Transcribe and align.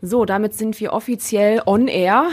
So, 0.00 0.24
damit 0.24 0.54
sind 0.54 0.78
wir 0.80 0.92
offiziell 0.92 1.60
on 1.66 1.88
air. 1.88 2.30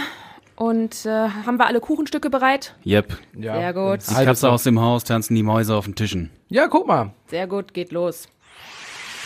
Und 0.56 1.06
äh, 1.06 1.10
haben 1.10 1.58
wir 1.58 1.66
alle 1.66 1.82
Kuchenstücke 1.82 2.30
bereit? 2.30 2.76
Yep. 2.86 3.18
Ja. 3.38 3.58
Sehr 3.58 3.74
gut. 3.74 4.00
Die 4.10 4.14
Katze 4.26 4.50
aus 4.50 4.64
dem 4.64 4.80
Haus, 4.80 5.04
tanzen 5.04 5.36
die 5.36 5.44
Mäuse 5.44 5.76
auf 5.76 5.86
den 5.86 5.96
Tischen. 5.96 6.30
Ja, 6.48 6.68
guck 6.68 6.88
mal. 6.88 7.12
Sehr 7.28 7.48
gut, 7.48 7.74
geht 7.74 7.92
los. 7.92 8.30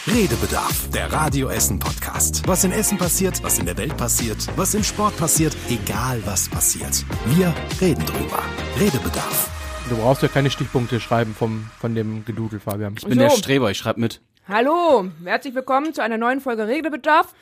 Redebedarf, 0.07 0.89
der 0.89 1.12
Radio 1.12 1.49
Essen 1.49 1.78
Podcast. 1.78 2.47
Was 2.47 2.63
in 2.63 2.71
Essen 2.71 2.97
passiert, 2.97 3.44
was 3.44 3.60
in 3.60 3.65
der 3.65 3.78
Welt 3.78 3.96
passiert, 3.97 4.38
was 4.56 4.74
im 4.74 4.84
Sport 4.84 5.16
passiert, 5.18 5.56
egal 5.70 6.21
was 6.26 6.50
passiert. 6.50 7.06
Wir 7.26 7.54
reden 7.80 8.06
drüber. 8.06 8.42
Redebedarf. 8.80 9.52
Du 9.90 9.98
brauchst 9.98 10.24
ja 10.24 10.30
keine 10.30 10.50
Stichpunkte 10.50 11.00
schreiben 11.00 11.36
vom, 11.38 11.70
von 11.80 11.94
dem 11.94 12.24
Gedudel, 12.26 12.60
Fabian. 12.60 12.96
Ich 12.98 13.06
bin 13.06 13.20
der 13.20 13.30
So. 13.32 13.38
Streber, 13.38 13.70
ich 13.70 13.78
schreib 13.78 13.98
mit. 13.98 14.21
Hallo, 14.48 15.06
herzlich 15.26 15.54
willkommen 15.54 15.94
zu 15.94 16.02
einer 16.02 16.18
neuen 16.18 16.40
Folge 16.42 16.68
Redebedarf. 16.68 17.36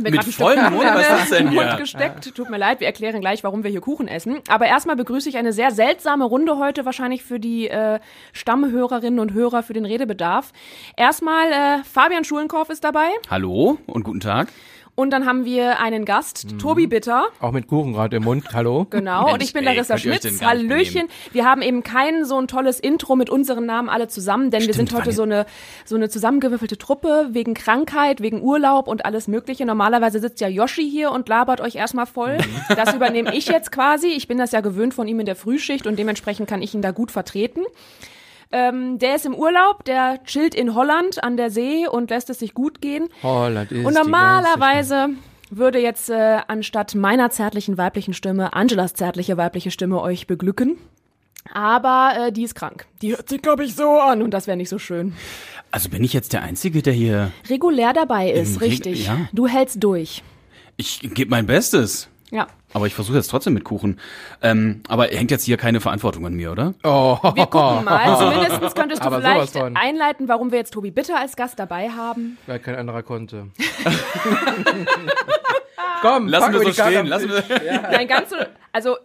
Mit 0.00 0.22
vollem 0.24 0.72
Mund? 0.72 0.84
Was 0.84 1.00
ist 1.00 1.10
das 1.10 1.30
denn 1.30 1.46
Mund 1.46 1.68
hier? 1.68 1.76
gesteckt. 1.76 2.34
Tut 2.34 2.50
mir 2.50 2.58
leid, 2.58 2.80
wir 2.80 2.86
erklären 2.86 3.20
gleich, 3.20 3.42
warum 3.42 3.64
wir 3.64 3.70
hier 3.70 3.80
Kuchen 3.80 4.06
essen. 4.06 4.40
Aber 4.48 4.66
erstmal 4.66 4.96
begrüße 4.96 5.28
ich 5.28 5.36
eine 5.36 5.52
sehr 5.52 5.70
seltsame 5.70 6.24
Runde 6.24 6.58
heute, 6.58 6.84
wahrscheinlich 6.84 7.24
für 7.24 7.40
die 7.40 7.68
äh, 7.68 7.98
Stammhörerinnen 8.32 9.18
und 9.18 9.32
Hörer 9.32 9.62
für 9.62 9.72
den 9.72 9.84
Redebedarf. 9.84 10.52
Erstmal 10.96 11.50
äh, 11.50 11.84
Fabian 11.84 12.24
Schulenkorf 12.24 12.70
ist 12.70 12.84
dabei 12.84 13.08
Hallo 13.30 13.78
und 13.86 14.04
guten 14.04 14.20
Tag. 14.20 14.48
Und 14.98 15.10
dann 15.10 15.26
haben 15.26 15.44
wir 15.44 15.78
einen 15.78 16.04
Gast, 16.04 16.58
Tobi 16.58 16.88
Bitter. 16.88 17.28
Auch 17.38 17.52
mit 17.52 17.68
Kuchen 17.68 17.92
gerade 17.92 18.16
im 18.16 18.24
Mund. 18.24 18.46
Hallo. 18.52 18.84
Genau, 18.90 19.26
Mensch, 19.26 19.34
und 19.34 19.42
ich 19.44 19.52
bin 19.52 19.64
ey, 19.64 19.72
Larissa 19.72 19.94
euch 19.94 20.02
Schmitz. 20.02 20.42
Hallöchen. 20.42 21.06
Wir 21.30 21.44
haben 21.44 21.62
eben 21.62 21.84
kein 21.84 22.24
so 22.24 22.36
ein 22.36 22.48
tolles 22.48 22.80
Intro 22.80 23.14
mit 23.14 23.30
unseren 23.30 23.64
Namen 23.64 23.88
alle 23.88 24.08
zusammen, 24.08 24.50
denn 24.50 24.62
wir 24.62 24.74
Stimmt, 24.74 24.88
sind 24.88 24.98
heute 24.98 25.12
so 25.12 25.22
eine, 25.22 25.46
so 25.84 25.94
eine 25.94 26.08
zusammengewürfelte 26.08 26.78
Truppe 26.78 27.28
wegen 27.30 27.54
Krankheit, 27.54 28.20
wegen 28.22 28.42
Urlaub 28.42 28.88
und 28.88 29.04
alles 29.04 29.28
Mögliche. 29.28 29.64
Normalerweise 29.64 30.18
sitzt 30.18 30.40
ja 30.40 30.48
Yoshi 30.48 30.90
hier 30.90 31.12
und 31.12 31.28
labert 31.28 31.60
euch 31.60 31.76
erstmal 31.76 32.06
voll. 32.06 32.38
Mhm. 32.38 32.42
Das 32.76 32.92
übernehme 32.92 33.36
ich 33.36 33.46
jetzt 33.46 33.70
quasi. 33.70 34.08
Ich 34.08 34.26
bin 34.26 34.36
das 34.36 34.50
ja 34.50 34.62
gewöhnt 34.62 34.94
von 34.94 35.06
ihm 35.06 35.20
in 35.20 35.26
der 35.26 35.36
Frühschicht 35.36 35.86
und 35.86 35.96
dementsprechend 35.96 36.48
kann 36.48 36.60
ich 36.60 36.74
ihn 36.74 36.82
da 36.82 36.90
gut 36.90 37.12
vertreten. 37.12 37.62
Ähm, 38.50 38.98
der 38.98 39.16
ist 39.16 39.26
im 39.26 39.34
Urlaub, 39.34 39.84
der 39.84 40.22
chillt 40.24 40.54
in 40.54 40.74
Holland 40.74 41.22
an 41.22 41.36
der 41.36 41.50
See 41.50 41.86
und 41.86 42.08
lässt 42.10 42.30
es 42.30 42.38
sich 42.38 42.54
gut 42.54 42.80
gehen. 42.80 43.08
Holland 43.22 43.70
ist 43.72 43.84
Und 43.84 43.94
die 43.94 43.98
normalerweise 43.98 45.10
würde 45.50 45.78
jetzt 45.80 46.08
äh, 46.10 46.38
anstatt 46.48 46.94
meiner 46.94 47.30
zärtlichen 47.30 47.76
weiblichen 47.78 48.14
Stimme 48.14 48.54
Angelas 48.54 48.94
zärtliche 48.94 49.36
weibliche 49.36 49.70
Stimme 49.70 50.00
euch 50.00 50.26
beglücken. 50.26 50.78
Aber 51.52 52.12
äh, 52.28 52.32
die 52.32 52.42
ist 52.42 52.54
krank. 52.54 52.86
Die 53.00 53.10
hört 53.16 53.28
sich, 53.28 53.40
glaube 53.40 53.64
ich, 53.64 53.74
so 53.74 53.98
an 53.98 54.22
und 54.22 54.32
das 54.32 54.46
wäre 54.46 54.56
nicht 54.56 54.68
so 54.68 54.78
schön. 54.78 55.14
Also 55.70 55.88
bin 55.88 56.02
ich 56.04 56.12
jetzt 56.12 56.32
der 56.32 56.42
Einzige, 56.42 56.82
der 56.82 56.92
hier. 56.92 57.30
Regulär 57.48 57.92
dabei 57.92 58.30
ist, 58.30 58.60
Reg- 58.60 58.70
richtig. 58.70 59.06
ja. 59.06 59.28
Du 59.32 59.46
hältst 59.46 59.82
durch. 59.82 60.22
Ich 60.76 61.00
gebe 61.00 61.30
mein 61.30 61.46
Bestes. 61.46 62.08
Ja. 62.30 62.46
Aber 62.78 62.86
ich 62.86 62.94
versuche 62.94 63.16
jetzt 63.16 63.26
trotzdem 63.28 63.54
mit 63.54 63.64
Kuchen. 63.64 63.98
Ähm, 64.40 64.82
aber 64.86 65.06
hängt 65.08 65.32
jetzt 65.32 65.42
hier 65.44 65.56
keine 65.56 65.80
Verantwortung 65.80 66.24
an 66.26 66.34
mir, 66.34 66.52
oder? 66.52 66.74
Oh, 66.84 67.18
Wir 67.34 67.46
gucken 67.46 67.84
mal. 67.84 68.16
Zumindest 68.50 68.76
könntest 68.76 69.02
du 69.02 69.06
Aber 69.06 69.20
vielleicht 69.20 69.56
einleiten, 69.56 70.28
warum 70.28 70.52
wir 70.52 70.58
jetzt 70.58 70.72
Tobi 70.72 70.92
Bitter 70.92 71.18
als 71.18 71.34
Gast 71.34 71.58
dabei 71.58 71.88
haben. 71.90 72.38
weil 72.46 72.60
kein 72.60 72.76
anderer 72.76 73.02
konnte. 73.02 73.48
Komm, 76.02 76.28
Lassen 76.28 76.52
wir 76.52 76.60
so 76.60 76.72
stehen. 76.72 77.06
Lassen 77.06 77.28
wir, 77.30 77.44
Tisch. 77.46 77.58
Nein, 77.90 78.06
ganz 78.06 78.30
so, 78.30 78.36
also 78.72 78.96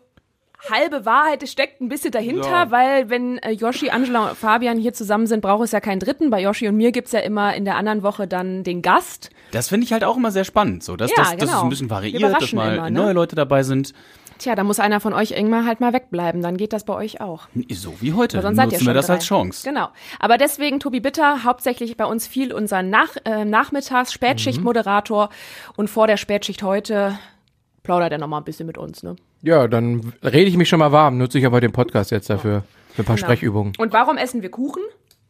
halbe 0.70 1.06
Wahrheit 1.06 1.48
steckt 1.50 1.82
ein 1.82 1.90
bisschen 1.90 2.12
dahinter, 2.12 2.66
So. 2.68 2.72
weil 2.72 3.10
wenn 3.10 3.38
äh, 3.40 3.52
Yoshi, 3.52 3.90
Angela 3.90 4.30
und 4.30 4.38
Fabian 4.38 4.78
hier 4.78 4.94
zusammen 4.94 5.28
sind, 5.28 5.42
braucht 5.42 5.64
es 5.64 5.72
ja 5.72 5.80
keinen 5.82 6.00
dritten. 6.00 6.30
Bei 6.30 6.40
Yoshi 6.40 6.68
und 6.68 6.78
mir 6.78 6.92
gibt's 6.92 7.12
ja 7.12 7.20
immer 7.20 7.54
in 7.56 7.66
der 7.66 7.76
anderen 7.76 8.04
Woche 8.04 8.28
dann 8.28 8.64
den 8.64 8.82
Gast. 8.82 9.30
Das 9.54 9.70
finde 9.70 9.86
ich 9.86 9.94
halt 9.94 10.04
auch 10.04 10.18
immer 10.18 10.32
sehr 10.32 10.44
spannend. 10.44 10.84
So, 10.84 10.96
dass, 10.96 11.12
Ja, 11.12 11.18
das, 11.18 11.32
dass 11.32 11.42
es 11.44 11.48
genau. 11.50 11.64
ein 11.64 11.70
bisschen 11.70 11.90
variiert, 11.90 12.22
dass 12.24 12.52
mal 12.54 12.76
immer, 12.76 12.90
ne? 12.90 13.00
neue 13.00 13.14
Leute 13.14 13.36
dabei 13.36 13.64
sind. 13.64 13.94
Tja, 14.40 14.56
da 14.56 14.64
muss 14.64 14.80
einer 14.80 15.00
von 15.00 15.14
euch 15.14 15.32
irgendwann 15.32 15.66
halt 15.68 15.80
mal 15.80 15.94
wegbleiben, 15.94 16.42
dann 16.42 16.58
geht 16.58 16.74
das 16.74 16.84
bei 16.86 16.96
euch 16.96 17.22
auch. 17.22 17.48
So 17.72 17.94
wie 18.02 18.14
heute. 18.14 18.42
Sonst 18.42 18.56
seid 18.58 18.66
ihr 18.66 18.72
Nutzen 18.72 18.80
schon 18.80 18.88
wir 18.88 18.94
das 18.96 19.06
drei. 19.08 19.14
als 19.14 19.26
Chance. 19.26 19.64
Genau. 19.64 19.90
Aber 20.20 20.38
deswegen 20.38 20.80
Tobi 20.80 21.00
Bitter, 21.00 21.44
hauptsächlich 21.44 21.96
bei 21.98 22.06
uns 22.06 22.26
viel 22.28 22.52
unser 22.52 22.82
Nach 22.82 23.10
äh, 23.26 23.46
Nachmittags 23.46 24.12
Spätschichtmoderator 24.12 25.30
und 25.78 25.90
vor 25.90 26.08
der 26.08 26.18
Spätschicht 26.18 26.64
heute 26.64 27.18
plaudert 27.84 28.12
er 28.12 28.18
noch 28.18 28.28
mal 28.28 28.40
ein 28.40 28.44
bisschen 28.44 28.66
mit 28.66 28.78
uns, 28.78 29.04
ne? 29.04 29.16
Ja, 29.44 29.68
dann 29.68 30.14
rede 30.24 30.50
ich 30.50 30.58
mich 30.58 30.70
schon 30.70 30.80
mal 30.80 30.92
warm. 30.92 31.18
Nutze 31.18 31.38
ich 31.38 31.46
aber 31.46 31.62
den 31.62 31.72
Podcast 31.74 32.12
jetzt 32.12 32.30
dafür. 32.30 32.64
Für 32.96 33.02
ein 33.02 33.06
paar 33.06 33.16
Genau. 33.16 33.26
Sprechübungen. 33.28 33.74
Und 33.78 33.92
warum 33.92 34.18
essen 34.18 34.42
wir 34.42 34.52
Kuchen? 34.52 34.82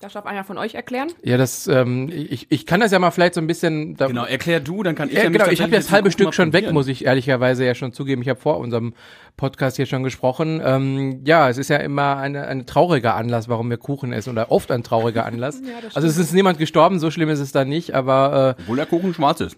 Das 0.03 0.11
darf 0.11 0.25
einer 0.25 0.43
von 0.43 0.57
euch 0.57 0.75
erklären. 0.75 1.07
Ja, 1.23 1.37
das, 1.37 1.65
ähm, 1.67 2.09
ich, 2.13 2.47
ich 2.49 2.65
kann 2.65 2.81
das 2.81 2.91
ja 2.91 2.99
mal 2.99 3.11
vielleicht 3.11 3.35
so 3.35 3.39
ein 3.41 3.47
bisschen. 3.47 3.95
Da, 3.95 4.07
Genau, 4.07 4.25
erklär 4.25 4.59
du, 4.59 4.83
dann 4.83 4.95
kann 4.95 5.07
ich 5.07 5.15
Ja, 5.15 5.23
nämlich 5.23 5.41
genau, 5.41 5.51
ich 5.53 5.61
habe 5.61 5.71
das 5.71 5.91
halbe 5.91 6.11
Stück 6.11 6.33
schon 6.33 6.51
weg, 6.51 6.73
muss 6.73 6.89
ich 6.89 7.05
ehrlicherweise 7.05 7.65
ja 7.65 7.73
schon 7.73 7.93
zugeben. 7.93 8.21
Ich 8.21 8.27
habe 8.27 8.37
vor 8.37 8.57
unserem 8.57 8.95
Podcast 9.37 9.77
hier 9.77 9.85
schon 9.85 10.03
gesprochen. 10.03 10.61
Ähm, 10.61 11.21
ja, 11.23 11.49
es 11.49 11.57
ist 11.57 11.69
ja 11.69 11.77
immer 11.77 12.17
eine, 12.17 12.47
ein 12.47 12.65
trauriger 12.65 13.15
Anlass, 13.15 13.47
warum 13.47 13.69
wir 13.69 13.77
Kuchen 13.77 14.11
essen 14.11 14.31
oder 14.31 14.51
oft 14.51 14.71
ein 14.71 14.83
trauriger 14.83 15.25
Anlass. 15.25 15.61
also 15.93 16.05
es 16.05 16.17
ist 16.17 16.33
niemand 16.33 16.57
gestorben, 16.57 16.99
so 16.99 17.09
schlimm 17.09 17.29
ist 17.29 17.39
es 17.39 17.53
dann 17.53 17.69
nicht, 17.69 17.95
aber, 17.95 18.57
Obwohl 18.59 18.75
der 18.75 18.85
Kuchen 18.85 19.13
schwarz 19.13 19.39
ist. 19.39 19.55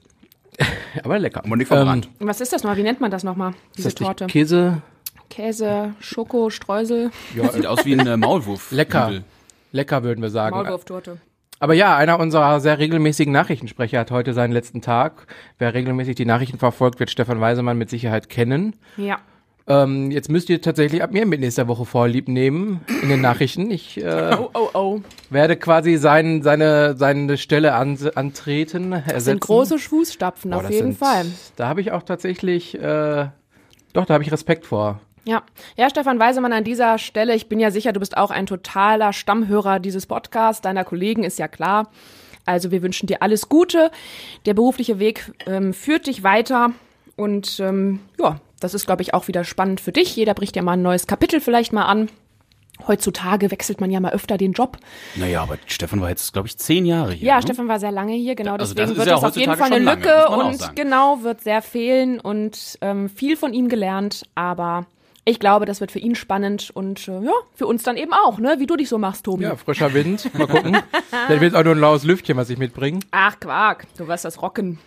äh, 0.57 0.65
aber 1.03 1.17
lecker. 1.17 1.43
Aber 1.43 1.55
nicht 1.55 1.69
verbrannt. 1.69 2.07
Und 2.19 2.27
Was 2.27 2.39
ist 2.39 2.53
das 2.53 2.63
mal? 2.63 2.77
Wie 2.77 2.83
nennt 2.83 3.01
man 3.01 3.09
das 3.09 3.23
nochmal? 3.23 3.53
Diese 3.75 3.87
ist 3.87 3.99
das 3.99 4.05
Torte. 4.05 4.27
Käse? 4.27 4.83
Käse, 5.31 5.95
Schoko, 5.99 6.51
Streusel, 6.51 7.09
Ja, 7.35 7.51
Sieht 7.51 7.65
aus 7.65 7.83
wie 7.83 7.93
ein 7.99 8.05
äh, 8.05 8.15
Maulwurf. 8.15 8.71
lecker. 8.71 9.23
Lecker 9.75 10.03
würden 10.03 10.21
wir 10.21 10.29
sagen. 10.29 10.55
Maulwurftorte. 10.55 11.17
Aber 11.59 11.73
ja, 11.73 11.95
einer 11.95 12.19
unserer 12.19 12.59
sehr 12.59 12.79
regelmäßigen 12.79 13.31
Nachrichtensprecher 13.31 13.99
hat 13.99 14.11
heute 14.11 14.33
seinen 14.33 14.51
letzten 14.51 14.81
Tag. 14.81 15.27
Wer 15.57 15.73
regelmäßig 15.73 16.15
die 16.15 16.25
Nachrichten 16.25 16.57
verfolgt, 16.57 16.99
wird 16.99 17.11
Stefan 17.11 17.39
Weisemann 17.39 17.77
mit 17.77 17.89
Sicherheit 17.89 18.29
kennen. 18.29 18.75
Ja. 18.97 19.19
Ähm, 19.67 20.11
jetzt 20.11 20.29
müsst 20.29 20.49
ihr 20.49 20.61
tatsächlich 20.61 21.01
ab 21.01 21.11
mir 21.11 21.25
mit 21.25 21.39
nächster 21.39 21.67
Woche 21.67 21.85
Vorlieb 21.85 22.27
nehmen 22.27 22.81
in 23.01 23.09
den 23.09 23.21
Nachrichten. 23.21 23.71
Ich 23.71 23.97
äh, 23.97 24.35
Oh, 24.39 24.49
oh, 24.53 24.69
oh. 24.73 25.01
werde 25.29 25.55
quasi 25.55 25.97
sein, 25.97 26.43
seine, 26.43 26.95
seine 26.97 27.37
Stelle 27.37 27.73
an, 27.73 27.97
antreten. 28.13 28.91
Das 28.91 29.01
ersetzen. 29.01 29.25
sind 29.25 29.41
große 29.41 29.79
Fußstapfen, 29.79 30.51
Boah, 30.51 30.57
auf 30.57 30.63
das 30.63 30.71
jeden 30.71 30.91
sind, 30.91 30.99
Fall. 30.99 31.25
Da 31.55 31.67
habe 31.67 31.81
ich 31.81 31.91
auch 31.91 32.03
tatsächlich, 32.03 32.75
äh, 32.75 33.27
doch, 33.93 34.05
da 34.05 34.13
habe 34.13 34.23
ich 34.23 34.31
Respekt 34.31 34.65
vor. 34.65 34.99
Ja. 35.25 35.43
ja, 35.75 35.89
Stefan 35.89 36.19
Weisemann 36.19 36.53
an 36.53 36.63
dieser 36.63 36.97
Stelle, 36.99 37.35
ich 37.35 37.49
bin 37.49 37.59
ja 37.59 37.71
sicher, 37.71 37.93
du 37.93 37.99
bist 37.99 38.15
auch 38.15 38.29
ein 38.29 38.45
totaler 38.45 39.11
Stammhörer 39.11 39.79
dieses 39.79 40.05
Podcasts, 40.05 40.61
deiner 40.61 40.83
Kollegen 40.83 41.23
ist 41.23 41.39
ja 41.39 41.47
klar. 41.47 41.89
Also 42.45 42.69
wir 42.69 42.83
wünschen 42.83 43.07
dir 43.07 43.23
alles 43.23 43.49
Gute. 43.49 43.89
Der 44.45 44.53
berufliche 44.53 44.99
Weg 44.99 45.33
ähm, 45.47 45.73
führt 45.73 46.05
dich 46.05 46.21
weiter 46.21 46.73
und 47.15 47.59
ähm, 47.59 48.01
ja, 48.19 48.39
das 48.59 48.73
ist, 48.73 48.85
glaube 48.85 49.01
ich, 49.01 49.13
auch 49.13 49.27
wieder 49.27 49.43
spannend 49.43 49.81
für 49.81 49.91
dich. 49.91 50.15
Jeder 50.15 50.33
bricht 50.33 50.55
ja 50.55 50.61
mal 50.61 50.73
ein 50.73 50.81
neues 50.81 51.07
Kapitel 51.07 51.41
vielleicht 51.41 51.73
mal 51.73 51.85
an. 51.85 52.09
Heutzutage 52.87 53.51
wechselt 53.51 53.79
man 53.79 53.89
ja 53.89 54.01
mal 54.01 54.11
öfter 54.11 54.37
den 54.37 54.51
Job. 54.51 54.77
Naja, 55.15 55.41
aber 55.41 55.57
Stefan 55.65 56.01
war 56.01 56.09
jetzt, 56.09 56.33
glaube 56.33 56.49
ich, 56.49 56.57
zehn 56.57 56.85
Jahre 56.85 57.13
hier. 57.13 57.27
Ja, 57.27 57.35
ne? 57.37 57.41
Stefan 57.41 57.67
war 57.69 57.79
sehr 57.79 57.91
lange 57.91 58.13
hier, 58.13 58.35
genau. 58.35 58.55
Also 58.55 58.73
Deswegen 58.73 58.89
das 58.89 58.97
wird 58.97 59.07
ja 59.07 59.15
das 59.15 59.23
auf 59.23 59.37
jeden 59.37 59.55
Fall 59.55 59.71
eine 59.71 59.79
Lücke 59.79 60.09
lange, 60.09 60.43
und 60.43 60.75
genau 60.75 61.23
wird 61.23 61.41
sehr 61.41 61.61
fehlen 61.61 62.19
und 62.19 62.77
ähm, 62.81 63.09
viel 63.09 63.37
von 63.37 63.53
ihm 63.53 63.69
gelernt. 63.69 64.23
Aber 64.35 64.85
ich 65.25 65.39
glaube, 65.39 65.65
das 65.65 65.81
wird 65.81 65.91
für 65.91 65.99
ihn 65.99 66.15
spannend 66.15 66.69
und 66.71 67.07
äh, 67.07 67.19
ja, 67.21 67.31
für 67.55 67.65
uns 67.67 67.83
dann 67.83 67.97
eben 67.97 68.13
auch, 68.13 68.37
ne? 68.39 68.55
Wie 68.59 68.67
du 68.67 68.75
dich 68.75 68.87
so 68.89 68.97
machst, 68.97 69.25
Tobi. 69.25 69.43
Ja, 69.43 69.55
frischer 69.55 69.93
Wind. 69.93 70.33
Mal 70.37 70.47
gucken. 70.47 70.77
Vielleicht 71.27 71.41
wird 71.41 71.53
es 71.53 71.59
auch 71.59 71.63
nur 71.63 71.73
ein 71.75 71.79
laues 71.79 72.03
Lüftchen, 72.03 72.37
was 72.37 72.49
ich 72.49 72.57
mitbringe. 72.59 72.99
Ach, 73.11 73.39
Quark, 73.39 73.87
du 73.97 74.07
wirst 74.07 74.23
das 74.23 74.41
rocken. 74.41 74.77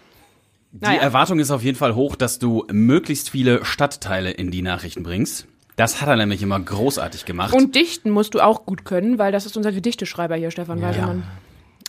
Die 0.70 0.84
Naja. 0.84 1.00
Erwartung 1.00 1.38
ist 1.40 1.50
auf 1.50 1.62
jeden 1.62 1.76
Fall 1.78 1.94
hoch, 1.94 2.14
dass 2.14 2.38
du 2.38 2.64
möglichst 2.70 3.30
viele 3.30 3.64
Stadtteile 3.64 4.30
in 4.30 4.50
die 4.50 4.62
Nachrichten 4.62 5.02
bringst. 5.02 5.46
Das 5.76 6.00
hat 6.00 6.08
er 6.08 6.16
nämlich 6.16 6.42
immer 6.42 6.58
großartig 6.60 7.24
gemacht. 7.24 7.54
Und 7.54 7.74
dichten 7.74 8.10
musst 8.10 8.34
du 8.34 8.40
auch 8.40 8.66
gut 8.66 8.84
können, 8.84 9.18
weil 9.18 9.32
das 9.32 9.46
ist 9.46 9.56
unser 9.56 9.72
Gedichteschreiber 9.72 10.36
hier, 10.36 10.50
Stefan 10.50 10.82
Weisemann. 10.82 11.22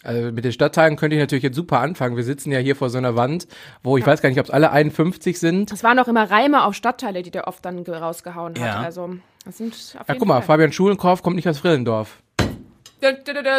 Also 0.04 0.32
mit 0.32 0.46
den 0.46 0.52
Stadtteilen 0.54 0.96
könnte 0.96 1.16
ich 1.18 1.20
natürlich 1.20 1.44
jetzt 1.44 1.56
super 1.56 1.80
anfangen. 1.82 2.16
Wir 2.16 2.24
sitzen 2.24 2.52
ja 2.52 2.60
hier 2.60 2.76
vor 2.78 2.90
so 2.90 2.98
einer 2.98 3.16
Wand, 3.18 3.48
wo 3.84 3.98
ich 3.98 4.06
weiß 4.08 4.22
gar 4.22 4.30
nicht, 4.30 4.40
ob 4.40 4.46
es 4.46 4.52
alle 4.52 4.72
51 4.72 5.38
sind. 5.40 5.72
Das 5.72 5.84
waren 5.84 6.00
auch 6.00 6.08
immer 6.08 6.29
Reime 6.32 6.64
auf 6.64 6.73
Stadtteile, 6.73 7.22
die 7.22 7.32
der 7.32 7.47
oft 7.47 7.66
dann 7.66 7.84
ge- 7.84 7.96
rausgehauen 7.96 8.53
hat. 8.53 8.62
Ja. 8.66 8.79
Also, 8.79 9.16
das 9.46 9.58
sind 9.58 9.73
auf 10.00 10.08
Ja, 10.08 10.16
guck 10.18 10.26
mal, 10.28 10.35
Fall. 10.35 10.44
Fabian 10.44 10.72
Schulenkorf 10.72 11.22
kommt 11.22 11.35
nicht 11.35 11.50
aus 11.50 11.59
Frillendorf. 11.59 12.22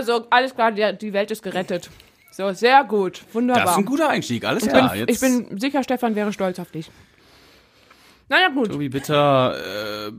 So, 0.03 0.26
alles 0.31 0.55
klar, 0.55 0.73
die, 0.73 1.12
Welt 1.12 1.31
ist 1.31 1.43
gerettet. 1.43 1.91
So, 2.32 2.53
sehr 2.53 2.85
gut. 2.85 3.23
Wunderbar. 3.32 3.64
das 3.64 3.73
ist 3.73 3.79
ein 3.79 3.85
guter 3.85 4.09
Einstieg, 4.09 4.44
alles 4.44 4.62
Ich 4.64 4.69
klar. 4.70 4.91
bin, 4.91 5.00
jetzt 5.00 5.11
ich 5.11 5.20
bin 5.20 5.59
sicher, 5.59 5.82
Stefan 5.82 6.14
wäre 6.14 6.32
stolz 6.32 6.59
auf 6.59 6.70
dich. 6.70 6.91
Naja, 8.29 8.49
gut. 8.49 8.70
Tobi 8.70 8.88
Bitter, 8.88 9.56
äh, 9.56 10.12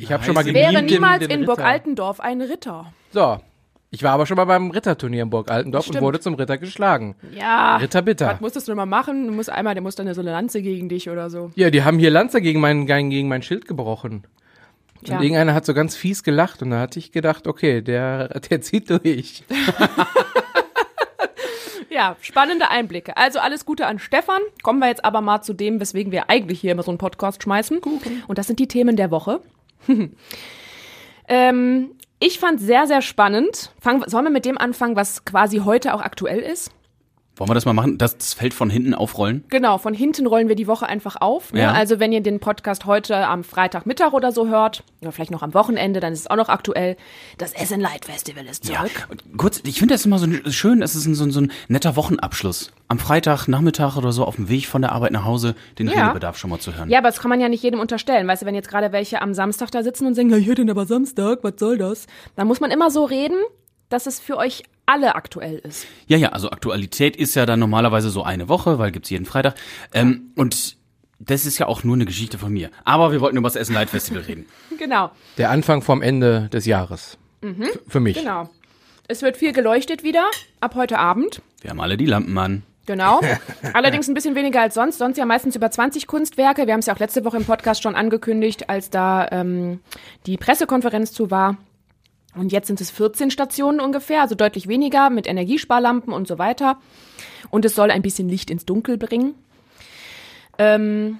Ich 0.00 0.10
habe 0.12 0.22
schon 0.24 0.34
mal 0.34 0.44
gemimt 0.44 0.64
Wäre 0.72 0.82
niemals 0.82 1.26
in. 1.26 1.44
Burg 1.44 1.60
Altendorf 1.60 2.20
ein 2.20 2.40
Ritter. 2.40 2.92
So. 3.12 3.40
Ich 3.90 4.02
war 4.02 4.12
aber 4.12 4.26
schon 4.26 4.36
mal 4.36 4.44
beim 4.44 4.70
Ritterturnier 4.70 5.22
in 5.22 5.30
Burg 5.30 5.50
Altendorf 5.50 5.86
und 5.86 5.94
Stimmt. 5.94 6.04
wurde 6.04 6.20
zum 6.20 6.34
Ritter 6.34 6.58
geschlagen. 6.58 7.16
Ja. 7.34 7.76
Ritter 7.78 8.02
bitter. 8.02 8.32
Was 8.32 8.40
musstest 8.40 8.68
du 8.68 8.74
mal 8.74 8.84
machen? 8.84 9.26
Du 9.26 9.32
musst 9.32 9.48
einmal, 9.48 9.74
der 9.74 9.82
muss 9.82 9.94
dann 9.94 10.12
so 10.12 10.20
eine 10.20 10.30
Lanze 10.30 10.60
gegen 10.60 10.88
dich 10.90 11.08
oder 11.08 11.30
so. 11.30 11.50
Ja, 11.54 11.70
die 11.70 11.82
haben 11.82 11.98
hier 11.98 12.10
Lanze 12.10 12.42
gegen 12.42 12.60
mein, 12.60 12.86
gegen 12.86 13.28
mein 13.28 13.42
Schild 13.42 13.66
gebrochen. 13.66 14.24
Tja. 15.04 15.16
Und 15.16 15.22
irgendeiner 15.22 15.54
hat 15.54 15.64
so 15.64 15.72
ganz 15.72 15.96
fies 15.96 16.22
gelacht 16.22 16.60
und 16.62 16.70
da 16.70 16.80
hatte 16.80 16.98
ich 16.98 17.12
gedacht, 17.12 17.46
okay, 17.46 17.80
der, 17.80 18.28
der 18.40 18.60
zieht 18.62 18.90
durch. 18.90 19.44
Ja, 21.90 22.16
spannende 22.20 22.70
Einblicke. 22.70 23.16
Also 23.16 23.40
alles 23.40 23.64
Gute 23.64 23.86
an 23.86 23.98
Stefan. 23.98 24.40
Kommen 24.62 24.78
wir 24.78 24.86
jetzt 24.86 25.04
aber 25.04 25.20
mal 25.20 25.42
zu 25.42 25.52
dem, 25.52 25.80
weswegen 25.80 26.12
wir 26.12 26.30
eigentlich 26.30 26.60
hier 26.60 26.70
immer 26.70 26.84
so 26.84 26.92
einen 26.92 26.98
Podcast 26.98 27.42
schmeißen. 27.42 27.78
Und 28.28 28.38
das 28.38 28.46
sind 28.46 28.60
die 28.60 28.68
Themen 28.68 28.94
der 28.94 29.10
Woche. 29.10 29.40
ähm, 31.28 31.90
ich 32.20 32.38
fand 32.38 32.60
sehr, 32.60 32.86
sehr 32.86 33.02
spannend. 33.02 33.72
Fang, 33.80 34.02
sollen 34.08 34.24
wir 34.24 34.30
mit 34.30 34.44
dem 34.44 34.58
anfangen, 34.58 34.96
was 34.96 35.24
quasi 35.24 35.58
heute 35.58 35.94
auch 35.94 36.00
aktuell 36.00 36.40
ist? 36.40 36.70
Wollen 37.38 37.50
wir 37.50 37.54
das 37.54 37.64
mal 37.64 37.72
machen? 37.72 37.98
Das, 37.98 38.18
das 38.18 38.34
Feld 38.34 38.52
von 38.52 38.68
hinten 38.68 38.94
aufrollen? 38.94 39.44
Genau, 39.48 39.78
von 39.78 39.94
hinten 39.94 40.26
rollen 40.26 40.48
wir 40.48 40.56
die 40.56 40.66
Woche 40.66 40.86
einfach 40.86 41.16
auf. 41.20 41.52
Ne? 41.52 41.60
Ja. 41.60 41.72
Also 41.72 42.00
wenn 42.00 42.12
ihr 42.12 42.20
den 42.20 42.40
Podcast 42.40 42.84
heute 42.84 43.16
am 43.26 43.44
Freitagmittag 43.44 44.12
oder 44.12 44.32
so 44.32 44.48
hört, 44.48 44.82
oder 45.00 45.12
vielleicht 45.12 45.30
noch 45.30 45.42
am 45.42 45.54
Wochenende, 45.54 46.00
dann 46.00 46.12
ist 46.12 46.20
es 46.20 46.26
auch 46.26 46.36
noch 46.36 46.48
aktuell. 46.48 46.96
Das 47.38 47.52
Essen 47.52 47.80
Light 47.80 48.04
Festival 48.06 48.44
ist 48.46 48.64
zurück. 48.64 49.06
Und 49.10 49.22
kurz, 49.36 49.62
ich 49.64 49.78
finde 49.78 49.94
das 49.94 50.04
immer 50.04 50.18
so 50.18 50.26
schön, 50.50 50.82
es 50.82 50.94
ist 50.96 51.06
ein, 51.06 51.14
so, 51.14 51.24
ein, 51.24 51.30
so 51.30 51.40
ein 51.40 51.52
netter 51.68 51.96
Wochenabschluss. 51.96 52.72
Am 52.88 52.98
Freitag, 52.98 53.46
Nachmittag 53.48 53.96
oder 53.96 54.12
so 54.12 54.24
auf 54.24 54.36
dem 54.36 54.48
Weg 54.48 54.66
von 54.66 54.82
der 54.82 54.92
Arbeit 54.92 55.12
nach 55.12 55.24
Hause 55.24 55.54
den 55.78 55.88
Ja. 55.88 56.06
Redebedarf 56.06 56.38
schon 56.38 56.50
mal 56.50 56.58
zu 56.58 56.74
hören. 56.74 56.90
Ja, 56.90 56.98
aber 56.98 57.08
das 57.08 57.20
kann 57.20 57.28
man 57.28 57.40
ja 57.40 57.48
nicht 57.48 57.62
jedem 57.62 57.80
unterstellen. 57.80 58.26
Weißt 58.26 58.42
du, 58.42 58.46
wenn 58.46 58.54
jetzt 58.54 58.68
gerade 58.68 58.92
welche 58.92 59.22
am 59.22 59.34
Samstag 59.34 59.70
da 59.70 59.82
sitzen 59.82 60.06
und 60.06 60.14
sagen, 60.14 60.30
ja, 60.30 60.36
ich 60.36 60.46
hätte 60.46 60.56
denn 60.56 60.70
aber 60.70 60.86
Samstag, 60.86 61.40
was 61.42 61.54
soll 61.58 61.78
das? 61.78 62.06
Dann 62.34 62.48
muss 62.48 62.60
man 62.60 62.70
immer 62.70 62.90
so 62.90 63.04
reden, 63.04 63.36
dass 63.88 64.06
es 64.06 64.18
für 64.18 64.36
euch 64.36 64.64
alle 64.88 65.14
aktuell 65.14 65.58
ist. 65.58 65.86
Ja, 66.06 66.16
ja, 66.16 66.30
also 66.30 66.50
Aktualität 66.50 67.14
ist 67.16 67.34
ja 67.36 67.46
dann 67.46 67.60
normalerweise 67.60 68.10
so 68.10 68.22
eine 68.24 68.48
Woche, 68.48 68.78
weil 68.78 68.90
gibt's 68.90 69.10
jeden 69.10 69.26
Freitag. 69.26 69.54
Ähm, 69.92 70.32
und 70.34 70.76
das 71.20 71.46
ist 71.46 71.58
ja 71.58 71.66
auch 71.66 71.84
nur 71.84 71.94
eine 71.96 72.06
Geschichte 72.06 72.38
von 72.38 72.52
mir. 72.52 72.70
Aber 72.84 73.12
wir 73.12 73.20
wollten 73.20 73.36
über 73.36 73.48
das 73.48 73.56
Essen 73.56 73.74
Light 73.74 73.90
Festival 73.90 74.22
reden. 74.22 74.46
Genau, 74.78 75.10
Der 75.38 75.50
Anfang 75.50 75.82
vom 75.82 76.02
Ende 76.02 76.48
des 76.52 76.64
Jahres. 76.64 77.18
F- 77.42 77.80
Für 77.88 77.98
mich. 77.98 78.16
genau. 78.16 78.48
Es 79.08 79.22
wird 79.22 79.36
viel 79.36 79.52
geleuchtet 79.52 80.04
wieder, 80.04 80.24
ab 80.60 80.76
heute 80.76 80.98
Abend. 80.98 81.42
Wir 81.62 81.70
haben 81.70 81.80
alle 81.80 81.96
die 81.96 82.06
Lampen 82.06 82.38
an. 82.38 82.62
Genau. 82.86 83.20
Allerdings 83.74 84.06
ein 84.08 84.14
bisschen 84.14 84.34
weniger 84.36 84.60
als 84.60 84.74
sonst. 84.74 84.98
Sonst 84.98 85.18
ja 85.18 85.26
meistens 85.26 85.56
über 85.56 85.70
20 85.70 86.06
Kunstwerke. 86.06 86.66
Wir 86.66 86.74
haben 86.74 86.80
es 86.80 86.86
ja 86.86 86.94
auch 86.94 86.98
letzte 87.00 87.24
Woche 87.24 87.36
im 87.38 87.44
Podcast 87.44 87.82
schon 87.82 87.96
angekündigt, 87.96 88.70
als 88.70 88.88
da 88.90 89.26
ähm, 89.32 89.80
die 90.26 90.36
Pressekonferenz 90.36 91.12
zu 91.12 91.30
war. 91.30 91.56
Und 92.34 92.52
jetzt 92.52 92.66
sind 92.66 92.80
es 92.80 92.90
14 92.90 93.30
Stationen 93.30 93.80
ungefähr, 93.80 94.20
also 94.20 94.34
deutlich 94.34 94.68
weniger 94.68 95.10
mit 95.10 95.26
Energiesparlampen 95.26 96.12
und 96.12 96.28
so 96.28 96.38
weiter. 96.38 96.78
Und 97.50 97.64
es 97.64 97.74
soll 97.74 97.90
ein 97.90 98.02
bisschen 98.02 98.28
Licht 98.28 98.50
ins 98.50 98.66
Dunkel 98.66 98.98
bringen. 98.98 99.34
Ähm, 100.58 101.18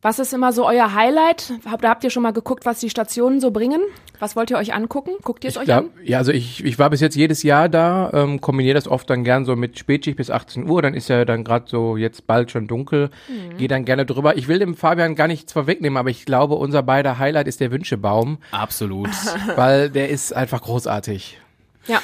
was 0.00 0.18
ist 0.20 0.32
immer 0.32 0.52
so 0.52 0.66
euer 0.66 0.94
Highlight? 0.94 1.52
Habt, 1.68 1.84
habt 1.84 2.04
ihr 2.04 2.10
schon 2.10 2.22
mal 2.22 2.32
geguckt, 2.32 2.64
was 2.64 2.78
die 2.80 2.88
Stationen 2.90 3.40
so 3.40 3.50
bringen? 3.50 3.80
Was 4.20 4.36
wollt 4.36 4.50
ihr 4.50 4.56
euch 4.56 4.72
angucken? 4.74 5.10
Guckt 5.22 5.44
ihr 5.44 5.50
es 5.50 5.56
euch 5.56 5.66
Ja, 5.68 5.78
an? 5.78 5.90
ja, 6.04 6.18
also 6.18 6.32
ich, 6.32 6.64
ich 6.64 6.78
war 6.78 6.90
bis 6.90 7.00
jetzt 7.00 7.14
jedes 7.16 7.42
Jahr 7.42 7.68
da, 7.68 8.10
ähm, 8.12 8.40
kombiniere 8.40 8.74
das 8.74 8.86
oft 8.88 9.08
dann 9.10 9.24
gern 9.24 9.44
so 9.44 9.56
mit 9.56 9.78
Spätschicht 9.78 10.16
bis 10.16 10.30
18 10.30 10.68
Uhr, 10.68 10.82
dann 10.82 10.94
ist 10.94 11.08
ja 11.08 11.24
dann 11.24 11.42
gerade 11.44 11.66
so 11.68 11.96
jetzt 11.96 12.26
bald 12.26 12.50
schon 12.50 12.66
dunkel, 12.68 13.10
Mhm. 13.28 13.56
gehe 13.58 13.68
dann 13.68 13.84
gerne 13.84 14.06
drüber. 14.06 14.36
Ich 14.36 14.46
will 14.48 14.58
dem 14.60 14.74
Fabian 14.76 15.14
gar 15.14 15.26
nichts 15.28 15.52
vorwegnehmen, 15.52 15.96
aber 15.96 16.10
ich 16.10 16.24
glaube, 16.24 16.54
unser 16.54 16.82
beider 16.82 17.18
Highlight 17.18 17.48
ist 17.48 17.60
der 17.60 17.70
Wünschebaum, 17.70 18.38
Absolut. 18.52 19.10
weil 19.56 19.90
der 19.90 20.08
ist 20.10 20.32
einfach 20.34 20.62
großartig. 20.62 21.38
Ja. 21.86 22.00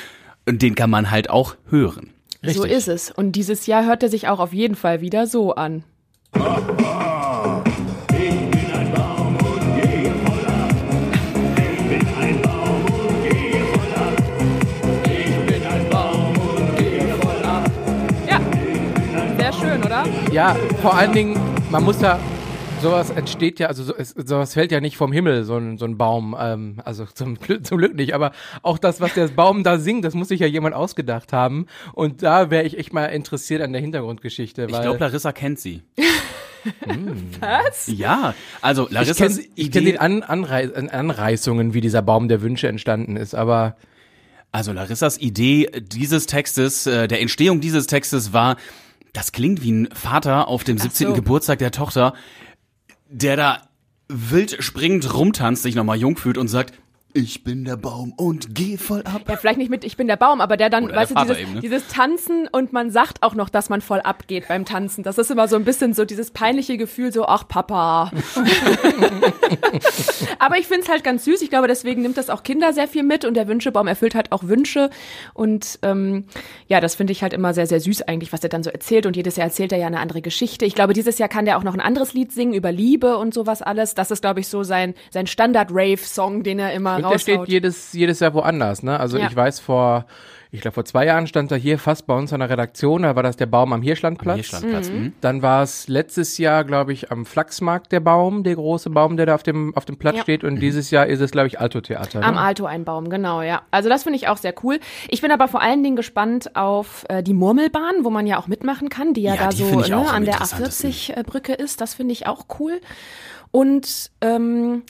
Und 0.47 0.63
den 0.63 0.75
kann 0.75 0.91
man 0.91 1.11
halt 1.11 1.31
auch 1.31 1.57
hören. 1.71 2.11
Richtig. 2.43 2.57
So 2.57 2.65
ist 2.65 2.89
es. 2.89 3.11
Und 3.11 3.33
dieses 3.33 3.67
Jahr 3.67 3.87
hört 3.87 4.03
er 4.03 4.09
sich 4.09 4.29
auch 4.29 4.39
auf 4.41 4.53
jeden 4.53 4.75
Fall 4.77 5.01
wieder 5.01 5.27
so 5.27 5.55
an. 5.55 5.83
Ja, 20.35 20.57
vor 20.83 20.95
allen 20.97 21.13
Dingen, 21.13 21.41
man 21.71 21.85
muss 21.85 21.99
da, 21.99 22.19
sowas 22.83 23.11
entsteht 23.11 23.61
ja, 23.61 23.69
also 23.69 23.85
so, 23.85 23.95
es, 23.95 24.11
sowas 24.11 24.55
fällt 24.55 24.73
ja 24.73 24.81
nicht 24.81 24.97
vom 24.97 25.13
Himmel, 25.13 25.45
so 25.45 25.57
ein, 25.57 25.79
so 25.79 25.85
ein 25.85 25.97
Baum, 25.97 26.35
ähm, 26.37 26.81
also 26.85 27.05
zum, 27.15 27.39
Glück- 27.39 27.65
zum 27.65 27.79
Glück 27.79 27.95
nicht, 27.95 28.15
aber 28.15 28.33
auch 28.63 28.79
das, 28.79 29.01
was 29.01 29.15
der 29.15 29.29
Baum 29.29 29.63
da 29.63 29.79
singt, 29.79 30.05
das 30.05 30.15
muss 30.15 30.27
sich 30.27 30.41
ja 30.41 30.49
jemand 30.49 30.75
ausgedacht 30.75 31.33
haben 31.33 31.67
und 31.93 32.25
da 32.25 32.51
wäre 32.51 32.65
ich 32.65 32.77
echt 32.79 32.93
mal 32.93 33.07
interessiert 33.07 33.63
an 33.63 33.73
der 33.73 33.81
Hintergrundgeschichte, 33.81 34.65
Ich 34.65 34.73
weil 34.73 34.83
glaube, 34.83 34.99
Larissa 34.99 35.31
kennt 35.31 35.61
sie. 35.61 35.83
Was? 37.41 37.87
Ja, 37.87 38.35
also 38.61 38.87
ich 38.87 38.93
Larissas 38.93 39.37
kenne 39.37 39.41
ich 39.55 39.71
kenn 39.71 39.99
An 39.99 40.23
Anrei 40.25 40.75
An- 40.75 40.89
Anreißungen, 40.89 41.75
wie 41.75 41.81
dieser 41.81 42.03
Baum 42.03 42.27
der 42.27 42.43
Wünsche 42.43 42.67
entstanden 42.67 43.17
ist, 43.17 43.37
aber 43.37 43.77
also 44.51 44.73
Larissas 44.73 45.19
Idee 45.21 45.71
dieses 45.81 46.27
Textes, 46.27 46.87
äh, 46.89 47.07
der 47.07 47.21
Entstehung 47.21 47.61
dieses 47.61 47.87
Textes 47.87 48.33
war, 48.33 48.57
das 49.15 49.33
klingt 49.33 49.63
wie 49.63 49.73
ein 49.73 49.89
Vater 49.95 50.49
auf 50.49 50.65
dem 50.65 50.77
17. 50.77 51.09
so. 51.09 51.15
Geburtstag 51.15 51.61
der 51.61 51.71
Tochter, 51.71 52.13
der 53.09 53.37
da 53.37 53.63
wild 54.09 54.63
springend 54.63 55.15
rumtanzt, 55.15 55.63
sich 55.63 55.75
nochmal 55.75 55.97
jung 55.97 56.19
fühlt 56.19 56.37
und 56.37 56.49
sagt, 56.49 56.75
ich 57.17 57.45
bin 57.45 57.65
der 57.65 57.77
Baum 57.77 58.13
und 58.17 58.57
geh 58.57 58.77
voll 58.77 59.03
ab. 59.05 59.23
Ja, 59.29 59.37
vielleicht 59.37 59.59
nicht 59.59 59.71
mit 59.71 59.85
Ich 59.85 59.97
bin 59.97 60.09
der 60.09 60.17
Baum, 60.17 60.41
aber 60.41 60.57
der 60.57 60.69
dann, 60.69 60.87
Oder 60.87 60.97
weißt 60.97 61.13
der 61.13 61.23
du, 61.23 61.29
dieses, 61.29 61.43
eben, 61.43 61.55
ne? 61.55 61.61
dieses 61.61 61.87
Tanzen 61.87 62.49
und 62.51 62.73
man 62.73 62.91
sagt 62.91 63.23
auch 63.23 63.37
noch, 63.37 63.49
dass 63.49 63.69
man 63.69 63.83
voll 63.83 64.01
abgeht 64.01 64.49
beim 64.49 64.65
Tanzen. 64.65 65.05
Das 65.05 65.17
ist 65.17 65.31
immer 65.31 65.47
so 65.47 65.55
ein 65.55 65.65
bisschen 65.65 65.95
so 65.95 66.05
dieses 66.05 66.33
peinliche 66.33 66.77
Gefühl, 66.77 67.13
so, 67.13 67.27
ach 67.27 67.47
Papa. 67.47 68.11
aber 70.41 70.59
ich 70.59 70.67
find's 70.67 70.89
halt 70.89 71.05
ganz 71.05 71.25
süß. 71.25 71.41
Ich 71.43 71.51
glaube, 71.51 71.69
deswegen 71.69 72.03
nimmt 72.03 72.17
das 72.17 72.31
auch 72.31 72.43
Kinder 72.43 72.73
sehr 72.73 72.89
viel 72.89 73.05
mit 73.05 73.25
und 73.25 73.35
der 73.35 73.47
Wünschebaum 73.47 73.87
erfüllt 73.87 74.17
halt 74.17 74.33
auch 74.33 74.43
Wünsche. 74.43 74.91
Und 75.35 75.79
ähm, 75.83 76.25
ja, 76.67 76.81
das 76.81 76.97
finde 76.97 77.13
ich 77.13 77.23
halt 77.23 77.33
immer 77.33 77.55
sehr, 77.55 77.69
sehr 77.69 77.79
süß 77.79 78.03
eigentlich, 78.03 78.33
was 78.33 78.43
er 78.43 78.49
dann 78.49 78.65
so 78.65 78.71
erzählt. 78.71 79.07
Und 79.07 79.15
jedes 79.15 79.37
Jahr 79.37 79.47
erzählt 79.47 79.71
er 79.71 79.79
ja 79.79 79.87
eine 79.87 80.01
andere 80.01 80.21
Geschichte. 80.21 80.65
Ich 80.65 80.75
glaube, 80.75 80.95
dieses 80.95 81.19
Jahr 81.19 81.29
kann 81.29 81.45
der 81.45 81.59
auch 81.59 81.65
noch 81.65 81.75
ein 81.75 81.81
anderes 81.81 82.13
Lied 82.13 82.33
singen 82.33 82.55
über 82.55 82.73
Liebe 82.73 83.19
und 83.19 83.33
sowas 83.35 83.63
alles. 83.63 83.95
Das 83.95 84.11
ist, 84.11 84.23
glaube 84.23 84.41
ich, 84.41 84.49
so 84.49 84.65
sein, 84.65 84.95
sein 85.11 85.29
Standard-Rave-Song, 85.29 86.43
den 86.43 86.59
er 86.59 86.73
immer 86.73 87.04
und 87.05 87.13
der 87.13 87.19
steht 87.19 87.35
raushaut. 87.39 87.49
jedes, 87.49 87.93
jedes 87.93 88.21
Jahr 88.21 88.35
woanders, 88.35 88.83
ne? 88.83 88.99
Also 88.99 89.19
Ja. 89.19 89.27
ich 89.29 89.37
weiß 89.37 89.61
vor, 89.61 90.07
ich 90.51 90.61
glaube 90.61 90.75
vor 90.75 90.85
zwei 90.85 91.05
Jahren 91.05 91.27
stand 91.27 91.51
er 91.51 91.59
hier 91.59 91.81
fast 91.81 92.07
bei 92.07 92.17
uns 92.17 92.33
an 92.33 92.39
der 92.39 92.49
Redaktion, 92.49 93.03
da 93.03 93.17
war 93.17 93.25
das 93.25 93.37
der 93.37 93.47
Baum 93.47 93.73
am 93.73 93.83
Hirschlandplatz. 93.83 94.37
Hirschlandplatz, 94.37 94.89
mhm. 94.89 95.13
Dann 95.21 95.43
war 95.43 95.65
es 95.65 95.89
letztes 95.89 96.39
Jahr, 96.39 96.63
glaube 96.63 96.93
ich, 96.93 97.11
am 97.11 97.27
Flachsmarkt 97.27 97.91
der 97.91 97.99
Baum, 97.99 98.45
der 98.45 98.55
große 98.55 98.89
Baum, 98.91 99.17
der 99.17 99.27
da 99.27 99.35
auf 99.35 99.43
dem, 99.43 99.75
auf 99.77 99.85
dem 99.85 99.97
Platz 99.97 100.17
Ja. 100.19 100.23
steht. 100.23 100.45
Und 100.45 100.61
dieses 100.61 100.93
Jahr 100.93 101.07
ist 101.07 101.19
es, 101.21 101.33
glaube 101.33 101.49
ich, 101.49 101.59
Alto-Theater. 101.59 102.21
Ne? 102.21 102.25
Am 102.25 102.39
Alto 102.39 102.67
ein 102.67 102.85
Baum, 102.85 103.11
genau, 103.11 103.43
ja. 103.43 103.63
Also 103.73 103.89
das 103.89 104.05
finde 104.05 104.17
ich 104.17 104.29
auch 104.29 104.37
sehr 104.37 104.55
cool. 104.63 104.79
Ich 105.09 105.23
bin 105.23 105.33
aber 105.33 105.49
vor 105.49 105.61
allen 105.61 105.83
Dingen 105.83 105.97
gespannt 105.97 106.55
auf 106.55 107.05
äh, 107.09 107.25
die 107.25 107.35
Murmelbahn, 107.35 108.05
wo 108.05 108.11
man 108.11 108.29
ja 108.29 108.39
auch 108.39 108.47
mitmachen 108.47 108.89
kann, 108.91 109.13
die 109.13 109.23
ja, 109.23 109.35
Ja, 109.35 109.41
da 109.45 109.49
die 109.49 109.57
so 109.57 109.81
ne, 109.81 109.93
am 109.97 110.07
an 110.07 110.25
der 110.25 110.35
interessantesten. 110.35 110.91
A40-Brücke 110.93 111.53
ist. 111.55 111.81
Das 111.81 111.95
finde 111.95 112.13
ich 112.13 112.29
auch 112.29 112.47
cool. 112.61 112.81
Und 113.51 114.11
ähm, 114.21 114.83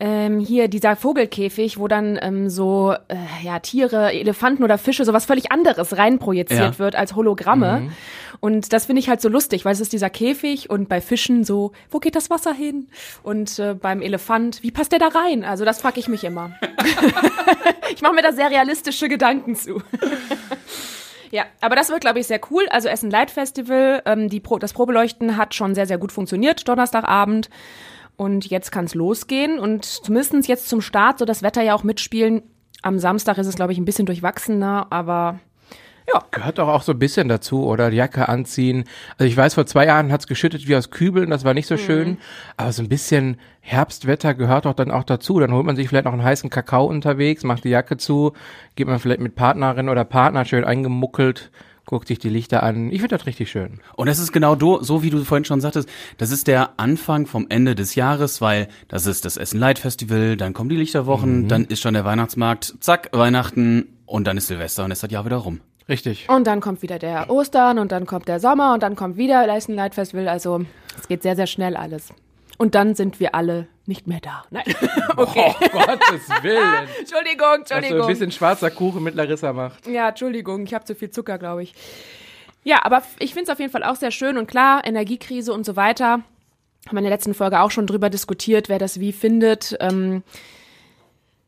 ähm, 0.00 0.38
hier 0.38 0.68
dieser 0.68 0.94
Vogelkäfig, 0.94 1.78
wo 1.78 1.88
dann 1.88 2.18
ähm, 2.22 2.48
so 2.48 2.94
äh, 3.08 3.16
ja 3.42 3.58
Tiere, 3.58 4.12
Elefanten 4.12 4.62
oder 4.62 4.78
Fische, 4.78 5.04
sowas 5.04 5.24
völlig 5.26 5.50
anderes 5.50 5.96
reinprojiziert 5.98 6.60
Ja. 6.60 6.78
wird 6.78 6.94
als 6.96 7.14
Hologramme. 7.16 7.90
Und 8.40 8.72
das 8.72 8.86
finde 8.86 9.00
ich 9.00 9.08
halt 9.08 9.20
so 9.20 9.28
lustig, 9.28 9.64
weil 9.64 9.72
es 9.72 9.80
ist 9.80 9.92
dieser 9.92 10.10
Käfig 10.10 10.70
und 10.70 10.88
bei 10.88 11.00
Fischen 11.00 11.42
so, 11.42 11.72
wo 11.90 11.98
geht 11.98 12.14
das 12.14 12.30
Wasser 12.30 12.52
hin? 12.54 12.86
Und 13.24 13.58
äh, 13.58 13.74
beim 13.74 14.00
Elefant, 14.00 14.62
wie 14.62 14.70
passt 14.70 14.92
der 14.92 15.00
da 15.00 15.08
rein? 15.08 15.42
Also 15.44 15.64
das 15.64 15.80
frage 15.80 15.98
ich 15.98 16.06
mich 16.08 16.22
immer. 16.22 16.52
ich 17.92 18.00
mache 18.00 18.14
mir 18.14 18.22
da 18.22 18.32
sehr 18.32 18.50
realistische 18.50 19.08
Gedanken 19.08 19.56
zu. 19.56 19.82
Ja, 21.30 21.44
aber 21.60 21.76
das 21.76 21.90
wird, 21.90 22.00
glaube 22.00 22.20
ich, 22.20 22.26
sehr 22.26 22.40
cool. 22.50 22.66
Also 22.70 22.88
Essen 22.88 23.10
Light 23.10 23.30
Festival, 23.30 24.00
ähm, 24.06 24.30
die 24.30 24.40
Pro 24.40 24.58
das 24.58 24.72
Probeleuchten 24.72 25.36
hat 25.36 25.54
schon 25.54 25.74
sehr, 25.74 25.84
sehr 25.86 25.98
gut 25.98 26.10
funktioniert, 26.10 26.66
Donnerstagabend. 26.66 27.50
Und 28.18 28.46
jetzt 28.50 28.70
kann 28.70 28.84
es 28.84 28.94
losgehen. 28.94 29.58
Und 29.58 29.86
zumindestens 29.86 30.46
jetzt 30.46 30.68
zum 30.68 30.82
Start, 30.82 31.18
so 31.20 31.24
das 31.24 31.42
Wetter 31.42 31.62
ja 31.62 31.74
auch 31.74 31.84
mitspielen. 31.84 32.42
Am 32.82 32.98
Samstag 32.98 33.38
ist 33.38 33.46
es, 33.46 33.54
glaube 33.56 33.72
ich, 33.72 33.78
ein 33.78 33.84
bisschen 33.86 34.04
durchwachsener, 34.06 34.88
aber 34.90 35.38
Gehört 36.30 36.58
doch 36.58 36.68
auch 36.68 36.82
so 36.82 36.92
ein 36.92 36.98
bisschen 36.98 37.28
dazu, 37.28 37.66
oder? 37.66 37.90
Die 37.90 37.96
Jacke 37.96 38.28
anziehen. 38.28 38.84
Also 39.18 39.24
ich 39.28 39.36
weiß, 39.36 39.54
vor 39.54 39.66
zwei 39.66 39.86
Jahren 39.86 40.10
hat's 40.12 40.26
geschüttet 40.26 40.66
wie 40.68 40.76
aus 40.76 40.90
Kübeln, 40.90 41.30
das 41.30 41.44
war 41.44 41.52
nicht 41.52 41.66
so 41.66 41.74
Mhm. 41.74 41.78
schön. 41.78 42.18
Aber 42.56 42.72
so 42.72 42.82
ein 42.82 42.88
bisschen 42.88 43.38
Herbstwetter 43.60 44.34
gehört 44.34 44.64
doch 44.64 44.72
dann 44.74 44.90
auch 44.90 45.04
dazu. 45.04 45.38
Dann 45.40 45.52
holt 45.52 45.66
man 45.66 45.76
sich 45.76 45.88
vielleicht 45.88 46.04
noch 46.06 46.12
einen 46.12 46.22
heißen 46.22 46.48
Kakao 46.48 46.86
unterwegs, 46.86 47.44
macht 47.44 47.64
die 47.64 47.70
Jacke 47.70 47.96
zu, 47.98 48.32
geht 48.76 48.86
man 48.86 48.98
vielleicht 49.00 49.20
mit 49.20 49.34
Partnerin 49.34 49.88
oder 49.88 50.04
Partner 50.04 50.44
schön 50.44 50.64
eingemuckelt, 50.64 51.50
guckt 51.88 52.06
sich 52.06 52.18
die 52.18 52.28
Lichter 52.28 52.62
an. 52.62 52.92
Ich 52.92 53.00
finde 53.00 53.16
das 53.16 53.26
richtig 53.26 53.50
schön. 53.50 53.80
Und 53.96 54.08
das 54.08 54.18
ist 54.18 54.30
genau 54.30 54.54
do, 54.54 54.82
so, 54.82 55.02
wie 55.02 55.10
du 55.10 55.24
vorhin 55.24 55.46
schon 55.46 55.60
sagtest, 55.60 55.88
das 56.18 56.30
ist 56.30 56.46
der 56.46 56.78
Anfang 56.78 57.26
vom 57.26 57.46
Ende 57.48 57.74
des 57.74 57.94
Jahres, 57.94 58.40
weil 58.40 58.68
das 58.88 59.06
ist 59.06 59.24
das 59.24 59.38
Essen 59.38 59.58
Light 59.58 59.78
Festival, 59.78 60.36
dann 60.36 60.52
kommen 60.52 60.68
die 60.68 60.76
Lichterwochen, 60.76 61.48
dann 61.48 61.64
ist 61.64 61.80
schon 61.80 61.94
der 61.94 62.04
Weihnachtsmarkt, 62.04 62.74
zack, 62.80 63.08
Weihnachten 63.12 63.88
und 64.04 64.26
dann 64.26 64.36
ist 64.36 64.48
Silvester 64.48 64.84
und 64.84 64.90
ist 64.90 65.02
das 65.02 65.10
Jahr 65.10 65.24
wieder 65.24 65.36
rum. 65.36 65.60
Richtig. 65.88 66.28
und 66.28 66.46
dann 66.46 66.60
kommt 66.60 66.82
wieder 66.82 66.98
der 66.98 67.30
Ostern 67.30 67.78
und 67.78 67.90
dann 67.92 68.04
kommt 68.04 68.28
der 68.28 68.40
Sommer 68.40 68.74
und 68.74 68.82
dann 68.82 68.94
kommt 68.94 69.16
wieder 69.16 69.48
Essen 69.48 69.74
Light 69.74 69.94
Festival. 69.94 70.28
Also 70.28 70.60
es 70.98 71.08
geht 71.08 71.22
sehr, 71.22 71.34
sehr 71.36 71.46
schnell 71.46 71.74
alles. 71.74 72.12
Und 72.58 72.74
dann 72.74 72.94
sind 72.94 73.20
wir 73.20 73.34
alle 73.34 73.68
nicht 73.86 74.06
mehr 74.06 74.20
da. 74.20 74.44
Nein. 74.50 74.64
Okay. 75.16 75.52
Oh, 75.60 75.68
Gottes 75.72 76.28
Willen. 76.42 76.86
Entschuldigung, 77.00 77.62
Was 77.62 77.68
so 77.68 77.74
ein 77.74 77.82
Entschuldigung. 77.82 78.06
bisschen 78.06 78.30
schwarzer 78.30 78.70
Kuchen 78.70 79.02
mit 79.02 79.16
Larissa 79.16 79.52
macht. 79.52 79.86
Ja, 79.88 80.10
Entschuldigung, 80.10 80.62
ich 80.64 80.74
habe 80.74 80.84
zu 80.84 80.94
viel 80.94 81.10
Zucker, 81.10 81.38
glaube 81.38 81.64
ich. 81.64 81.74
Ja, 82.62 82.84
aber 82.84 83.02
ich 83.18 83.32
finde 83.34 83.44
es 83.44 83.50
auf 83.50 83.58
jeden 83.58 83.72
Fall 83.72 83.82
auch 83.82 83.96
sehr 83.96 84.12
schön 84.12 84.38
und 84.38 84.46
klar, 84.46 84.84
Energiekrise 84.86 85.52
und 85.52 85.66
so 85.66 85.74
weiter. 85.74 86.20
Haben 86.86 86.92
wir 86.92 86.98
in 86.98 87.04
der 87.04 87.12
letzten 87.12 87.34
Folge 87.34 87.60
auch 87.60 87.72
schon 87.72 87.88
drüber 87.88 88.10
diskutiert, 88.10 88.68
wer 88.68 88.78
das 88.78 89.00
wie 89.00 89.12
findet. 89.12 89.76
Ähm, 89.80 90.22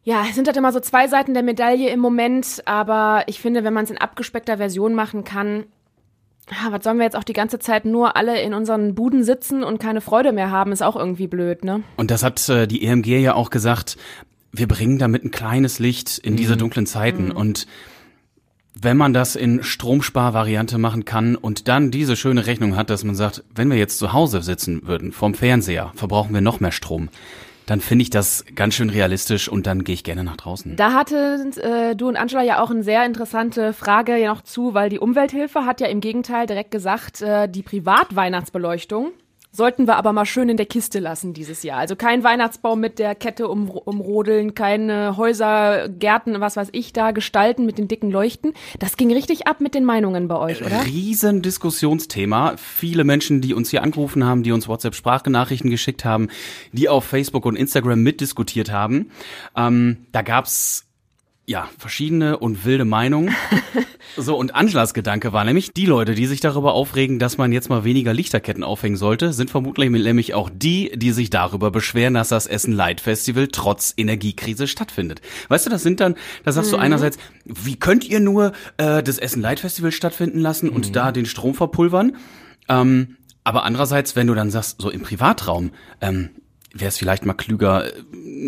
ja, 0.02 0.24
es 0.28 0.34
sind 0.34 0.48
halt 0.48 0.56
immer 0.56 0.72
so 0.72 0.80
zwei 0.80 1.06
Seiten 1.06 1.34
der 1.34 1.44
Medaille 1.44 1.90
im 1.90 2.00
Moment, 2.00 2.62
aber 2.64 3.22
ich 3.26 3.38
finde, 3.40 3.62
wenn 3.62 3.74
man 3.74 3.84
es 3.84 3.90
in 3.90 3.98
abgespeckter 3.98 4.56
Version 4.56 4.94
machen 4.94 5.22
kann, 5.22 5.66
was 6.70 6.84
sollen 6.84 6.98
wir 6.98 7.04
jetzt 7.04 7.16
auch 7.16 7.24
die 7.24 7.32
ganze 7.32 7.58
Zeit 7.58 7.84
nur 7.84 8.16
alle 8.16 8.40
in 8.42 8.54
unseren 8.54 8.94
Buden 8.94 9.22
sitzen 9.24 9.62
und 9.64 9.78
keine 9.78 10.00
Freude 10.00 10.32
mehr 10.32 10.50
haben, 10.50 10.72
ist 10.72 10.82
auch 10.82 10.96
irgendwie 10.96 11.26
blöd, 11.26 11.64
ne? 11.64 11.82
Und 11.96 12.10
das 12.10 12.22
hat 12.22 12.48
äh, 12.48 12.66
die 12.66 12.84
EMG 12.84 13.06
ja 13.20 13.34
auch 13.34 13.50
gesagt, 13.50 13.96
wir 14.52 14.66
bringen 14.66 14.98
damit 14.98 15.24
ein 15.24 15.30
kleines 15.30 15.78
Licht 15.78 16.18
in 16.18 16.36
diese 16.36 16.56
dunklen 16.56 16.86
Zeiten 16.86 17.26
Mhm. 17.26 17.36
und 17.36 17.66
wenn 18.82 18.96
man 18.96 19.12
das 19.12 19.36
in 19.36 19.62
Stromsparvariante 19.62 20.78
machen 20.78 21.04
kann 21.04 21.36
und 21.36 21.68
dann 21.68 21.90
diese 21.90 22.16
schöne 22.16 22.46
Rechnung 22.46 22.76
hat, 22.76 22.88
dass 22.88 23.04
man 23.04 23.14
sagt, 23.14 23.42
wenn 23.54 23.68
wir 23.70 23.76
jetzt 23.76 23.98
zu 23.98 24.12
Hause 24.12 24.42
sitzen 24.42 24.86
würden, 24.86 25.12
vorm 25.12 25.34
Fernseher, 25.34 25.92
verbrauchen 25.96 26.32
wir 26.32 26.40
noch 26.40 26.60
mehr 26.60 26.72
Strom, 26.72 27.08
dann 27.70 27.80
finde 27.80 28.02
ich 28.02 28.10
das 28.10 28.44
ganz 28.56 28.74
schön 28.74 28.90
realistisch 28.90 29.48
und 29.48 29.68
dann 29.68 29.84
gehe 29.84 29.94
ich 29.94 30.02
gerne 30.02 30.24
nach 30.24 30.36
draußen. 30.36 30.74
Da 30.74 30.92
hatte 30.92 31.52
äh, 31.62 31.94
du 31.94 32.08
und 32.08 32.16
Angela 32.16 32.42
ja 32.42 32.60
auch 32.60 32.70
eine 32.72 32.82
sehr 32.82 33.06
interessante 33.06 33.72
Frage 33.72 34.16
ja 34.16 34.34
noch 34.34 34.42
zu, 34.42 34.74
weil 34.74 34.88
die 34.88 34.98
Umwelthilfe 34.98 35.66
hat 35.66 35.80
ja 35.80 35.86
im 35.86 36.00
Gegenteil 36.00 36.48
direkt 36.48 36.72
gesagt, 36.72 37.22
äh, 37.22 37.48
die 37.48 37.62
Privatweihnachtsbeleuchtung 37.62 39.12
sollten 39.52 39.86
wir 39.86 39.96
aber 39.96 40.12
mal 40.12 40.26
schön 40.26 40.48
in 40.48 40.56
der 40.56 40.66
Kiste 40.66 41.00
lassen 41.00 41.34
dieses 41.34 41.62
Jahr. 41.62 41.78
Also 41.78 41.96
kein 41.96 42.22
Weihnachtsbaum 42.22 42.80
mit 42.80 42.98
der 42.98 43.14
Kette 43.14 43.48
um, 43.48 43.68
umrodeln, 43.70 44.54
keine 44.54 45.16
Häuser, 45.16 45.88
Gärten, 45.88 46.40
was 46.40 46.56
weiß 46.56 46.68
ich 46.72 46.92
da 46.92 47.10
gestalten 47.10 47.66
mit 47.66 47.78
den 47.78 47.88
dicken 47.88 48.10
Leuchten. 48.10 48.52
Das 48.78 48.96
ging 48.96 49.12
richtig 49.12 49.46
ab 49.46 49.60
mit 49.60 49.74
den 49.74 49.84
Meinungen 49.84 50.28
bei 50.28 50.36
euch, 50.36 50.64
oder? 50.64 50.84
Riesen 50.84 51.42
Diskussionsthema. 51.42 52.54
Viele 52.56 53.04
Menschen, 53.04 53.40
die 53.40 53.54
uns 53.54 53.70
hier 53.70 53.82
angerufen 53.82 54.24
haben, 54.24 54.42
die 54.42 54.52
uns 54.52 54.68
WhatsApp-Sprachnachrichten 54.68 55.70
geschickt 55.70 56.04
haben, 56.04 56.28
die 56.72 56.88
auf 56.88 57.04
Facebook 57.04 57.44
und 57.44 57.56
Instagram 57.56 58.02
mitdiskutiert 58.02 58.70
haben. 58.70 59.10
Ähm, 59.56 60.06
da 60.12 60.22
gab's 60.22 60.89
ja 61.46 61.68
verschiedene 61.78 62.38
und 62.38 62.64
wilde 62.64 62.84
Meinungen. 62.84 63.34
so, 64.16 64.36
und 64.36 64.54
Angelas 64.54 64.94
Gedanke 64.94 65.32
war 65.32 65.44
nämlich, 65.44 65.72
die 65.72 65.86
Leute, 65.86 66.14
die 66.14 66.26
sich 66.26 66.40
darüber 66.40 66.74
aufregen, 66.74 67.18
dass 67.18 67.38
man 67.38 67.52
jetzt 67.52 67.68
mal 67.68 67.84
weniger 67.84 68.14
Lichterketten 68.14 68.62
aufhängen 68.62 68.96
sollte, 68.96 69.32
sind 69.32 69.50
vermutlich 69.50 69.90
nämlich 69.90 70.34
auch 70.34 70.48
die, 70.52 70.92
die 70.94 71.12
sich 71.12 71.30
darüber 71.30 71.70
beschweren, 71.70 72.14
dass 72.14 72.28
das 72.28 72.46
Essen 72.46 72.72
Light 72.72 73.00
Festival 73.00 73.48
trotz 73.48 73.92
Energiekrise 73.96 74.68
stattfindet. 74.68 75.20
Weißt 75.48 75.66
du, 75.66 75.70
das 75.70 75.82
sind 75.82 76.00
dann, 76.00 76.14
da 76.44 76.52
sagst 76.52 76.72
du 76.72 76.76
einerseits, 76.76 77.18
wie 77.44 77.76
könnt 77.76 78.08
ihr 78.08 78.20
nur 78.20 78.52
äh, 78.76 79.02
das 79.02 79.18
Essen 79.18 79.42
Light 79.42 79.60
Festival 79.60 79.92
stattfinden 79.92 80.38
lassen 80.38 80.68
und 80.68 80.94
da 80.94 81.10
den 81.10 81.26
Strom 81.26 81.54
verpulvern? 81.54 82.16
Ähm, 82.68 83.16
aber 83.42 83.64
andererseits, 83.64 84.16
wenn 84.16 84.26
du 84.26 84.34
dann 84.34 84.50
sagst, 84.50 84.80
so 84.80 84.90
im 84.90 85.02
Privatraum, 85.02 85.70
ähm, 86.00 86.30
wäre 86.72 86.88
es 86.88 86.98
vielleicht 86.98 87.24
mal 87.26 87.34
klüger, 87.34 87.86
äh, 87.86 87.92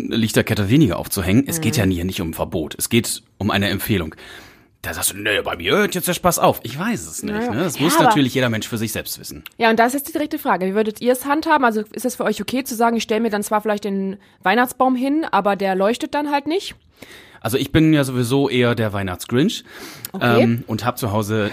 eine 0.05 0.15
Lichterkette 0.15 0.69
weniger 0.69 0.97
aufzuhängen. 0.97 1.45
Es 1.47 1.61
geht 1.61 1.77
ja 1.77 1.83
hier 1.85 2.05
nicht 2.05 2.21
um 2.21 2.29
ein 2.29 2.33
Verbot, 2.33 2.75
es 2.77 2.89
geht 2.89 3.23
um 3.37 3.51
eine 3.51 3.69
Empfehlung. 3.69 4.15
Da 4.81 4.93
sagst 4.93 5.13
du, 5.13 5.17
nee, 5.17 5.41
bei 5.41 5.55
mir 5.55 5.77
hört 5.77 5.95
jetzt 5.95 6.09
der 6.09 6.13
Spaß 6.13 6.39
auf. 6.39 6.59
Ich 6.63 6.77
weiß 6.77 7.07
es 7.07 7.23
nicht. 7.23 7.33
Naja. 7.33 7.51
Ne? 7.53 7.63
Das 7.63 7.77
Ja, 7.77 7.85
muss 7.85 7.97
natürlich 7.97 8.33
jeder 8.33 8.49
Mensch 8.49 8.67
für 8.67 8.77
sich 8.77 8.91
selbst 8.91 9.17
wissen. 9.17 9.45
Ja, 9.57 9.69
und 9.69 9.79
das 9.79 9.93
ist 9.95 10.09
die 10.09 10.11
direkte 10.11 10.37
Frage. 10.37 10.65
Wie 10.65 10.75
würdet 10.75 10.99
ihr 10.99 11.13
es 11.13 11.25
handhaben? 11.25 11.63
Also 11.63 11.83
ist 11.93 12.03
es 12.03 12.15
für 12.15 12.25
euch 12.25 12.41
okay 12.41 12.65
zu 12.65 12.75
sagen, 12.75 12.97
ich 12.97 13.03
stelle 13.03 13.21
mir 13.21 13.29
dann 13.29 13.43
zwar 13.43 13.61
vielleicht 13.61 13.85
den 13.85 14.17
Weihnachtsbaum 14.41 14.95
hin, 14.97 15.25
aber 15.31 15.55
der 15.55 15.75
leuchtet 15.75 16.13
dann 16.13 16.31
halt 16.31 16.47
nicht? 16.47 16.75
Also 17.39 17.57
ich 17.57 17.71
bin 17.71 17.93
ja 17.93 18.03
sowieso 18.03 18.49
eher 18.49 18.75
der 18.75 18.91
Weihnachtsgrinch 18.91 19.63
Okay. 20.11 20.41
ähm, 20.43 20.63
und 20.67 20.83
hab 20.83 20.97
zu 20.97 21.13
Hause 21.13 21.49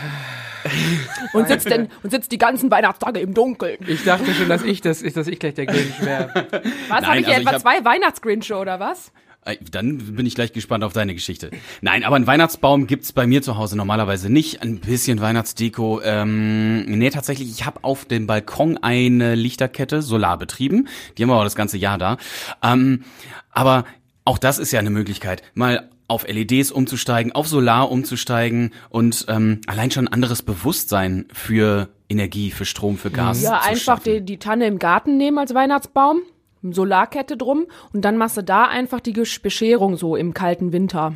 Und 1.33 1.49
sitzt, 1.49 1.71
denn, 1.71 1.89
und 2.03 2.11
sitzt 2.11 2.33
die 2.33 2.39
ganzen 2.39 2.71
Weihnachtstage 2.71 3.21
im 3.21 3.35
Dunkeln. 3.35 3.79
Ich 3.87 4.05
dachte 4.05 4.35
schon, 4.35 4.49
dass 4.49 4.63
ich 4.63 4.81
das, 4.81 5.03
dass 5.03 5.27
ich 5.27 5.39
gleich 5.39 5.55
der 5.55 5.67
Grinch 5.67 6.01
wäre. 6.01 6.29
Was, 6.89 7.07
habe 7.07 7.19
ich 7.21 7.27
also 7.27 7.31
hier 7.31 7.33
ich 7.35 7.39
etwa 7.41 7.53
hab- 7.53 7.61
zwei 7.61 7.85
Weihnachtsgrinche 7.85 8.57
oder 8.57 8.81
was? 8.81 9.13
Äh, 9.45 9.57
Dann 9.71 9.99
bin 10.17 10.27
ich 10.27 10.35
gleich 10.35 10.53
gespannt 10.53 10.85
auf 10.85 10.93
deine 10.93 11.15
Geschichte. 11.15 11.51
Nein, 11.81 12.05
aber 12.05 12.17
einen 12.17 12.27
Weihnachtsbaum 12.27 12.87
gibt's 12.87 13.13
bei 13.13 13.27
mir 13.27 13.41
zu 13.43 13.57
Hause 13.57 13.77
normalerweise 13.77 14.31
nicht. 14.31 14.63
Ein 14.63 14.81
bisschen 14.81 15.21
Weihnachtsdeko. 15.21 16.01
Ähm, 16.03 16.85
nee, 16.87 17.11
tatsächlich, 17.11 17.51
ich 17.51 17.65
habe 17.65 17.83
auf 17.83 18.05
dem 18.05 18.27
Balkon 18.27 18.77
eine 18.79 19.35
Lichterkette, 19.37 20.03
solarbetrieben. 20.03 20.89
Die 21.17 21.23
haben 21.23 21.31
wir 21.31 21.37
auch 21.37 21.45
das 21.45 21.57
ganze 21.57 21.79
Jahr 21.79 21.97
da. 21.97 22.19
Ähm, 22.63 23.05
aber 23.51 23.85
auch 24.25 24.39
das 24.39 24.59
ist 24.59 24.73
ja 24.73 24.79
eine 24.81 24.91
Möglichkeit, 24.91 25.43
mal 25.55 25.89
auf 26.11 26.27
LEDs 26.27 26.73
umzusteigen, 26.73 27.33
auf 27.33 27.47
Solar 27.47 27.91
umzusteigen 27.91 28.73
und 28.89 29.27
ähm, 29.29 29.61
allein 29.67 29.91
schon 29.91 30.09
ein 30.09 30.13
anderes 30.13 30.43
Bewusstsein 30.43 31.27
für 31.33 31.89
Energie, 32.09 32.51
für 32.51 32.65
Strom, 32.65 32.99
für 32.99 33.11
Gas 33.11 33.41
Ja, 33.43 33.61
einfach 33.61 34.01
die, 34.01 34.21
die 34.21 34.39
Tanne 34.39 34.67
im 34.67 34.81
Garten 34.81 35.17
nehmen 35.17 35.39
als 35.39 35.55
Weihnachtsbaum, 35.55 36.23
Solarkette 36.63 37.37
drum 37.37 37.67
und 37.93 38.05
dann 38.05 38.17
machst 38.17 38.37
du 38.37 38.43
da 38.43 38.65
einfach 38.65 38.99
die 39.01 39.13
Bescherung 39.13 39.97
so 39.97 40.17
im 40.17 40.35
kalten 40.35 40.73
Winter. 40.73 41.15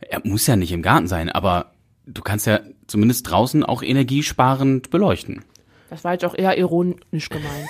Er 0.00 0.20
muss 0.24 0.46
ja 0.46 0.56
nicht 0.56 0.72
im 0.72 0.82
Garten 0.82 1.06
sein, 1.06 1.30
aber 1.30 1.72
du 2.06 2.20
kannst 2.20 2.46
ja 2.46 2.60
zumindest 2.86 3.30
draußen 3.30 3.64
auch 3.64 3.82
energiesparend 3.82 4.90
beleuchten. 4.90 5.44
Das 5.88 6.04
war 6.04 6.12
jetzt 6.12 6.26
auch 6.26 6.34
eher 6.34 6.58
ironisch 6.58 7.30
gemeint. 7.30 7.68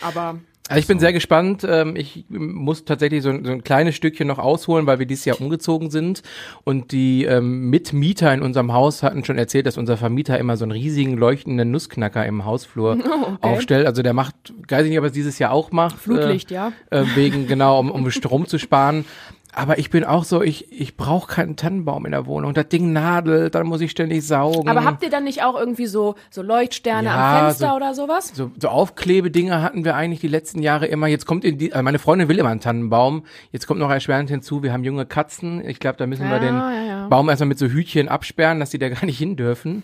Aber 0.00 0.38
Also 0.70 0.80
ich 0.80 0.86
bin 0.86 1.00
sehr 1.00 1.12
gespannt. 1.12 1.66
Ähm, 1.68 1.96
Ich 1.96 2.24
muss 2.28 2.84
tatsächlich 2.84 3.22
so 3.22 3.30
ein, 3.30 3.44
so 3.44 3.50
ein 3.50 3.64
kleines 3.64 3.96
Stückchen 3.96 4.26
noch 4.28 4.38
ausholen, 4.38 4.86
weil 4.86 4.98
wir 4.98 5.06
dieses 5.06 5.24
Jahr 5.24 5.40
umgezogen 5.40 5.90
sind. 5.90 6.22
Und 6.64 6.92
die 6.92 7.24
ähm, 7.24 7.70
Mitmieter 7.70 8.32
in 8.32 8.40
unserem 8.42 8.72
Haus 8.72 9.02
hatten 9.02 9.24
schon 9.24 9.36
erzählt, 9.36 9.66
dass 9.66 9.76
unser 9.76 9.96
Vermieter 9.96 10.38
immer 10.38 10.56
so 10.56 10.64
einen 10.64 10.72
riesigen 10.72 11.16
leuchtenden 11.16 11.70
Nussknacker 11.70 12.24
im 12.24 12.44
Hausflur 12.44 12.98
aufstellt. 13.40 13.86
Also 13.86 14.02
der 14.02 14.12
macht, 14.12 14.34
weiß 14.68 14.84
ich 14.84 14.90
nicht, 14.90 14.98
ob 14.98 15.04
er 15.04 15.08
es 15.08 15.12
dieses 15.12 15.38
Jahr 15.38 15.52
auch 15.52 15.72
macht. 15.72 15.98
Flutlicht, 15.98 16.50
äh, 16.50 16.54
ja. 16.54 16.72
Äh, 16.90 17.04
wegen, 17.14 17.46
genau, 17.46 17.80
um, 17.80 17.90
um 17.90 18.10
Strom 18.10 18.46
zu 18.46 18.58
sparen. 18.58 19.04
Aber 19.52 19.78
ich 19.78 19.90
bin 19.90 20.04
auch 20.04 20.24
so, 20.24 20.42
ich, 20.42 20.70
ich 20.72 20.96
brauche 20.96 21.26
keinen 21.34 21.56
Tannenbaum 21.56 22.06
in 22.06 22.12
der 22.12 22.26
Wohnung. 22.26 22.54
Das 22.54 22.68
Ding 22.68 22.92
nadelt, 22.92 23.54
dann 23.54 23.66
muss 23.66 23.80
ich 23.80 23.90
ständig 23.90 24.24
saugen. 24.26 24.68
Aber 24.68 24.84
habt 24.84 25.02
ihr 25.02 25.10
dann 25.10 25.24
nicht 25.24 25.42
auch 25.42 25.58
irgendwie 25.58 25.86
so, 25.86 26.14
so 26.30 26.40
Leuchtsterne 26.42 27.08
Ja, 27.08 27.38
am 27.40 27.46
Fenster 27.46 27.70
so- 27.70 27.74
oder 27.76 27.94
sowas? 27.94 28.32
so, 28.34 28.50
so 28.60 28.68
Aufklebedinger 28.68 29.60
hatten 29.62 29.84
wir 29.84 29.96
eigentlich 29.96 30.20
die 30.20 30.28
letzten 30.28 30.62
Jahre 30.62 30.86
immer. 30.86 31.08
Jetzt 31.08 31.26
kommt 31.26 31.44
in 31.44 31.58
die, 31.58 31.72
äh, 31.72 31.82
meine 31.82 31.98
Freundin 31.98 32.28
will 32.28 32.38
immer 32.38 32.50
einen 32.50 32.60
Tannenbaum. 32.60 33.24
Jetzt 33.50 33.66
kommt 33.66 33.80
noch 33.80 33.90
erschwerend 33.90 34.30
hinzu, 34.30 34.62
wir 34.62 34.72
haben 34.72 34.84
junge 34.84 35.04
Katzen. 35.06 35.66
Ich 35.68 35.80
glaube, 35.80 35.96
da 35.98 36.06
müssen 36.06 36.24
wir 36.28 36.36
Ja, 36.36 36.38
den 36.38 36.54
ja, 36.54 36.82
ja. 36.84 37.08
Baum 37.08 37.28
erstmal 37.28 37.48
mit 37.48 37.58
so 37.58 37.66
Hütchen 37.66 38.08
absperren, 38.08 38.60
dass 38.60 38.70
die 38.70 38.78
da 38.78 38.88
gar 38.88 39.04
nicht 39.04 39.18
hin 39.18 39.34
dürfen. 39.36 39.82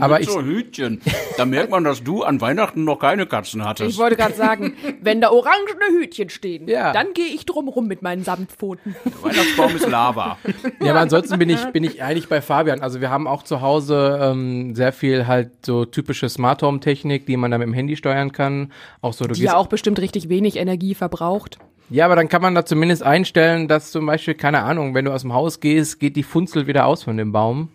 Aber 0.00 0.20
ich, 0.20 0.28
Hütchen. 0.34 1.00
Da 1.36 1.44
merkt 1.44 1.70
man, 1.70 1.84
dass 1.84 2.02
du 2.02 2.22
an 2.24 2.40
Weihnachten 2.40 2.84
noch 2.84 2.98
keine 2.98 3.26
Katzen 3.26 3.64
hattest. 3.64 3.90
Ich 3.90 3.98
wollte 3.98 4.16
gerade 4.16 4.34
sagen, 4.34 4.74
wenn 5.02 5.20
da 5.20 5.30
orangene 5.30 6.00
Hütchen 6.00 6.30
stehen, 6.30 6.66
Ja. 6.68 6.92
dann 6.92 7.12
gehe 7.14 7.26
ich 7.26 7.46
drum 7.46 7.68
rum 7.68 7.86
mit 7.86 8.02
meinen 8.02 8.24
Samtpfoten. 8.24 8.96
Der 9.04 9.22
Weihnachtsbaum 9.22 9.76
ist 9.76 9.88
Lava. 9.88 10.38
ja, 10.80 10.90
aber 10.90 11.00
ansonsten 11.00 11.38
bin 11.38 11.50
ich, 11.50 11.64
bin 11.66 11.84
ich 11.84 12.02
eigentlich 12.02 12.28
bei 12.28 12.40
Fabian. 12.40 12.80
Also 12.80 13.00
wir 13.00 13.10
haben 13.10 13.26
auch 13.26 13.42
zu 13.42 13.60
Hause 13.60 14.18
ähm, 14.22 14.74
sehr 14.74 14.92
viel 14.92 15.26
halt 15.26 15.50
so 15.64 15.84
typische 15.84 16.28
Smart 16.28 16.62
Home 16.62 16.80
Technik, 16.80 17.26
die 17.26 17.36
man 17.36 17.50
dann 17.50 17.60
mit 17.60 17.68
dem 17.68 17.74
Handy 17.74 17.96
steuern 17.96 18.32
kann. 18.32 18.72
Auch 19.00 19.12
so, 19.12 19.26
du 19.26 19.34
Die 19.34 19.42
ja 19.42 19.56
auch 19.56 19.66
bestimmt 19.66 19.98
richtig 19.98 20.28
wenig 20.28 20.56
Energie 20.56 20.94
verbraucht. 20.94 21.58
ja, 21.90 22.04
aber 22.06 22.16
dann 22.16 22.28
kann 22.28 22.42
man 22.42 22.54
da 22.54 22.64
zumindest 22.64 23.02
einstellen, 23.02 23.68
dass 23.68 23.90
zum 23.90 24.06
Beispiel, 24.06 24.34
keine 24.34 24.62
Ahnung, 24.62 24.94
wenn 24.94 25.04
du 25.04 25.12
aus 25.12 25.22
dem 25.22 25.32
Haus 25.34 25.60
gehst, 25.60 26.00
geht 26.00 26.16
die 26.16 26.22
Funzel 26.22 26.66
wieder 26.66 26.86
aus 26.86 27.02
von 27.04 27.16
dem 27.16 27.32
Baum. 27.32 27.68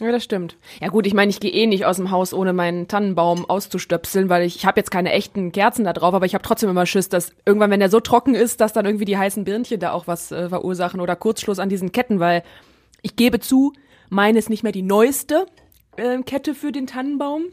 Ja, 0.00 0.10
das 0.10 0.24
stimmt. 0.24 0.56
Ja 0.80 0.88
gut, 0.88 1.06
ich 1.06 1.12
meine, 1.12 1.28
ich 1.28 1.40
gehe 1.40 1.50
eh 1.50 1.66
nicht 1.66 1.84
aus 1.84 1.96
dem 1.96 2.10
Haus, 2.10 2.32
ohne 2.32 2.54
meinen 2.54 2.88
Tannenbaum 2.88 3.44
auszustöpseln, 3.44 4.30
weil 4.30 4.44
ich, 4.44 4.56
ich 4.56 4.64
habe 4.64 4.80
jetzt 4.80 4.90
keine 4.90 5.12
echten 5.12 5.52
Kerzen 5.52 5.84
da 5.84 5.92
drauf, 5.92 6.14
aber 6.14 6.24
ich 6.24 6.32
habe 6.32 6.42
trotzdem 6.42 6.70
immer 6.70 6.86
Schiss, 6.86 7.10
dass 7.10 7.32
irgendwann, 7.44 7.70
wenn 7.70 7.80
der 7.80 7.90
so 7.90 8.00
trocken 8.00 8.34
ist, 8.34 8.62
dass 8.62 8.72
dann 8.72 8.86
irgendwie 8.86 9.04
die 9.04 9.18
heißen 9.18 9.44
Birnchen 9.44 9.78
da 9.78 9.92
auch 9.92 10.06
was 10.06 10.32
äh, 10.32 10.48
verursachen 10.48 11.00
oder 11.02 11.16
Kurzschluss 11.16 11.58
an 11.58 11.68
diesen 11.68 11.92
Ketten, 11.92 12.18
weil 12.18 12.42
ich 13.02 13.14
gebe 13.14 13.40
zu, 13.40 13.74
meine 14.08 14.38
ist 14.38 14.48
nicht 14.48 14.62
mehr 14.62 14.72
die 14.72 14.82
neueste 14.82 15.46
äh, 15.96 16.22
Kette 16.22 16.54
für 16.54 16.72
den 16.72 16.86
Tannenbaum. 16.86 17.44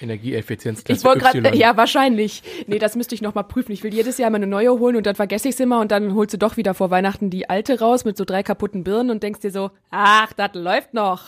Energieeffizienz. 0.00 0.84
Ich 0.88 1.04
wollte 1.04 1.20
gerade, 1.20 1.56
ja, 1.56 1.76
wahrscheinlich. 1.76 2.42
Nee, 2.66 2.78
das 2.78 2.96
müsste 2.96 3.14
ich 3.14 3.22
noch 3.22 3.34
mal 3.34 3.42
prüfen. 3.42 3.72
Ich 3.72 3.82
will 3.82 3.92
jedes 3.92 4.18
Jahr 4.18 4.30
mal 4.30 4.36
eine 4.36 4.46
neue 4.46 4.70
holen 4.78 4.96
und 4.96 5.06
dann 5.06 5.14
vergesse 5.14 5.48
ich 5.48 5.54
es 5.54 5.60
immer 5.60 5.80
und 5.80 5.90
dann 5.90 6.14
holst 6.14 6.34
du 6.34 6.38
doch 6.38 6.56
wieder 6.56 6.74
vor 6.74 6.90
Weihnachten 6.90 7.30
die 7.30 7.48
alte 7.48 7.78
raus 7.80 8.04
mit 8.04 8.16
so 8.16 8.24
drei 8.24 8.42
kaputten 8.42 8.84
Birnen 8.84 9.10
und 9.10 9.22
denkst 9.22 9.40
dir 9.40 9.50
so, 9.50 9.70
ach, 9.90 10.32
das 10.32 10.50
läuft 10.54 10.94
noch. 10.94 11.24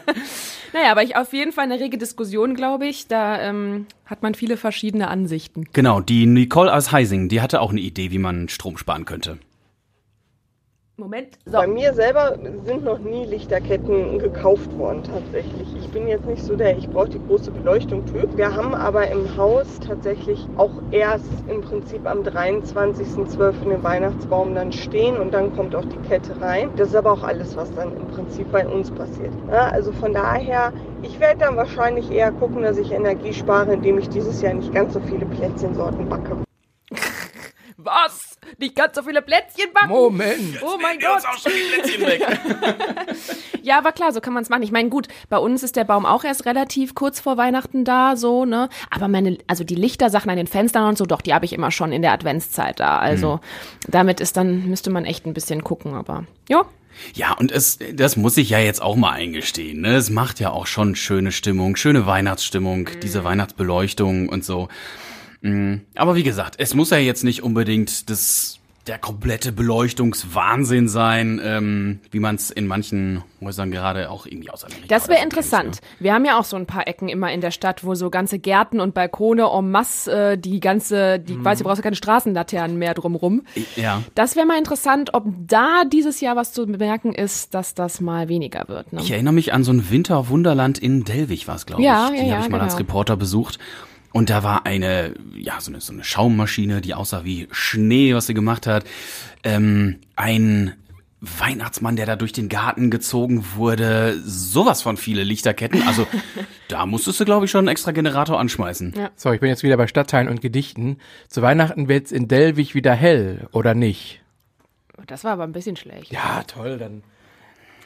naja, 0.72 0.90
aber 0.90 1.02
ich 1.02 1.16
auf 1.16 1.32
jeden 1.32 1.52
Fall 1.52 1.64
eine 1.64 1.80
rege 1.80 1.98
Diskussion, 1.98 2.54
glaube 2.54 2.86
ich. 2.86 3.06
Da 3.06 3.40
ähm, 3.40 3.86
hat 4.06 4.22
man 4.22 4.34
viele 4.34 4.56
verschiedene 4.56 5.08
Ansichten. 5.08 5.64
Genau, 5.72 6.00
die 6.00 6.26
Nicole 6.26 6.72
aus 6.72 6.92
Heising, 6.92 7.28
die 7.28 7.40
hatte 7.40 7.60
auch 7.60 7.70
eine 7.70 7.80
Idee, 7.80 8.10
wie 8.10 8.18
man 8.18 8.48
Strom 8.48 8.76
sparen 8.76 9.04
könnte. 9.04 9.38
Moment. 10.98 11.38
So. 11.46 11.52
Bei 11.52 11.68
mir 11.68 11.94
selber 11.94 12.36
sind 12.64 12.82
noch 12.82 12.98
nie 12.98 13.24
Lichterketten 13.24 14.18
gekauft 14.18 14.76
worden 14.76 15.04
tatsächlich. 15.04 15.68
Ich 15.76 15.88
bin 15.90 16.08
jetzt 16.08 16.26
nicht 16.26 16.42
so 16.42 16.56
der, 16.56 16.76
ich 16.76 16.88
brauche 16.88 17.10
die 17.10 17.24
große 17.24 17.52
Beleuchtung-Typ. 17.52 18.36
Wir 18.36 18.52
haben 18.52 18.74
aber 18.74 19.06
im 19.08 19.36
Haus 19.36 19.78
tatsächlich 19.78 20.44
auch 20.56 20.72
erst 20.90 21.30
im 21.46 21.60
Prinzip 21.60 22.04
am 22.04 22.22
23.12. 22.22 23.68
den 23.68 23.82
Weihnachtsbaum 23.84 24.56
dann 24.56 24.72
stehen 24.72 25.16
und 25.16 25.32
dann 25.32 25.54
kommt 25.54 25.76
auch 25.76 25.84
die 25.84 26.08
Kette 26.08 26.40
rein. 26.40 26.70
Das 26.74 26.88
ist 26.88 26.96
aber 26.96 27.12
auch 27.12 27.22
alles, 27.22 27.54
was 27.54 27.72
dann 27.76 27.96
im 27.96 28.08
Prinzip 28.08 28.50
bei 28.50 28.66
uns 28.66 28.90
passiert. 28.90 29.32
Ja, 29.52 29.68
also 29.68 29.92
von 29.92 30.12
daher, 30.12 30.72
ich 31.02 31.20
werde 31.20 31.38
dann 31.38 31.56
wahrscheinlich 31.56 32.10
eher 32.10 32.32
gucken, 32.32 32.62
dass 32.62 32.76
ich 32.76 32.90
Energie 32.90 33.32
spare, 33.32 33.74
indem 33.74 33.98
ich 33.98 34.08
dieses 34.08 34.42
Jahr 34.42 34.54
nicht 34.54 34.74
ganz 34.74 34.94
so 34.94 35.00
viele 35.00 35.26
Plätzchensorten 35.26 36.08
backe. 36.08 36.38
Was? 37.76 38.27
Nicht 38.58 38.76
ganz 38.76 38.94
so 38.96 39.02
viele 39.02 39.20
Plätzchen 39.22 39.72
backen? 39.74 39.88
Moment. 39.88 40.62
Oh 40.62 40.78
mein 40.80 40.98
Gott. 40.98 41.22
auch 41.26 41.38
schon 41.38 41.52
die 41.52 41.80
Plätzchen 41.80 42.06
weg. 42.06 42.22
Ja, 43.62 43.76
aber 43.76 43.92
klar, 43.92 44.12
so 44.12 44.20
kann 44.22 44.32
man 44.32 44.42
es 44.42 44.48
machen. 44.48 44.62
Ich 44.62 44.72
meine, 44.72 44.88
gut, 44.88 45.08
bei 45.28 45.36
uns 45.36 45.62
ist 45.62 45.76
der 45.76 45.84
Baum 45.84 46.06
auch 46.06 46.24
erst 46.24 46.46
relativ 46.46 46.94
kurz 46.94 47.20
vor 47.20 47.36
Weihnachten 47.36 47.84
da, 47.84 48.16
so, 48.16 48.46
ne? 48.46 48.70
Aber 48.88 49.08
meine, 49.08 49.36
also 49.46 49.62
die 49.62 49.74
Lichtersachen 49.74 50.30
an 50.30 50.36
den 50.38 50.46
Fenstern 50.46 50.88
und 50.88 50.96
so, 50.96 51.04
doch, 51.04 51.20
die 51.20 51.34
habe 51.34 51.44
ich 51.44 51.52
immer 51.52 51.70
schon 51.70 51.92
in 51.92 52.00
der 52.00 52.12
Adventszeit 52.12 52.80
da. 52.80 52.98
Also 52.98 53.36
Mhm. 53.36 53.90
damit 53.90 54.20
ist 54.20 54.38
dann, 54.38 54.66
müsste 54.70 54.88
man 54.90 55.04
echt 55.04 55.26
ein 55.26 55.34
bisschen 55.34 55.64
gucken, 55.64 55.92
aber 55.94 56.24
ja. 56.48 56.64
Ja, 57.14 57.32
und 57.34 57.52
es, 57.52 57.78
das 57.92 58.16
muss 58.16 58.36
ich 58.38 58.48
ja 58.50 58.58
jetzt 58.58 58.80
auch 58.80 58.96
mal 58.96 59.12
eingestehen. 59.12 59.82
Ne? 59.82 59.96
Es 59.96 60.08
macht 60.08 60.40
ja 60.40 60.50
auch 60.50 60.66
schon 60.66 60.94
schöne 60.94 61.30
Stimmung, 61.32 61.76
schöne 61.76 62.06
Weihnachtsstimmung, 62.06 62.88
diese 63.02 63.22
Weihnachtsbeleuchtung 63.24 64.28
und 64.30 64.44
so. 64.44 64.68
Mm, 65.42 65.76
Aber 65.94 66.14
wie 66.16 66.22
gesagt, 66.22 66.56
es 66.58 66.74
muss 66.74 66.90
ja 66.90 66.98
jetzt 66.98 67.24
nicht 67.24 67.42
unbedingt 67.42 68.10
das 68.10 68.54
der 68.86 68.98
komplette 68.98 69.52
Beleuchtungswahnsinn 69.52 70.88
sein, 70.88 71.38
ähm, 71.44 72.00
wie 72.10 72.20
man 72.20 72.36
es 72.36 72.50
in 72.50 72.66
manchen 72.66 73.22
Häusern 73.42 73.70
gerade 73.70 74.10
auch 74.10 74.24
irgendwie 74.24 74.48
aus 74.50 74.64
Amerika 74.64 74.86
Das 74.88 75.08
wäre 75.08 75.18
so 75.18 75.20
kennt, 75.20 75.32
interessant. 75.34 75.80
Wir 76.00 76.14
haben 76.14 76.24
ja 76.24 76.38
auch 76.38 76.44
so 76.44 76.56
ein 76.56 76.64
paar 76.64 76.86
Ecken 76.88 77.10
immer 77.10 77.30
in 77.30 77.42
der 77.42 77.50
Stadt, 77.50 77.84
wo 77.84 77.94
so 77.94 78.08
ganze 78.08 78.38
Gärten 78.38 78.80
und 78.80 78.94
Balkone 78.94 79.42
en 79.52 79.70
masse 79.70 80.10
äh, 80.32 80.38
die 80.38 80.58
ganze, 80.60 81.18
die, 81.18 81.34
ich 81.34 81.44
weiß, 81.44 81.58
du 81.58 81.64
brauchst 81.64 81.76
ja 81.78 81.82
keine 81.82 81.96
Straßenlaternen 81.96 82.78
mehr 82.78 82.94
drumrum. 82.94 83.42
Ne? 83.54 83.62
Ja. 83.76 84.02
Das 84.14 84.36
wäre 84.36 84.46
mal 84.46 84.56
interessant, 84.58 85.10
ob 85.12 85.26
da 85.46 85.82
dieses 85.84 86.22
Jahr 86.22 86.36
was 86.36 86.54
zu 86.54 86.66
bemerken 86.66 87.14
ist, 87.14 87.52
dass 87.52 87.74
das 87.74 88.00
mal 88.00 88.28
weniger 88.30 88.68
wird. 88.68 88.92
Ne? 88.94 89.00
Ich 89.02 89.10
erinnere 89.10 89.34
mich 89.34 89.52
an 89.52 89.64
so 89.64 89.72
ein 89.72 89.90
Winterwunderland 89.90 90.78
in 90.78 91.04
Delwig 91.04 91.46
war 91.46 91.56
es, 91.56 91.66
glaube 91.66 91.82
Ja, 91.82 92.08
ich. 92.10 92.16
ja, 92.18 92.22
Die 92.24 92.28
ja, 92.30 92.36
habe 92.36 92.44
ich 92.46 92.50
mal 92.50 92.60
als 92.60 92.76
genau. 92.76 92.86
Reporter 92.88 93.16
besucht. 93.18 93.58
Und 94.12 94.30
da 94.30 94.42
war 94.42 94.66
eine, 94.66 95.14
ja, 95.34 95.60
so 95.60 95.70
eine, 95.70 95.80
so 95.80 95.92
eine 95.92 96.04
Schaummaschine, 96.04 96.80
die 96.80 96.94
aussah 96.94 97.24
wie 97.24 97.48
Schnee, 97.50 98.14
was 98.14 98.26
sie 98.26 98.34
gemacht 98.34 98.66
hat. 98.66 98.84
Ähm, 99.44 99.98
ein 100.16 100.74
Weihnachtsmann, 101.20 101.96
der 101.96 102.06
da 102.06 102.16
durch 102.16 102.32
den 102.32 102.48
Garten 102.48 102.90
gezogen 102.90 103.44
wurde. 103.56 104.18
Sowas 104.24 104.82
von 104.82 104.96
viele 104.96 105.24
Lichterketten. 105.24 105.82
Also 105.86 106.06
da 106.68 106.86
musstest 106.86 107.20
du, 107.20 107.24
glaube 107.24 107.46
ich, 107.46 107.50
schon 107.50 107.60
einen 107.60 107.68
extra 107.68 107.90
Generator 107.90 108.38
anschmeißen. 108.38 108.94
So, 109.16 109.32
ich 109.32 109.40
bin 109.40 109.48
jetzt 109.48 109.62
wieder 109.62 109.76
bei 109.76 109.88
Stadtteilen 109.88 110.28
und 110.28 110.40
Gedichten. 110.40 110.98
Zu 111.28 111.42
Weihnachten 111.42 111.88
wird's 111.88 112.12
in 112.12 112.28
Delwig 112.28 112.74
wieder 112.74 112.94
hell, 112.94 113.48
oder 113.52 113.74
nicht? 113.74 114.22
Das 115.06 115.24
war 115.24 115.32
aber 115.32 115.44
ein 115.44 115.52
bisschen 115.52 115.76
schlecht. 115.76 116.12
Ja, 116.12 116.42
toll, 116.44 116.78
dann. 116.78 117.02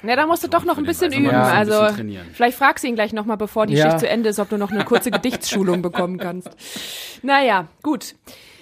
Na, 0.02 0.16
da 0.16 0.26
musst 0.26 0.42
du 0.42 0.48
doch 0.48 0.64
noch 0.64 0.78
ein 0.78 0.84
bisschen 0.84 1.12
üben. 1.12 1.26
Ja. 1.26 1.42
Also 1.44 1.72
bisschen 1.80 1.96
trainieren. 1.96 2.26
vielleicht 2.32 2.58
fragst 2.58 2.82
du 2.84 2.88
ihn 2.88 2.94
gleich 2.94 3.12
nochmal, 3.12 3.36
bevor 3.36 3.66
die 3.66 3.74
Ja. 3.74 3.86
Schicht 3.86 4.00
zu 4.00 4.08
Ende 4.08 4.28
ist, 4.30 4.38
ob 4.40 4.48
du 4.48 4.56
noch 4.58 4.70
eine 4.72 4.84
kurze 4.84 5.10
Gedichtsschulung 5.12 5.82
bekommen 5.82 6.18
kannst. 6.18 6.48
Naja, 7.22 7.68
gut. 7.82 8.14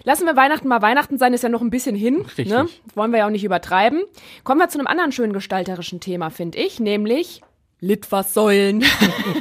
Lassen 0.04 0.24
wir 0.24 0.34
Weihnachten 0.36 0.66
mal 0.68 0.80
Weihnachten 0.82 1.18
sein, 1.18 1.34
ist 1.34 1.42
ja 1.42 1.48
noch 1.50 1.60
ein 1.60 1.68
bisschen 1.70 1.94
hin. 1.94 2.22
Richtig. 2.22 2.48
Ne? 2.48 2.68
Wollen 2.94 3.10
wir 3.12 3.18
ja 3.18 3.26
auch 3.26 3.30
nicht 3.30 3.44
übertreiben. 3.44 4.02
Kommen 4.44 4.60
wir 4.60 4.68
zu 4.68 4.78
einem 4.78 4.86
anderen 4.86 5.12
schönen 5.12 5.32
gestalterischen 5.34 6.00
Thema, 6.00 6.30
finde 6.30 6.58
ich, 6.58 6.80
nämlich 6.80 7.42
Litfaßsäulen. 7.80 8.82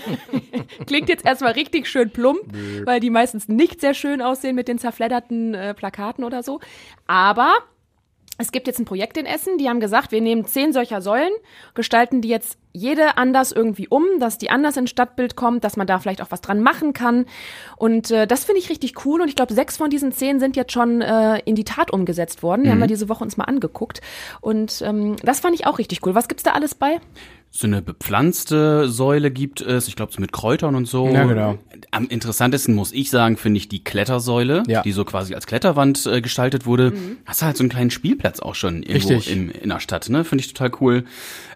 Klingt 0.85 1.09
jetzt 1.09 1.25
erstmal 1.25 1.53
richtig 1.53 1.87
schön 1.87 2.09
plump, 2.09 2.41
weil 2.85 2.99
die 2.99 3.09
meistens 3.09 3.47
nicht 3.47 3.81
sehr 3.81 3.93
schön 3.93 4.21
aussehen 4.21 4.55
mit 4.55 4.67
den 4.67 4.79
zerfledderten 4.79 5.53
äh, 5.53 5.73
Plakaten 5.73 6.23
oder 6.23 6.43
so. 6.43 6.59
Aber 7.07 7.53
es 8.39 8.53
gibt 8.53 8.67
jetzt 8.67 8.79
ein 8.79 8.85
Projekt 8.85 9.17
in 9.17 9.25
Essen, 9.25 9.57
die 9.57 9.67
haben 9.67 9.81
gesagt, 9.81 10.13
wir 10.13 10.21
nehmen 10.21 10.45
zehn 10.45 10.71
solcher 10.71 11.01
Säulen, 11.01 11.33
gestalten 11.73 12.21
die 12.21 12.29
jetzt 12.29 12.57
jede 12.71 13.17
anders 13.17 13.51
irgendwie 13.51 13.87
um, 13.89 14.05
dass 14.19 14.37
die 14.37 14.49
anders 14.49 14.77
ins 14.77 14.91
Stadtbild 14.91 15.35
kommt, 15.35 15.65
dass 15.65 15.75
man 15.75 15.87
da 15.87 15.99
vielleicht 15.99 16.21
auch 16.21 16.31
was 16.31 16.39
dran 16.39 16.61
machen 16.61 16.93
kann. 16.93 17.25
Und 17.75 18.11
äh, 18.11 18.27
das 18.27 18.45
finde 18.45 18.61
ich 18.61 18.69
richtig 18.69 19.05
cool. 19.05 19.21
Und 19.21 19.27
ich 19.27 19.35
glaube, 19.35 19.53
sechs 19.53 19.75
von 19.75 19.89
diesen 19.89 20.13
zehn 20.13 20.39
sind 20.39 20.55
jetzt 20.55 20.71
schon 20.71 21.01
äh, 21.01 21.39
in 21.39 21.55
die 21.55 21.65
Tat 21.65 21.91
umgesetzt 21.91 22.41
worden. 22.41 22.63
Die 22.63 22.69
haben 22.69 22.79
wir 22.79 22.87
diese 22.87 23.09
Woche 23.09 23.23
uns 23.23 23.35
mal 23.35 23.45
angeguckt. 23.45 24.01
Und 24.39 24.81
ähm, 24.85 25.17
das 25.21 25.41
fand 25.41 25.55
ich 25.55 25.67
auch 25.67 25.77
richtig 25.77 26.05
cool. 26.05 26.15
Was 26.15 26.29
gibt's 26.29 26.43
da 26.43 26.51
alles 26.51 26.75
bei? 26.75 27.01
So 27.51 27.65
eine 27.65 27.81
bepflanzte 27.81 28.87
Säule 28.89 29.31
gibt 29.31 29.59
es, 29.61 29.87
ich 29.87 29.95
glaube 29.95 30.11
so 30.13 30.21
mit 30.21 30.31
Kräutern 30.31 30.75
und 30.75 30.85
so. 30.85 31.07
Ja, 31.09 31.23
genau. 31.25 31.57
Am 31.89 32.07
interessantesten 32.07 32.75
muss 32.75 32.91
ich 32.93 33.09
sagen, 33.09 33.37
finde 33.37 33.57
ich 33.57 33.67
die 33.67 33.83
Klettersäule, 33.83 34.63
Ja. 34.67 34.83
die 34.83 34.91
so 34.91 35.03
quasi 35.03 35.33
als 35.33 35.47
Kletterwand 35.47 36.05
äh, 36.05 36.21
gestaltet 36.21 36.67
wurde. 36.67 36.93
Hast 37.25 37.41
du 37.41 37.47
halt 37.47 37.57
so 37.57 37.63
einen 37.63 37.69
kleinen 37.69 37.89
Spielplatz 37.89 38.39
auch 38.39 38.53
schon 38.53 38.83
irgendwo 38.83 39.15
Richtig. 39.15 39.31
im, 39.33 39.49
in 39.49 39.69
der 39.69 39.79
Stadt, 39.79 40.09
ne? 40.09 40.23
Finde 40.23 40.43
ich 40.43 40.53
total 40.53 40.71
cool. 40.79 41.05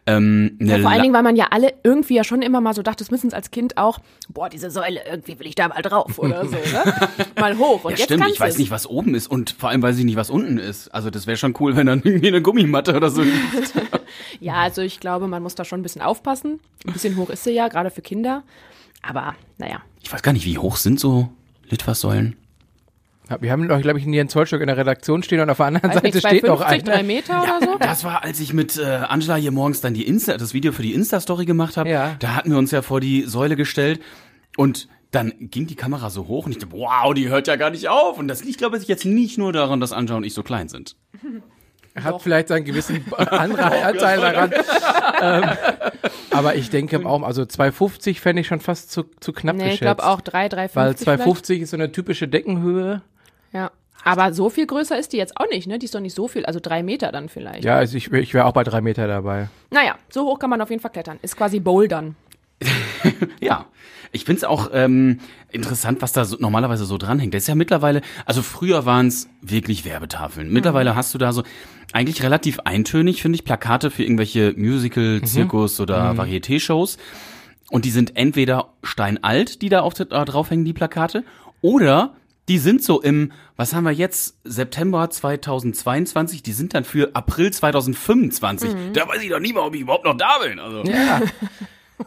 Ähm, 0.08 0.58
Ja, 0.60 0.80
vor 0.80 0.90
allen 0.90 1.04
Dingen, 1.04 1.14
weil 1.14 1.24
man 1.24 1.36
ja 1.36 1.48
alle 1.52 1.74
irgendwie 1.84 2.16
ja 2.16 2.24
schon 2.24 2.42
immer 2.42 2.60
mal 2.60 2.74
so 2.74 2.82
dachte, 2.82 3.04
mindestens 3.06 3.34
als 3.36 3.52
Kind 3.52 3.78
auch, 3.78 4.00
boah, 4.30 4.50
diese 4.50 4.72
Säule, 4.72 5.00
irgendwie 5.10 5.38
will 5.40 5.48
ich 5.48 5.56
da 5.56 5.68
mal 5.68 5.82
drauf 5.84 6.18
oder 6.18 6.44
so, 6.46 6.56
ne? 6.56 7.10
mal 7.40 7.58
hoch. 7.58 7.84
Und 7.86 7.92
ja, 7.92 7.98
jetzt 8.00 8.06
stimmt, 8.06 8.28
ich 8.34 8.40
weiß 8.40 8.58
nicht, 8.58 8.72
was 8.72 8.88
oben 8.90 9.14
ist 9.16 9.28
und 9.28 9.52
vor 9.58 9.70
allem 9.70 9.82
weiß 9.84 9.98
ich 10.00 10.06
nicht, 10.06 10.16
was 10.18 10.32
unten 10.32 10.58
ist. 10.58 10.90
Also 10.94 11.10
das 11.12 11.28
wäre 11.28 11.38
schon 11.38 11.54
cool, 11.60 11.76
wenn 11.76 11.86
dann 11.86 12.02
irgendwie 12.04 12.28
eine 12.30 12.42
Gummimatte 12.42 12.96
oder 12.96 13.12
so 13.12 13.22
liegt. 13.22 13.74
Ja, 14.40 14.56
also 14.56 14.82
ich 14.82 15.00
glaube, 15.00 15.28
man 15.28 15.44
muss 15.44 15.56
da 15.56 15.66
schon 15.66 15.80
ein 15.80 15.84
bisschen 15.84 16.02
aufpassen. 16.02 16.60
Ein 16.86 16.94
bisschen 16.94 17.18
hoch 17.18 17.30
ist 17.30 17.44
sie 17.44 17.52
ja, 17.52 17.68
gerade 17.68 17.90
für 17.92 18.02
Kinder. 18.02 18.44
Aber 19.02 19.36
naja. 19.58 19.82
Ich 20.02 20.12
weiß 20.12 20.22
gar 20.22 20.34
nicht, 20.34 20.46
wie 20.46 20.58
hoch 20.58 20.78
sind 20.78 21.00
so 21.00 21.30
Litfaßsäulen? 21.70 22.36
Ja, 23.30 23.42
Wir 23.42 23.52
haben 23.52 23.68
doch, 23.68 23.82
glaube 23.82 24.00
ich, 24.00 24.06
in 24.06 24.14
Jens 24.14 24.34
Zollstock 24.34 24.62
in 24.62 24.68
der 24.68 24.78
Redaktion 24.78 25.24
stehen 25.24 25.40
und 25.40 25.50
auf 25.50 25.58
der 25.58 25.68
anderen 25.68 25.90
Weiß 25.90 25.96
Seite 25.96 26.08
nicht, 26.08 26.28
steht 26.28 26.44
noch 26.44 26.58
250, 26.58 26.84
drei. 26.84 27.04
Meter 27.04 27.42
oder 27.42 27.60
so? 27.62 27.78
Das 27.80 28.04
war, 28.04 28.24
als 28.24 28.40
ich 28.40 28.54
mit 28.54 28.78
äh, 28.78 28.84
Angela 28.84 29.36
hier 29.36 29.52
morgens 29.52 29.82
dann 29.82 29.94
die 29.94 30.06
Insta, 30.06 30.38
das 30.38 30.54
Video 30.54 30.72
für 30.72 30.82
die 30.82 30.94
Insta-Story 30.94 31.46
gemacht 31.46 31.78
habe. 31.78 31.90
Ja. 31.90 32.16
Da 32.20 32.36
hatten 32.36 32.52
wir 32.52 32.58
uns 32.58 32.72
ja 32.72 32.82
vor 32.82 33.00
die 33.00 33.24
Säule 33.24 33.56
gestellt 33.56 34.02
und 34.58 34.90
dann 35.12 35.34
ging 35.40 35.68
die 35.68 35.76
Kamera 35.76 36.10
so 36.10 36.28
hoch 36.28 36.48
und 36.48 36.52
ich 36.52 36.58
dachte, 36.58 36.74
wow, 36.74 37.14
die 37.14 37.30
hört 37.30 37.48
ja 37.48 37.56
gar 37.56 37.70
nicht 37.70 37.88
auf. 37.88 38.18
Und 38.18 38.28
das 38.28 38.44
liegt, 38.44 38.58
glaube 38.58 38.78
ich, 38.78 38.88
jetzt 38.88 39.06
nicht 39.06 39.38
nur 39.38 39.54
daran, 39.54 39.80
dass 39.80 39.94
Anja 39.94 40.16
und 40.16 40.24
ich 40.24 40.34
so 40.34 40.44
klein 40.44 40.70
sind. 40.70 40.96
Hat 42.02 42.22
vielleicht 42.22 42.48
seinen 42.48 42.66
gewissen 42.66 43.06
Anteil 43.18 44.20
daran. 44.20 44.52
ähm, 45.22 45.44
aber 46.32 46.56
ich 46.56 46.70
denke 46.70 47.06
auch, 47.06 47.22
also 47.22 47.46
250 47.46 48.20
fände 48.20 48.42
ich 48.42 48.48
schon 48.48 48.60
fast 48.60 48.92
zu, 48.92 49.04
zu 49.20 49.32
knapp 49.34 49.56
Nee, 49.56 49.64
ich 49.66 49.80
geschätzt. 49.80 49.82
glaube 50.00 50.04
auch 50.06 50.22
3, 50.22 50.50
3, 50.50 50.62
50 50.70 50.76
Weil 50.76 50.96
250 50.96 51.62
ist 51.62 51.70
so 51.70 51.78
eine 51.78 51.92
typische 51.92 52.28
Deckenhöhe. 52.28 53.02
Ja. 53.52 53.72
Aber 54.04 54.34
so 54.34 54.50
viel 54.50 54.66
größer 54.68 54.98
ist 55.00 55.14
die 55.14 55.18
jetzt 55.18 55.38
auch 55.38 55.48
nicht, 55.50 55.66
ne? 55.68 55.80
Die 55.80 55.86
ist 55.86 55.96
doch 55.96 56.02
nicht 56.02 56.16
so 56.16 56.28
viel, 56.28 56.46
also 56.46 56.60
drei 56.62 56.84
Meter 56.84 57.12
dann 57.12 57.30
vielleicht. 57.30 57.64
Ja, 57.64 57.76
also 57.78 57.96
ich, 57.96 58.12
ich 58.12 58.34
wäre 58.34 58.46
auch 58.46 58.52
bei 58.54 58.64
drei 58.64 58.82
Meter 58.82 59.08
dabei. 59.08 59.48
Naja, 59.70 59.96
so 60.10 60.26
hoch 60.26 60.40
kann 60.40 60.50
man 60.50 60.60
auf 60.62 60.70
jeden 60.70 60.82
Fall 60.82 60.92
klettern. 60.92 61.20
Ist 61.22 61.38
quasi 61.38 61.60
Bouldern. 61.60 62.16
Ja, 63.40 63.66
ich 64.14 64.26
find's 64.26 64.44
auch 64.44 64.70
ähm, 64.72 65.20
interessant, 65.52 66.02
was 66.02 66.14
da 66.14 66.24
so, 66.24 66.38
normalerweise 66.40 66.86
so 66.86 66.98
dranhängt. 66.98 67.34
Das 67.34 67.44
ist 67.44 67.48
ja 67.48 67.56
mittlerweile, 67.56 68.02
also 68.26 68.44
früher 68.44 68.86
waren's 68.86 69.28
wirklich 69.42 69.86
Werbetafeln. 69.86 70.52
Mittlerweile 70.52 70.96
hast 70.96 71.14
du 71.14 71.18
da 71.18 71.34
so 71.34 71.44
eigentlich 71.94 72.24
relativ 72.24 72.60
eintönig, 72.62 73.22
finde 73.22 73.38
ich, 73.38 73.44
Plakate 73.44 73.92
für 73.92 74.04
irgendwelche 74.04 74.54
Musical, 74.56 75.22
Zirkus 75.24 75.80
oder 75.80 76.12
Varieté-Shows. 76.12 76.98
Und 77.72 77.86
die 77.86 77.92
sind 77.92 78.16
entweder 78.16 78.70
steinalt, 78.84 79.64
die 79.64 79.70
da 79.70 79.82
auf, 79.82 80.00
äh, 80.00 80.06
draufhängen, 80.06 80.64
die 80.64 80.74
Plakate, 80.74 81.24
oder 81.62 82.16
die 82.50 82.60
sind 82.60 82.84
so 82.84 83.02
im, 83.02 83.32
was 83.56 83.74
haben 83.74 83.86
wir 83.86 83.92
jetzt, 83.92 84.38
September 84.44 85.10
2022, 85.10 86.44
die 86.44 86.52
sind 86.52 86.76
dann 86.76 86.84
für 86.84 87.16
April 87.16 87.52
2025. 87.52 88.70
Da 88.94 89.08
weiß 89.08 89.24
ich 89.24 89.30
doch 89.30 89.40
nie 89.40 89.54
mal, 89.54 89.62
ob 89.62 89.74
ich 89.74 89.82
überhaupt 89.82 90.06
noch 90.06 90.18
da 90.18 90.38
bin. 90.46 90.60
Also. 90.60 90.84
Ja. 90.84 91.22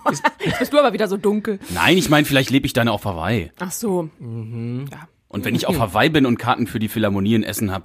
Jetzt 0.44 0.58
bist 0.58 0.72
du 0.72 0.78
aber 0.78 0.92
wieder 0.92 1.08
so 1.08 1.16
dunkel. 1.16 1.58
Nein, 1.74 1.96
ich 1.98 2.08
meine, 2.08 2.24
vielleicht 2.24 2.50
lebe 2.50 2.66
ich 2.66 2.72
dann 2.72 2.88
auf 2.88 3.04
Hawaii. 3.04 3.50
Ach 3.58 3.70
so. 3.72 4.08
Und 4.20 5.44
wenn 5.44 5.54
ich 5.54 5.66
auf 5.66 5.78
Hawaii 5.78 6.08
bin 6.10 6.26
und 6.26 6.38
Karten 6.38 6.66
für 6.66 6.78
die 6.78 6.88
Philharmonie 6.88 7.34
in 7.34 7.42
Essen 7.42 7.70
habe, 7.72 7.84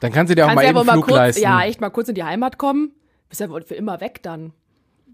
Dann 0.00 0.12
kannst 0.12 0.30
du 0.30 0.34
dir 0.34 0.44
auch 0.44 0.48
Kannst 0.48 0.56
mal 0.56 0.62
ja 0.64 0.70
eben 0.70 0.78
wohl 0.78 0.84
mal 0.84 0.92
Flug 0.94 1.04
kurz, 1.06 1.16
leisten. 1.16 1.42
ja, 1.42 1.62
echt 1.64 1.80
mal 1.80 1.90
kurz 1.90 2.08
in 2.08 2.14
die 2.14 2.24
Heimat 2.24 2.58
kommen. 2.58 2.92
Bist 3.28 3.40
ja 3.40 3.48
wohl 3.48 3.62
für 3.62 3.74
immer 3.74 4.00
weg 4.00 4.22
dann. 4.22 4.52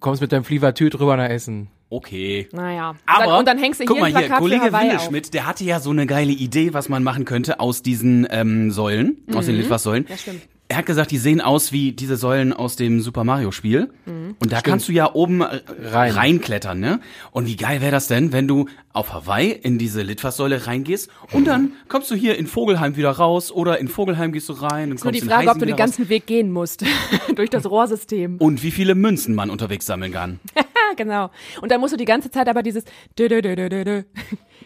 Kommst 0.01 0.21
mit 0.23 0.33
deinem 0.33 0.45
Flievertüt 0.45 0.99
rüber 0.99 1.17
nach 1.17 1.29
Essen. 1.29 1.69
okay. 1.91 2.49
Naja. 2.53 2.95
Aber, 3.07 3.25
dann, 3.27 3.39
und 3.41 3.49
dann 3.49 3.59
hängst 3.59 3.81
du 3.81 3.85
guck 3.85 3.97
hier 3.97 4.01
mal 4.01 4.07
ein 4.07 4.13
hier, 4.17 4.27
Plakat 4.27 4.39
Kollege 4.39 4.63
Hawaii 4.63 4.87
auf. 4.87 4.91
Windeschmidt, 4.93 5.35
der 5.35 5.47
hatte 5.47 5.65
ja 5.65 5.79
so 5.81 5.91
eine 5.91 6.07
geile 6.07 6.33
Idee, 6.33 6.73
was 6.73 6.89
man 6.89 7.03
machen 7.03 7.25
könnte 7.27 7.61
aus 7.61 7.83
diesen 7.83 8.27
ähm, 8.31 8.71
Säulen, 8.71 9.19
aus 9.35 9.47
den 9.47 9.57
Litfaßsäulen. 9.57 10.05
Mhm. 10.05 10.09
Ja, 10.11 10.17
stimmt. 10.17 10.43
Er 10.71 10.77
hat 10.77 10.87
gesagt, 10.87 11.11
die 11.11 11.19
sehen 11.19 11.41
aus 11.41 11.73
wie 11.73 11.91
diese 11.91 12.17
Säulen 12.17 12.53
aus 12.53 12.77
dem 12.77 13.01
Super 13.01 13.25
Mario 13.25 13.51
Spiel. 13.51 13.91
Und 14.07 14.53
da 14.53 14.61
kannst 14.61 14.89
du 14.89 14.93
ja 14.93 15.13
oben 15.15 15.41
äh, 15.41 15.61
Rein. 15.83 16.13
reinklettern, 16.13 16.79
ne? 16.79 17.01
Und 17.33 17.47
wie 17.47 17.57
geil 17.57 17.81
wäre 17.81 17.91
das 17.91 18.07
denn, 18.07 18.33
wenn 18.33 18.47
du 18.47 18.67
auf 18.93 19.13
Hawaii 19.13 19.51
in 19.51 19.79
diese 19.79 20.03
Litfaßsäule 20.03 20.69
reingehst 20.69 21.11
und 21.33 21.47
dann 21.47 21.73
kommst 21.89 22.11
du 22.11 22.15
hier 22.15 22.39
in 22.39 22.47
Vogelheim 22.47 22.97
wieder 22.97 23.11
raus 23.11 23.51
oder 23.51 23.79
in 23.79 23.89
Vogelheim 23.89 24.31
gehst 24.33 24.49
du 24.49 24.53
rein 24.53 24.91
und 24.91 24.97
Ist 24.97 25.05
nur 25.05 25.13
die 25.13 25.21
Frage, 25.21 25.49
ob 25.49 25.55
du 25.55 25.61
den 25.61 25.69
wieder 25.69 25.75
raus. 25.75 25.79
ganzen 25.97 26.09
Weg 26.09 26.27
gehen 26.27 26.53
musst. 26.53 26.85
Durch 27.35 27.51
das 27.51 27.69
Rohrsystem. 27.69 28.37
und 28.37 28.63
wie 28.63 28.71
viele 28.71 28.95
Münzen 28.95 29.35
man 29.35 29.51
unterwegs 29.51 29.87
sammeln 29.87 30.13
kann. 30.13 30.39
Genau. 30.97 31.31
Und 31.63 31.71
dann 31.71 31.81
musst 31.81 31.93
du 31.93 31.97
die 31.97 32.05
ganze 32.05 32.31
Zeit 32.31 32.49
aber 32.49 32.63
dieses 32.65 32.85
dö, 33.19 33.29
dö, 33.29 33.41
dö, 33.41 33.55
dö, 33.55 33.69
dö. 33.69 34.03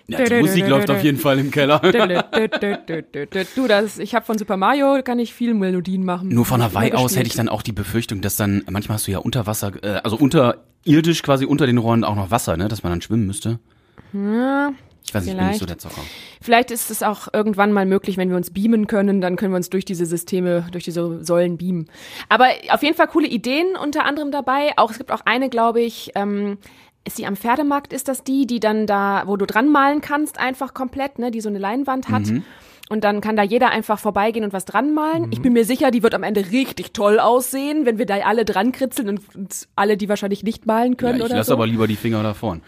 Ja, 0.07 0.25
die 0.25 0.40
Musik 0.40 0.67
läuft 0.67 0.90
auf 0.90 1.03
jeden 1.05 1.19
Fall 1.19 1.38
im 1.38 1.51
Keller. 1.51 1.79
Du, 3.55 3.69
das, 3.69 3.99
ich 3.99 4.14
habe 4.14 4.25
von 4.25 4.38
Super 4.38 4.57
Mario 4.57 5.03
kann 5.03 5.19
ich 5.19 5.35
viel 5.35 5.55
Melodien 5.94 6.04
machen. 6.04 6.28
Nur 6.28 6.44
von 6.44 6.62
Hawaii 6.62 6.92
aus 6.92 7.16
hätte 7.16 7.26
ich 7.26 7.35
dann 7.35 7.48
auch 7.48 7.62
die 7.62 7.72
Befürchtung, 7.72 8.20
dass 8.20 8.37
dann, 8.37 8.64
manchmal 8.68 8.96
hast 8.96 9.07
du 9.07 9.12
ja 9.12 9.18
unter 9.18 9.46
Wasser, 9.46 9.72
äh, 9.83 10.00
also 10.02 10.16
unterirdisch 10.16 11.22
quasi 11.22 11.44
unter 11.44 11.66
den 11.66 11.78
Rohren 11.78 12.04
auch 12.04 12.16
noch 12.16 12.30
Wasser, 12.30 12.57
ne, 12.57 12.68
dass 12.68 12.83
man 12.83 12.92
dann 12.92 13.02
schwimmen 13.02 13.26
müsste. 13.26 13.59
ich 15.07 15.14
weiß 15.14 15.24
nicht, 15.24 15.35
ich 15.35 15.38
bin 15.38 15.48
nicht 15.48 15.61
so 15.61 15.66
der 15.66 15.78
Zocker. 15.78 16.00
Vielleicht 16.40 16.70
ist 16.70 16.90
es 16.90 17.02
auch 17.02 17.28
irgendwann 17.33 17.72
mal 17.72 17.87
möglich, 17.87 18.16
wenn 18.16 18.30
wir 18.30 18.37
uns 18.37 18.50
beamen 18.50 18.87
können, 18.87 19.20
dann 19.20 19.37
können 19.37 19.52
wir 19.52 19.57
uns 19.57 19.70
durch 19.70 19.85
diese 19.85 20.07
Systeme, 20.07 20.66
durch 20.72 20.85
diese 20.85 21.24
Säulen 21.24 21.59
beamen. 21.59 21.87
Aber 22.28 22.46
auf 22.70 22.83
jeden 22.83 22.96
Fall 22.96 23.09
coole 23.09 23.28
Ideen 23.28 23.76
unter 23.80 24.04
anderem 24.04 24.30
dabei. 24.30 24.72
Auch 24.76 24.90
es 24.90 24.98
gibt 24.98 25.12
auch 25.12 25.22
eine, 25.24 25.48
glaube 25.48 25.80
ich, 25.80 26.12
ähm, 26.14 26.59
ist 27.07 27.18
die 27.18 27.26
am 27.26 27.37
Pferdemarkt, 27.37 27.92
ist 27.92 28.09
das 28.09 28.24
die, 28.24 28.46
die 28.46 28.61
dann 28.61 28.87
da, 28.87 29.24
wo 29.26 29.37
du 29.37 29.44
dran 29.44 29.68
malen 29.68 30.00
kannst, 30.00 30.38
einfach 30.38 30.72
komplett, 30.72 31.18
ne, 31.18 31.30
die 31.30 31.42
so 31.42 31.50
eine 31.50 31.59
Leinwand 31.59 32.09
hat. 32.09 32.26
Und 32.90 33.03
dann 33.05 33.20
kann 33.23 33.35
da 33.35 33.42
jeder 33.42 33.70
einfach 33.70 33.99
vorbeigehen 33.99 34.44
und 34.44 34.53
was 34.53 34.66
dran 34.66 34.92
malen. 34.92 35.33
Ich 35.33 35.40
bin 35.40 35.55
mir 35.55 35.64
sicher, 35.64 35.90
die 35.90 36.03
wird 36.03 36.14
am 36.14 36.23
Ende 36.23 36.51
richtig 36.51 36.92
toll 36.92 37.18
aussehen, 37.18 37.87
wenn 37.87 37.97
wir 37.97 38.05
da 38.05 38.16
alle 38.18 38.44
dran 38.44 38.73
kritzeln 38.73 39.09
und, 39.35 39.68
alle, 39.75 39.97
die 39.97 40.09
wahrscheinlich 40.09 40.42
nicht 40.42 40.66
malen 40.66 40.92
Ja, 40.92 40.97
können 40.97 41.18
ich 41.18 41.25
oder 41.25 41.37
lasse 41.37 41.49
so. 41.49 41.55
aber 41.55 41.66
lieber 41.66 41.87
die 41.87 41.97
Finger 41.97 42.23
davon. 42.23 42.61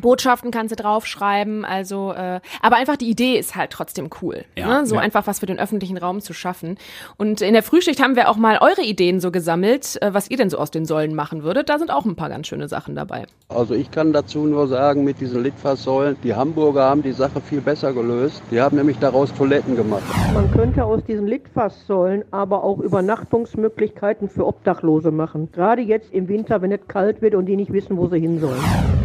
Botschaften 0.00 0.50
kannst 0.50 0.72
du 0.72 0.76
draufschreiben, 0.82 1.64
also 1.64 2.12
äh, 2.12 2.40
aber 2.62 2.76
einfach 2.76 2.96
die 2.96 3.10
Idee 3.10 3.38
ist 3.38 3.56
halt 3.56 3.70
trotzdem 3.70 4.08
cool, 4.22 4.44
Ja, 4.56 4.80
ne? 4.80 4.86
so 4.86 4.94
ja. 4.94 5.00
einfach 5.00 5.26
was 5.26 5.40
für 5.40 5.46
den 5.46 5.58
öffentlichen 5.58 5.96
Raum 5.98 6.20
zu 6.20 6.32
schaffen. 6.32 6.78
Und 7.16 7.40
in 7.40 7.54
der 7.54 7.62
Frühschicht 7.62 8.00
haben 8.02 8.14
wir 8.16 8.28
auch 8.30 8.36
mal 8.36 8.58
eure 8.60 8.82
Ideen 8.82 9.20
so 9.20 9.30
gesammelt, 9.30 10.00
äh, 10.00 10.14
was 10.14 10.30
ihr 10.30 10.36
denn 10.36 10.48
so 10.48 10.58
aus 10.58 10.70
den 10.70 10.86
Säulen 10.86 11.14
machen 11.14 11.42
würdet. 11.42 11.68
Da 11.68 11.78
sind 11.78 11.90
auch 11.90 12.04
ein 12.04 12.14
paar 12.16 12.28
ganz 12.28 12.46
schöne 12.46 12.68
Sachen 12.68 12.94
dabei. 12.94 13.26
Also 13.48 13.74
ich 13.74 13.90
kann 13.90 14.12
dazu 14.12 14.46
nur 14.46 14.68
sagen, 14.68 15.02
mit 15.04 15.20
diesen 15.20 15.42
Litfaßsäulen, 15.42 16.16
die 16.22 16.34
Hamburger 16.34 16.84
haben 16.84 17.02
die 17.02 17.12
Sache 17.12 17.40
viel 17.40 17.60
besser 17.60 17.92
gelöst. 17.92 18.42
Die 18.50 18.60
haben 18.60 18.76
nämlich 18.76 18.98
daraus 18.98 19.34
Toiletten 19.34 19.74
gemacht. 19.76 20.02
Man 20.32 20.50
könnte 20.52 20.84
aus 20.84 21.02
diesen 21.04 21.26
Litfaßsäulen 21.26 22.24
aber 22.30 22.62
auch 22.62 22.78
Übernachtungsmöglichkeiten 22.78 24.28
für 24.28 24.46
Obdachlose 24.46 25.10
machen. 25.10 25.50
Gerade 25.52 25.82
jetzt 25.82 26.12
im 26.12 26.28
Winter, 26.28 26.62
wenn 26.62 26.72
es 26.72 26.80
kalt 26.88 27.22
wird 27.22 27.34
und 27.34 27.46
die 27.46 27.56
nicht 27.56 27.72
wissen, 27.72 27.96
wo 27.96 28.06
sie 28.06 28.20
hin 28.20 28.38
sollen. 28.40 28.60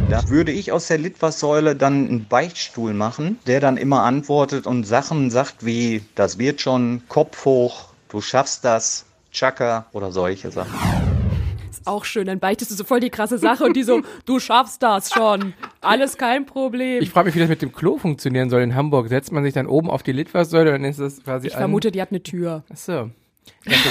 Da 0.09 0.29
würde 0.29 0.51
ich 0.51 0.71
aus 0.75 0.87
der 0.87 0.97
Litfaßsäule 0.97 1.73
dann 1.77 2.07
einen 2.07 2.25
Beichtstuhl 2.27 2.93
machen, 2.93 3.39
der 3.47 3.61
dann 3.61 3.77
immer 3.77 4.03
antwortet 4.03 4.67
und 4.67 4.83
Sachen 4.83 5.31
sagt 5.31 5.65
wie, 5.65 6.01
das 6.15 6.37
wird 6.37 6.59
schon, 6.59 7.03
Kopf 7.07 7.45
hoch, 7.45 7.85
du 8.09 8.19
schaffst 8.19 8.65
das, 8.65 9.05
Chaka 9.31 9.85
oder 9.93 10.11
solche 10.11 10.51
Sachen. 10.51 10.73
Ist 11.69 11.87
auch 11.87 12.03
schön, 12.03 12.27
dann 12.27 12.39
beichtest 12.39 12.71
du 12.71 12.75
so 12.75 12.83
voll 12.83 12.99
die 12.99 13.09
krasse 13.09 13.37
Sache 13.37 13.63
und 13.63 13.77
die 13.77 13.83
so, 13.83 14.01
du 14.25 14.39
schaffst 14.39 14.83
das 14.83 15.13
schon, 15.13 15.53
alles 15.79 16.17
kein 16.17 16.45
Problem. 16.45 17.01
Ich 17.01 17.09
frage 17.09 17.27
mich, 17.27 17.35
wie 17.35 17.39
das 17.39 17.47
mit 17.49 17.61
dem 17.61 17.71
Klo 17.71 17.97
funktionieren 17.97 18.49
soll 18.49 18.61
in 18.61 18.75
Hamburg. 18.75 19.07
Setzt 19.07 19.31
man 19.31 19.45
sich 19.45 19.53
dann 19.53 19.67
oben 19.67 19.89
auf 19.89 20.03
die 20.03 20.11
Litfaßsäule 20.11 20.73
und 20.73 20.81
dann 20.81 20.91
ist 20.91 20.99
das 20.99 21.23
quasi 21.23 21.47
Ich 21.47 21.53
vermute, 21.53 21.89
die 21.89 22.01
hat 22.01 22.11
eine 22.11 22.21
Tür. 22.21 22.65
Achso. 22.69 23.11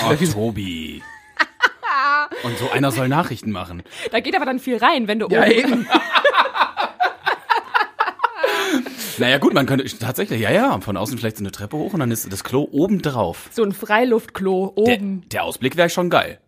Oh, 0.06 0.14
Tobi. 0.32 1.02
Und 2.42 2.58
so 2.58 2.70
einer 2.70 2.90
soll 2.90 3.08
Nachrichten 3.08 3.52
machen. 3.52 3.82
Da 4.10 4.20
geht 4.20 4.34
aber 4.34 4.44
dann 4.44 4.58
viel 4.58 4.76
rein, 4.76 5.06
wenn 5.08 5.20
du 5.20 5.28
Ja, 5.28 5.42
oben 5.42 5.50
eben. 5.50 5.86
Naja 9.18 9.38
gut, 9.38 9.54
man 9.54 9.66
könnte 9.66 9.84
tatsächlich, 9.98 10.40
ja, 10.40 10.50
ja, 10.50 10.80
von 10.80 10.96
außen 10.96 11.18
vielleicht 11.18 11.36
so 11.36 11.42
eine 11.42 11.52
Treppe 11.52 11.76
hoch 11.76 11.92
und 11.94 12.00
dann 12.00 12.10
ist 12.10 12.30
das 12.32 12.44
Klo 12.44 12.66
oben 12.70 13.02
drauf. 13.02 13.48
so 13.52 13.62
ein 13.62 13.72
Freiluftklo 13.72 14.74
Der, 14.76 14.94
oben. 14.96 15.22
der 15.30 15.44
Ausblick 15.44 15.76
wäre 15.76 15.88
schon 15.90 16.10
geil. 16.10 16.38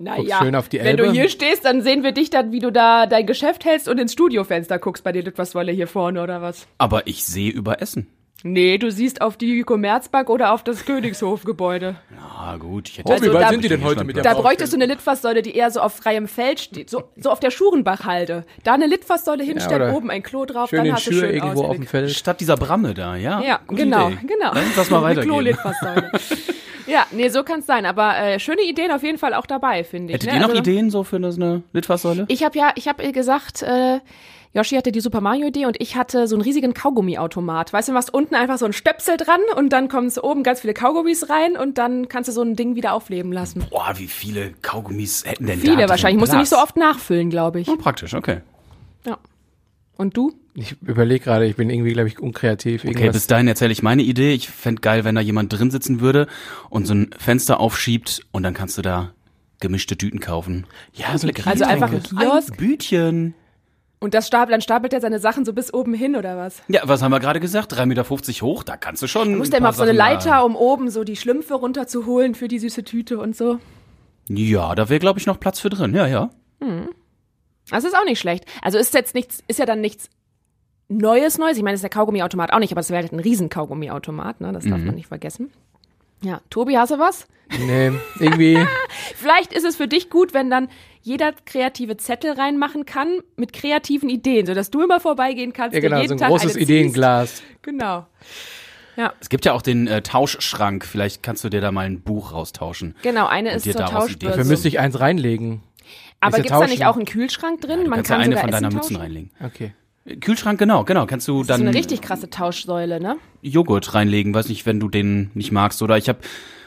Naja, 0.00 0.38
schön 0.38 0.54
auf 0.54 0.68
die 0.68 0.78
wenn 0.78 0.96
du 0.96 1.04
Elbe. 1.04 1.14
hier 1.14 1.28
stehst, 1.28 1.64
dann 1.64 1.82
sehen 1.82 2.04
wir 2.04 2.12
dich 2.12 2.30
dann, 2.30 2.52
wie 2.52 2.60
du 2.60 2.70
da 2.70 3.06
dein 3.06 3.26
Geschäft 3.26 3.64
hältst 3.64 3.88
und 3.88 3.98
ins 3.98 4.12
Studiofenster 4.12 4.78
guckst 4.78 5.02
bei 5.02 5.10
dir 5.10 5.22
Litfaßsäule 5.24 5.72
hier 5.72 5.88
vorne 5.88 6.22
oder 6.22 6.40
was? 6.40 6.68
Aber 6.78 7.08
ich 7.08 7.24
sehe 7.24 7.50
über 7.50 7.82
Essen. 7.82 8.06
Nee, 8.44 8.78
du 8.78 8.90
siehst 8.92 9.20
auf 9.20 9.36
die 9.36 9.62
Commerzbank 9.62 10.30
oder 10.30 10.52
auf 10.52 10.62
das 10.62 10.84
Königshofgebäude. 10.84 11.96
Ah 12.38 12.56
gut, 12.56 12.88
ich 12.88 12.98
hätte 12.98 13.08
Oh, 13.08 13.12
Also 13.12 13.24
wie 13.24 13.34
weit 13.34 13.42
da- 13.42 13.48
sind 13.48 13.64
die 13.64 13.68
denn 13.68 13.82
heute 13.82 14.04
mit 14.04 14.14
der 14.14 14.22
Da 14.22 14.34
bräuchtest 14.34 14.72
du 14.72 14.76
eine 14.76 14.86
Litfaßsäule, 14.86 15.42
die 15.42 15.56
eher 15.56 15.72
so 15.72 15.80
auf 15.80 15.94
freiem 15.96 16.28
Feld 16.28 16.60
steht, 16.60 16.88
so, 16.88 17.02
so 17.16 17.30
auf 17.30 17.40
der 17.40 17.50
Schurenbachhalde. 17.50 18.44
Da 18.62 18.74
eine 18.74 18.86
Litfaßsäule 18.86 19.42
hinstellen, 19.42 19.82
oder 19.90 19.96
oben 19.96 20.10
ein 20.10 20.22
Klo 20.22 20.44
drauf, 20.44 20.70
Schön 20.70 20.84
dann 20.84 20.94
hast 20.94 21.08
du 21.08 21.12
schön 21.14 21.34
irgendwo 21.34 21.64
auf 21.64 21.74
dem 21.76 21.86
Feld. 21.86 22.10
statt 22.12 22.40
dieser 22.40 22.56
Bramme 22.56 22.94
da, 22.94 23.16
ja? 23.16 23.40
Ja, 23.42 23.58
Gute 23.66 23.82
genau, 23.82 24.08
Idee. 24.08 24.18
genau. 24.28 24.52
Lass 24.54 24.66
uns 24.66 24.76
das 24.76 24.90
mal 24.90 24.96
Eine 25.04 25.06
weitergehen. 25.16 25.30
Klo-Litfaßsäule. 25.32 26.12
ja, 26.86 27.06
nee, 27.10 27.28
so 27.30 27.42
kann's 27.42 27.66
sein. 27.66 27.86
Aber 27.86 28.16
äh, 28.18 28.38
schöne 28.38 28.62
Ideen 28.62 28.92
auf 28.92 29.02
jeden 29.02 29.18
Fall 29.18 29.34
auch 29.34 29.46
dabei, 29.46 29.82
finde 29.82 30.12
ich. 30.12 30.14
Hättet 30.14 30.30
ne? 30.30 30.36
ihr 30.36 30.42
noch 30.42 30.50
Also- 30.50 30.60
Ideen 30.60 30.90
so 30.90 31.02
für 31.02 31.18
das, 31.18 31.34
eine 31.36 31.62
Litfaßsäule? 31.72 32.26
Ich 32.28 32.44
habe 32.44 32.56
ja, 32.56 32.70
ich 32.76 32.86
habe 32.86 33.10
gesagt, 33.10 33.62
äh, 33.64 33.98
Yoshi 34.54 34.76
hatte 34.76 34.92
die 34.92 35.00
Super 35.00 35.20
Mario 35.20 35.48
Idee 35.48 35.66
und 35.66 35.76
ich 35.80 35.96
hatte 35.96 36.26
so 36.26 36.34
einen 36.34 36.42
riesigen 36.42 36.74
Kaugummiautomat. 36.74 37.72
Weißt 37.72 37.88
du, 37.88 37.92
du 37.92 37.94
machst 37.94 38.12
unten 38.12 38.34
einfach 38.34 38.58
so 38.58 38.64
ein 38.66 38.72
Stöpsel 38.72 39.16
dran 39.16 39.40
und 39.56 39.70
dann 39.72 39.88
kommen 39.88 40.10
so 40.10 40.22
oben 40.22 40.42
ganz 40.42 40.60
viele 40.60 40.74
Kaugummis 40.74 41.28
rein 41.28 41.56
und 41.56 41.78
dann 41.78 42.08
kannst 42.08 42.28
du 42.28 42.32
so 42.32 42.42
ein 42.42 42.56
Ding 42.56 42.74
wieder 42.74 42.92
aufleben 42.92 43.32
lassen. 43.32 43.64
Boah, 43.70 43.92
wie 43.96 44.06
viele 44.06 44.52
Kaugummis 44.62 45.24
hätten 45.24 45.46
denn 45.46 45.58
da 45.58 45.62
Viele 45.62 45.76
drin 45.76 45.88
wahrscheinlich. 45.88 46.18
Musst 46.18 46.32
du 46.32 46.38
nicht 46.38 46.48
so 46.48 46.56
oft 46.56 46.76
nachfüllen, 46.76 47.30
glaube 47.30 47.60
ich. 47.60 47.68
Oh, 47.68 47.76
praktisch, 47.76 48.14
okay. 48.14 48.40
Ja. 49.04 49.18
Und 49.96 50.16
du? 50.16 50.32
Ich 50.54 50.76
überlege 50.82 51.24
gerade, 51.24 51.46
ich 51.46 51.56
bin 51.56 51.70
irgendwie, 51.70 51.92
glaube 51.92 52.08
ich, 52.08 52.18
unkreativ. 52.18 52.82
Okay, 52.82 52.92
Irgendwas. 52.92 53.12
bis 53.14 53.26
dahin 53.26 53.48
erzähle 53.48 53.72
ich 53.72 53.82
meine 53.82 54.02
Idee. 54.02 54.32
Ich 54.32 54.48
fänd 54.48 54.82
geil, 54.82 55.04
wenn 55.04 55.14
da 55.14 55.20
jemand 55.20 55.52
drin 55.52 55.70
sitzen 55.70 56.00
würde 56.00 56.26
und 56.70 56.86
so 56.86 56.94
ein 56.94 57.10
Fenster 57.16 57.60
aufschiebt 57.60 58.22
und 58.32 58.42
dann 58.42 58.54
kannst 58.54 58.78
du 58.78 58.82
da 58.82 59.12
gemischte 59.60 59.96
Tüten 59.96 60.20
kaufen. 60.20 60.66
Ja, 60.94 61.16
so. 61.18 61.28
Also 61.44 61.64
einfach 61.64 61.92
ein 61.92 62.02
Kiosk? 62.02 62.52
Ein 62.52 62.56
Bütchen. 62.56 63.34
Und 64.00 64.14
das 64.14 64.28
stapelt, 64.28 64.52
dann 64.52 64.60
stapelt 64.60 64.92
er 64.92 65.00
seine 65.00 65.18
Sachen 65.18 65.44
so 65.44 65.52
bis 65.52 65.74
oben 65.74 65.92
hin 65.92 66.14
oder 66.14 66.36
was? 66.36 66.62
Ja, 66.68 66.82
was 66.84 67.02
haben 67.02 67.10
wir 67.10 67.18
gerade 67.18 67.40
gesagt? 67.40 67.72
3,50 67.72 67.86
Meter 67.86 68.04
hoch, 68.46 68.62
da 68.62 68.76
kannst 68.76 69.02
du 69.02 69.08
schon. 69.08 69.32
Du 69.32 69.38
musst 69.38 69.52
ja 69.52 69.58
immer 69.58 69.70
auf 69.70 69.76
so 69.76 69.82
eine 69.82 69.92
Leiter, 69.92 70.44
um 70.44 70.54
oben 70.54 70.88
so 70.90 71.02
die 71.02 71.16
Schlümpfe 71.16 71.54
runterzuholen 71.54 72.34
für 72.34 72.46
die 72.46 72.60
süße 72.60 72.84
Tüte 72.84 73.18
und 73.18 73.36
so. 73.36 73.58
Ja, 74.28 74.74
da 74.74 74.88
wäre, 74.88 75.00
glaube 75.00 75.18
ich, 75.18 75.26
noch 75.26 75.40
Platz 75.40 75.58
für 75.58 75.70
drin. 75.70 75.94
Ja, 75.94 76.06
ja. 76.06 76.30
Das 77.70 77.84
ist 77.84 77.96
auch 77.96 78.04
nicht 78.04 78.20
schlecht. 78.20 78.44
Also 78.62 78.78
ist 78.78 78.94
jetzt 78.94 79.14
nichts, 79.14 79.42
ist 79.48 79.58
ja 79.58 79.66
dann 79.66 79.80
nichts 79.80 80.10
Neues, 80.88 81.36
Neues. 81.36 81.56
Ich 81.56 81.62
meine, 81.62 81.74
das 81.74 81.80
ist 81.80 81.82
der 81.82 81.90
Kaugummiautomat 81.90 82.52
auch 82.52 82.58
nicht, 82.58 82.72
aber 82.72 82.80
es 82.80 82.90
wäre 82.90 83.02
halt 83.02 83.12
ein 83.12 83.20
riesen 83.20 83.50
Kaugummiautomat, 83.50 84.40
ne? 84.40 84.52
Das 84.52 84.64
darf 84.64 84.80
man 84.80 84.94
nicht 84.94 85.08
vergessen. 85.08 85.50
Ja, 86.22 86.40
Tobi, 86.50 86.78
hast 86.78 86.90
du 86.90 86.98
was? 86.98 87.28
Nee, 87.58 87.92
irgendwie. 88.18 88.58
Vielleicht 89.14 89.52
ist 89.52 89.64
es 89.64 89.76
für 89.76 89.86
dich 89.86 90.10
gut, 90.10 90.34
wenn 90.34 90.50
dann 90.50 90.68
jeder 91.02 91.32
kreative 91.44 91.96
Zettel 91.96 92.32
reinmachen 92.32 92.84
kann 92.84 93.20
mit 93.36 93.52
kreativen 93.52 94.08
Ideen, 94.08 94.46
sodass 94.46 94.70
du 94.70 94.82
immer 94.82 95.00
vorbeigehen 95.00 95.52
kannst. 95.52 95.74
ja, 95.74 95.80
genau, 95.80 95.96
jeden 95.96 96.08
so 96.08 96.14
ein 96.14 96.18
Tag 96.18 96.30
großes 96.30 96.52
ziehst. 96.52 96.62
Ideenglas. 96.62 97.42
Genau. 97.62 98.06
Es 99.20 99.28
gibt 99.28 99.44
ja 99.44 99.52
auch 99.52 99.62
den 99.62 99.86
äh, 99.86 100.02
Tauschschrank. 100.02 100.84
Vielleicht 100.84 101.22
kannst 101.22 101.44
du 101.44 101.48
dir 101.48 101.60
da 101.60 101.70
mal 101.70 101.86
ein 101.86 102.00
Buch 102.00 102.32
raustauschen. 102.32 102.96
Genau, 103.02 103.26
eine 103.26 103.52
ist 103.52 103.62
zur 103.62 103.72
Ideen. 103.72 103.86
Dafür 103.86 104.00
Tauschbörse. 104.00 104.44
müsste 104.44 104.68
ich 104.68 104.80
eins 104.80 104.98
reinlegen. 104.98 105.62
Aber 106.20 106.38
ja 106.38 106.42
gibt's 106.42 106.58
da 106.58 106.66
nicht 106.66 106.84
auch 106.84 106.96
einen 106.96 107.04
Kühlschrank 107.04 107.60
drin? 107.60 107.84
Du 107.84 107.90
Man 107.90 107.98
kannst 107.98 108.10
kann 108.10 108.20
ja 108.20 108.24
eine 108.24 108.34
sogar 108.34 108.42
von 108.42 108.50
deiner 108.50 108.74
Mützen 108.74 108.96
reinlegen. 108.96 109.30
Okay. 109.44 109.72
Kühlschrank, 110.20 110.58
genau, 110.58 110.84
genau. 110.84 111.06
Kannst 111.06 111.28
du 111.28 111.44
Das 111.44 111.58
ist 111.58 111.62
so 111.62 111.68
eine 111.68 111.76
richtig 111.76 112.00
krasse 112.00 112.30
Tauschsäule, 112.30 113.00
ne? 113.00 113.16
Joghurt 113.42 113.94
reinlegen, 113.94 114.34
weiß 114.34 114.48
nicht, 114.48 114.66
wenn 114.66 114.80
du 114.80 114.88
den 114.88 115.30
nicht 115.34 115.52
magst. 115.52 115.82
Oder 115.82 115.96
ich 115.96 116.08
habe 116.08 116.18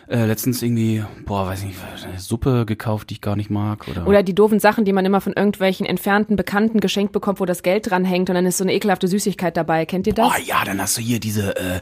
äh, 0.07 0.25
letztens 0.25 0.61
irgendwie, 0.61 1.03
boah, 1.25 1.45
weiß 1.47 1.63
nicht, 1.63 1.77
eine 2.09 2.19
Suppe 2.19 2.65
gekauft, 2.65 3.09
die 3.09 3.15
ich 3.15 3.21
gar 3.21 3.35
nicht 3.35 3.49
mag. 3.49 3.87
Oder, 3.87 4.07
Oder 4.07 4.23
die 4.23 4.35
doofen 4.35 4.59
Sachen, 4.59 4.83
die 4.85 4.93
man 4.93 5.05
immer 5.05 5.21
von 5.21 5.33
irgendwelchen 5.33 5.85
entfernten 5.85 6.35
Bekannten 6.35 6.79
geschenkt 6.79 7.13
bekommt, 7.13 7.39
wo 7.39 7.45
das 7.45 7.63
Geld 7.63 7.89
dran 7.89 8.03
hängt 8.05 8.29
und 8.29 8.35
dann 8.35 8.45
ist 8.45 8.57
so 8.57 8.63
eine 8.63 8.73
ekelhafte 8.73 9.07
Süßigkeit 9.07 9.55
dabei. 9.55 9.85
Kennt 9.85 10.07
ihr 10.07 10.13
das? 10.13 10.27
oh 10.29 10.41
ja, 10.45 10.63
dann 10.65 10.81
hast 10.81 10.97
du 10.97 11.01
hier 11.01 11.19
diese 11.19 11.55
äh, 11.55 11.81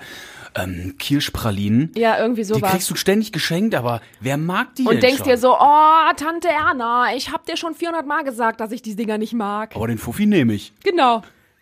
ähm, 0.55 0.95
Kirschpralinen. 0.99 1.91
Ja, 1.95 2.17
irgendwie 2.19 2.41
Die 2.41 2.45
sowas. 2.45 2.71
kriegst 2.71 2.89
du 2.89 2.95
ständig 2.95 3.32
geschenkt, 3.32 3.75
aber 3.75 4.01
wer 4.19 4.38
mag 4.38 4.75
die 4.75 4.84
denn 4.84 4.95
und 4.95 5.03
denkst 5.03 5.17
schon? 5.19 5.27
dir 5.27 5.38
so, 5.38 5.53
oh, 5.55 6.13
Tante 6.15 6.49
Erna, 6.49 7.08
ich 7.15 7.32
hab 7.32 7.45
dir 7.45 7.55
schon 7.58 7.73
400 7.75 8.05
Mal 8.05 8.23
gesagt, 8.23 8.60
dass 8.60 8.71
ich 8.71 8.82
die 8.82 8.95
Dinger 8.95 9.17
nicht 9.17 9.34
mag. 9.34 9.75
aber 9.75 9.88
den 9.88 9.97
Fuffi 9.97 10.25
nehme 10.25 10.53
ich. 10.53 10.73
Genau. 10.84 11.21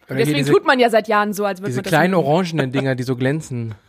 Deswegen 0.09 0.37
diese- 0.37 0.53
tut 0.53 0.65
man 0.65 0.79
ja 0.79 0.89
seit 0.89 1.09
Jahren 1.09 1.33
so, 1.33 1.43
als 1.43 1.59
würde 1.59 1.69
Diese 1.71 1.79
man 1.79 1.83
das 1.83 1.91
kleinen 1.91 2.13
mögen. 2.13 2.25
orangenen 2.25 2.71
Dinger, 2.71 2.95
die 2.95 3.03
so 3.03 3.15
glänzen. 3.17 3.75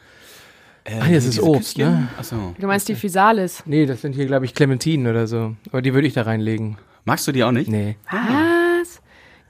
Äh, 0.89 1.01
Ah, 1.01 1.09
das 1.13 1.25
ist 1.27 1.41
Obst, 1.41 1.77
Küsschen? 1.77 1.93
ne? 1.93 2.09
Achso. 2.19 2.55
Du 2.59 2.67
meinst 2.67 2.89
die 2.89 2.95
Physalis. 2.95 3.63
Nee, 3.67 3.85
das 3.87 4.01
sind 4.01 4.15
hier, 4.15 4.27
glaube 4.27 4.45
ich, 4.47 4.55
Clementinen 4.55 5.07
oder 5.07 5.27
so. 5.27 5.55
Aber 5.71 5.83
die 5.83 5.93
würde 5.95 6.07
ich 6.07 6.15
da 6.15 6.23
reinlegen. 6.23 6.79
Magst 7.05 7.27
du 7.29 7.33
die 7.33 7.45
auch 7.45 7.53
nicht? 7.53 7.69
Nee. 7.71 7.97
Was? 8.11 9.03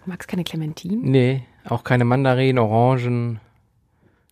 Du 0.05 0.11
magst 0.11 0.29
keine 0.29 0.45
Clementinen? 0.45 1.03
Nee. 1.03 1.45
Auch 1.65 1.85
keine 1.85 2.05
Mandarinen, 2.05 2.59
Orangen. 2.59 3.41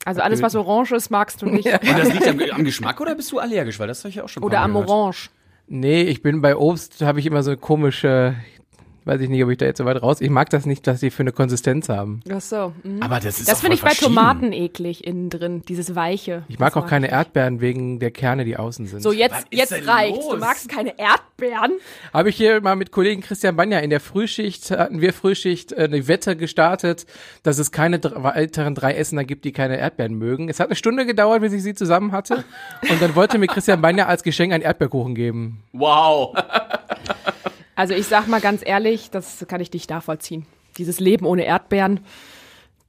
Also 0.05 0.21
alles, 0.21 0.40
was 0.40 0.55
orange 0.55 0.92
ist, 0.92 1.11
magst 1.11 1.42
du 1.42 1.47
nicht. 1.47 1.66
Und 1.73 1.99
das 1.99 2.12
liegt 2.12 2.29
am, 2.29 2.40
am 2.53 2.64
Geschmack 2.64 3.01
oder 3.01 3.14
bist 3.14 3.33
du 3.33 3.38
allergisch? 3.40 3.79
Weil 3.81 3.88
das 3.88 4.01
habe 4.01 4.11
ich 4.11 4.21
auch 4.21 4.29
schon 4.29 4.42
Oder 4.42 4.61
am 4.61 4.73
gehört. 4.73 4.88
Orange. 4.88 5.31
Nee, 5.69 6.03
ich 6.03 6.23
bin 6.23 6.40
bei 6.42 6.57
Obst, 6.57 7.03
habe 7.03 7.19
ich 7.19 7.27
immer 7.27 7.42
so 7.42 7.51
eine 7.51 7.57
komische, 7.59 8.37
weiß 9.07 9.21
ich 9.21 9.29
nicht, 9.29 9.42
ob 9.45 9.51
ich 9.51 9.59
da 9.59 9.66
jetzt 9.66 9.79
so 9.79 9.85
weit 9.85 10.03
raus. 10.03 10.21
Ich 10.21 10.31
mag 10.31 10.51
das 10.51 10.66
nicht, 10.66 10.87
dass 10.87 11.01
die 11.01 11.11
für 11.11 11.23
eine 11.23 11.33
Konsistenz 11.33 11.88
haben. 11.88 12.21
Ach 12.31 12.40
so. 12.40 12.73
mhm. 12.83 13.03
Aber 13.03 13.21
das 13.21 13.38
ist 13.38 13.49
Das 13.49 13.61
finde 13.61 13.77
ich 13.77 13.83
bei. 13.83 13.90
Tomaten 13.97 14.53
eklig 14.53 15.07
innen 15.07 15.31
drin, 15.31 15.62
dieses 15.66 15.95
Weiche. 15.95 16.42
Ich 16.49 16.59
mag 16.59 16.75
Das 16.75 16.83
auch 16.83 16.87
keine 16.87 17.07
ich. 17.07 17.12
Erdbeeren 17.12 17.61
wegen 17.61 17.99
der 17.99 18.11
Kerne, 18.11 18.45
die 18.45 18.57
außen 18.57 18.87
sind. 18.87 19.01
So, 19.01 19.12
jetzt, 19.12 19.47
jetzt 19.51 19.73
denn 19.73 19.88
reicht's. 19.88 20.29
Du 20.29 20.37
magst 20.37 20.69
keine 20.69 20.99
Erdbeeren. 20.99 21.73
Habe 22.12 22.29
ich 22.29 22.37
hier 22.37 22.61
mal 22.61 22.77
mit 22.77 22.90
Kollegen 22.92 23.23
Christian 23.23 23.57
Banja 23.57 23.79
in 23.79 23.90
der 23.90 24.01
Frühschicht, 24.01 24.71
hatten 24.71 25.01
wir 25.01 25.12
Frühschicht 25.12 25.73
äh, 25.73 25.85
eine 25.85 26.09
Wette 26.09 26.37
gestartet, 26.37 27.07
dass 27.42 27.59
es 27.59 27.73
keine 27.73 28.01
weiteren 28.03 28.75
drei 28.75 28.95
Essener 28.95 29.25
gibt, 29.25 29.45
die 29.45 29.53
keine 29.53 29.79
Erdbeeren 29.79 30.14
mögen. 30.14 30.49
Es 30.49 30.61
hat 30.61 30.66
eine 30.69 30.77
Stunde 30.77 31.07
gedauert, 31.07 31.40
bis 31.40 31.53
ich 31.53 31.62
sie 31.62 31.75
zusammen 31.75 32.12
hatte. 32.12 32.45
Und 32.90 33.01
dann 33.01 33.14
wollte 33.14 33.38
mir 33.38 33.47
Christian 33.47 33.81
Banja 33.81 34.07
als 34.07 34.23
Geschenk 34.23 34.53
einen 34.53 34.62
Erdbeerkuchen 34.62 35.14
geben. 35.14 35.62
Wow. 35.73 36.35
Also 37.77 37.95
ich 37.95 38.07
sag 38.07 38.27
mal 38.27 38.41
ganz 38.41 38.62
ehrlich, 38.65 39.11
das 39.11 39.45
kann 39.49 39.61
ich 39.61 39.73
nicht 39.73 39.91
nachvollziehen. 39.91 40.47
Dieses 40.79 40.99
Leben 40.99 41.25
ohne 41.27 41.45
Erdbeeren 41.45 42.01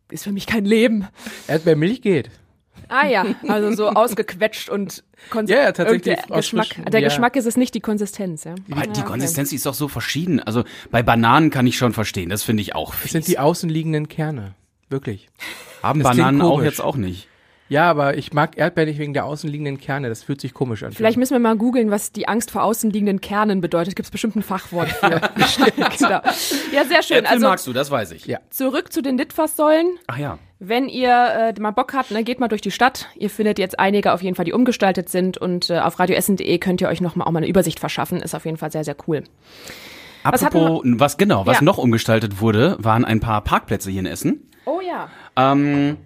ist 0.09 0.23
für 0.23 0.31
mich 0.31 0.47
kein 0.47 0.65
Leben. 0.65 1.07
Erdbeermilch 1.47 2.01
geht. 2.01 2.31
Ah 2.89 3.05
ja, 3.05 3.25
also 3.49 3.73
so 3.75 3.89
ausgequetscht 3.89 4.69
und 4.69 5.03
Konsistenz. 5.29 5.49
Ja, 5.59 5.65
ja, 5.65 5.71
tatsächlich 5.73 6.03
Der 6.25 6.37
Geschmack, 6.37 6.67
der 6.89 7.01
ja. 7.01 7.07
Geschmack 7.09 7.35
ist 7.35 7.45
es 7.45 7.57
nicht, 7.57 7.75
die 7.75 7.81
Konsistenz, 7.81 8.45
ja. 8.45 8.51
Aber 8.71 8.81
die 8.81 8.87
Ja, 8.87 8.91
okay. 8.91 9.03
Konsistenz 9.03 9.49
die 9.49 9.57
ist 9.57 9.65
doch 9.65 9.73
so 9.73 9.89
verschieden. 9.89 10.39
Also 10.39 10.63
bei 10.89 11.03
Bananen 11.03 11.49
kann 11.49 11.67
ich 11.67 11.77
schon 11.77 11.91
verstehen. 11.91 12.29
Das 12.29 12.43
finde 12.43 12.61
ich 12.61 12.75
auch 12.75 12.91
Das 12.91 13.01
fies. 13.01 13.11
sind 13.11 13.27
die 13.27 13.39
außenliegenden 13.39 14.07
Kerne. 14.07 14.53
Wirklich. 14.89 15.27
Haben 15.83 15.99
das 16.01 16.15
Bananen 16.15 16.41
auch 16.41 16.61
jetzt 16.63 16.79
auch 16.81 16.95
nicht. 16.95 17.26
Ja, 17.69 17.89
aber 17.89 18.17
ich 18.17 18.33
mag 18.33 18.57
Erdbeeren 18.57 18.89
nicht 18.89 18.99
wegen 18.99 19.13
der 19.13 19.25
außenliegenden 19.25 19.77
Kerne. 19.79 20.09
Das 20.09 20.23
fühlt 20.23 20.39
sich 20.39 20.53
komisch 20.53 20.83
an. 20.83 20.93
Vielleicht 20.93 21.17
müssen 21.17 21.33
wir 21.33 21.39
mal 21.39 21.55
googeln, 21.57 21.91
was 21.91 22.11
die 22.11 22.27
Angst 22.27 22.51
vor 22.51 22.63
außenliegenden 22.63 23.19
Kernen 23.21 23.59
bedeutet. 23.61 23.95
Gibt 23.95 24.05
es 24.05 24.11
bestimmt 24.11 24.35
ein 24.37 24.43
Fachwort 24.43 24.89
für. 24.89 25.09
genau. 25.75 26.21
Ja, 26.71 26.85
sehr 26.85 27.03
schön. 27.03 27.17
Äpfel 27.17 27.27
Also 27.33 27.47
magst 27.47 27.67
du, 27.67 27.73
das 27.73 27.91
weiß 27.91 28.11
ich. 28.11 28.25
Ja. 28.25 28.39
zurück 28.49 28.93
zu 28.93 29.01
den 29.01 29.17
Litfaßsäulen. 29.17 29.97
Ach 30.07 30.17
ja. 30.17 30.37
Wenn 30.59 30.87
ihr 30.89 31.53
äh, 31.55 31.59
mal 31.61 31.71
Bock 31.71 31.93
habt, 31.93 32.11
ne, 32.11 32.23
geht 32.23 32.39
mal 32.39 32.47
durch 32.47 32.61
die 32.61 32.71
Stadt. 32.71 33.07
Ihr 33.15 33.29
findet 33.29 33.59
jetzt 33.59 33.79
einige 33.79 34.13
auf 34.13 34.23
jeden 34.23 34.35
Fall, 34.35 34.45
die 34.45 34.53
umgestaltet 34.53 35.09
sind. 35.09 35.37
Und 35.37 35.69
äh, 35.69 35.79
auf 35.79 35.99
radioessen.de 35.99 36.57
könnt 36.59 36.81
ihr 36.81 36.87
euch 36.87 37.01
noch 37.01 37.15
mal 37.15 37.25
auch 37.25 37.31
mal 37.31 37.39
eine 37.39 37.47
Übersicht 37.47 37.79
verschaffen. 37.79 38.21
Ist 38.21 38.33
auf 38.33 38.45
jeden 38.45 38.57
Fall 38.57 38.71
sehr, 38.71 38.83
sehr 38.83 38.95
cool. 39.07 39.23
Was 40.23 40.43
hatten 40.43 40.57
Apropos, 40.57 40.81
was 40.85 41.17
genau, 41.17 41.45
was 41.45 41.57
Ja. 41.57 41.63
noch 41.63 41.77
umgestaltet 41.77 42.41
wurde, 42.41 42.75
waren 42.79 43.05
ein 43.05 43.19
paar 43.19 43.41
Parkplätze 43.43 43.91
hier 43.91 43.99
in 43.99 44.05
Essen. 44.07 44.49
Oh 44.65 44.81
ja. 44.81 45.09
Ähm, 45.37 45.97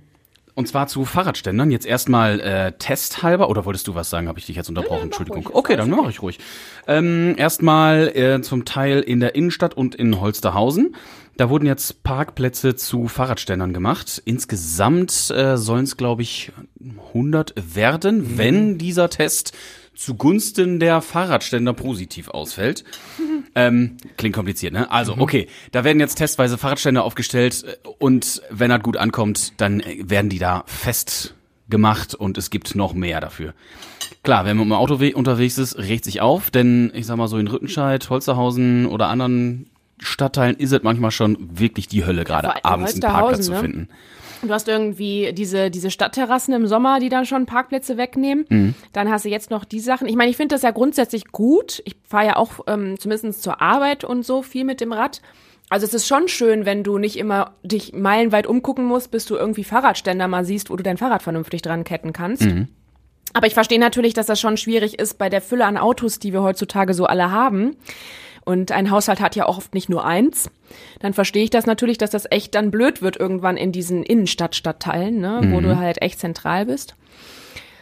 und 0.55 0.67
zwar 0.67 0.87
zu 0.87 1.05
Fahrradständern. 1.05 1.71
Jetzt 1.71 1.85
erstmal 1.85 2.39
äh, 2.39 2.71
testhalber. 2.73 3.49
Oder 3.49 3.65
wolltest 3.65 3.87
du 3.87 3.95
was 3.95 4.09
sagen? 4.09 4.27
Habe 4.27 4.39
ich 4.39 4.45
dich 4.45 4.55
jetzt 4.55 4.69
unterbrochen? 4.69 5.03
Entschuldigung. 5.03 5.43
ruhig. 5.43 5.55
Okay, 5.55 5.75
dann 5.75 5.89
mache 5.89 6.09
ich 6.09 6.21
ruhig. 6.21 6.39
Ähm, 6.87 7.35
erstmal 7.37 8.09
äh, 8.09 8.41
zum 8.41 8.65
Teil 8.65 9.01
in 9.01 9.19
der 9.19 9.35
Innenstadt 9.35 9.75
und 9.75 9.95
in 9.95 10.19
Holsterhausen. 10.19 10.95
Da 11.37 11.49
wurden 11.49 11.65
jetzt 11.65 12.03
Parkplätze 12.03 12.75
zu 12.75 13.07
Fahrradständern 13.07 13.73
gemacht. 13.73 14.21
Insgesamt 14.25 15.31
äh, 15.31 15.57
sollen 15.57 15.85
es, 15.85 15.97
glaube 15.97 16.21
ich, 16.21 16.51
100 17.09 17.53
werden, 17.75 18.37
wenn 18.37 18.77
dieser 18.77 19.09
Test 19.09 19.53
zugunsten 20.01 20.79
der 20.79 21.01
Fahrradständer 21.01 21.73
positiv 21.73 22.29
ausfällt. 22.29 22.83
Ähm, 23.53 23.97
klingt 24.15 24.33
kompliziert, 24.33 24.71
ne? 24.71 24.89
Also, 24.91 25.17
okay, 25.17 25.47
da 25.73 25.83
werden 25.83 25.99
jetzt 25.99 26.15
testweise 26.15 26.57
Fahrradständer 26.57 27.03
aufgestellt 27.03 27.65
äh, 27.67 27.87
und 27.99 28.41
wenn 28.49 28.69
das 28.69 28.81
gut 28.81 28.95
ankommt, 28.95 29.51
dann 29.57 29.81
äh, 29.81 30.09
werden 30.09 30.29
die 30.29 30.39
da 30.39 30.63
festgemacht 30.67 32.15
und 32.15 32.37
es 32.37 32.49
gibt 32.49 32.75
noch 32.75 32.93
mehr 32.93 33.19
dafür. 33.19 33.53
Klar, 34.23 34.45
wenn 34.45 34.55
man 34.55 34.67
im 34.67 34.71
Auto 34.71 35.01
we- 35.01 35.13
unterwegs 35.13 35.57
ist, 35.57 35.77
regt 35.77 36.05
sich 36.05 36.21
auf, 36.21 36.49
denn 36.49 36.93
ich 36.95 37.05
sag 37.05 37.17
mal 37.17 37.27
so 37.27 37.37
in 37.37 37.47
Rüttenscheid, 37.47 38.09
Holsterhausen 38.09 38.85
oder 38.85 39.07
anderen 39.07 39.69
Stadtteilen 39.99 40.55
ist 40.55 40.71
es 40.71 40.81
manchmal 40.81 41.11
schon 41.11 41.37
wirklich 41.59 41.89
die 41.89 42.05
Hölle, 42.05 42.23
gerade 42.23 42.63
abends 42.63 42.93
einen 42.93 43.01
Parkplatz 43.01 43.47
zu 43.47 43.51
ne? 43.51 43.59
finden. 43.59 43.89
Du 44.41 44.53
hast 44.53 44.67
irgendwie 44.67 45.33
diese, 45.33 45.69
diese 45.69 45.91
Stadtterrassen 45.91 46.53
im 46.53 46.67
Sommer, 46.67 46.99
die 46.99 47.09
dann 47.09 47.25
schon 47.25 47.45
Parkplätze 47.45 47.97
wegnehmen. 47.97 48.45
Mhm. 48.49 48.75
Dann 48.93 49.09
hast 49.09 49.25
du 49.25 49.29
jetzt 49.29 49.51
noch 49.51 49.65
die 49.65 49.79
Sachen. 49.79 50.07
Ich 50.07 50.15
meine, 50.15 50.29
ich 50.31 50.37
finde 50.37 50.55
das 50.55 50.61
ja 50.61 50.71
grundsätzlich 50.71 51.25
gut. 51.31 51.81
Ich 51.85 51.95
fahre 52.07 52.27
ja 52.27 52.35
auch 52.37 52.61
ähm, 52.67 52.99
zumindest 52.99 53.43
zur 53.43 53.61
Arbeit 53.61 54.03
und 54.03 54.25
so 54.25 54.41
viel 54.41 54.63
mit 54.63 54.81
dem 54.81 54.91
Rad. 54.91 55.21
Also 55.69 55.85
es 55.85 55.93
ist 55.93 56.07
schon 56.07 56.27
schön, 56.27 56.65
wenn 56.65 56.83
du 56.83 56.97
nicht 56.97 57.17
immer 57.17 57.53
dich 57.63 57.93
meilenweit 57.93 58.45
umgucken 58.45 58.85
musst, 58.85 59.09
bis 59.11 59.25
du 59.25 59.35
irgendwie 59.35 59.63
Fahrradständer 59.63 60.27
mal 60.27 60.43
siehst, 60.43 60.69
wo 60.69 60.75
du 60.75 60.83
dein 60.83 60.97
Fahrrad 60.97 61.23
vernünftig 61.23 61.61
dran 61.61 61.85
ketten 61.85 62.11
kannst. 62.11 62.43
Mhm. 62.43 62.67
Aber 63.33 63.47
ich 63.47 63.53
verstehe 63.53 63.79
natürlich, 63.79 64.13
dass 64.13 64.25
das 64.25 64.41
schon 64.41 64.57
schwierig 64.57 64.99
ist 64.99 65.17
bei 65.17 65.29
der 65.29 65.41
Fülle 65.41 65.65
an 65.65 65.77
Autos, 65.77 66.19
die 66.19 66.33
wir 66.33 66.41
heutzutage 66.41 66.93
so 66.93 67.05
alle 67.05 67.31
haben. 67.31 67.77
Und 68.43 68.71
ein 68.71 68.89
Haushalt 68.89 69.19
hat 69.21 69.35
ja 69.35 69.45
auch 69.45 69.57
oft 69.57 69.73
nicht 69.73 69.89
nur 69.89 70.03
eins. 70.05 70.49
Dann 70.99 71.13
verstehe 71.13 71.43
ich 71.43 71.49
das 71.51 71.65
natürlich, 71.65 71.97
dass 71.97 72.09
das 72.09 72.25
echt 72.29 72.55
dann 72.55 72.71
blöd 72.71 73.01
wird 73.01 73.17
irgendwann 73.17 73.55
in 73.57 73.71
diesen 73.71 74.03
Innenstadtstadtteilen, 74.03 75.19
ne, 75.19 75.41
wo 75.51 75.59
du 75.61 75.77
halt 75.77 76.01
echt 76.01 76.19
zentral 76.19 76.65
bist. 76.65 76.95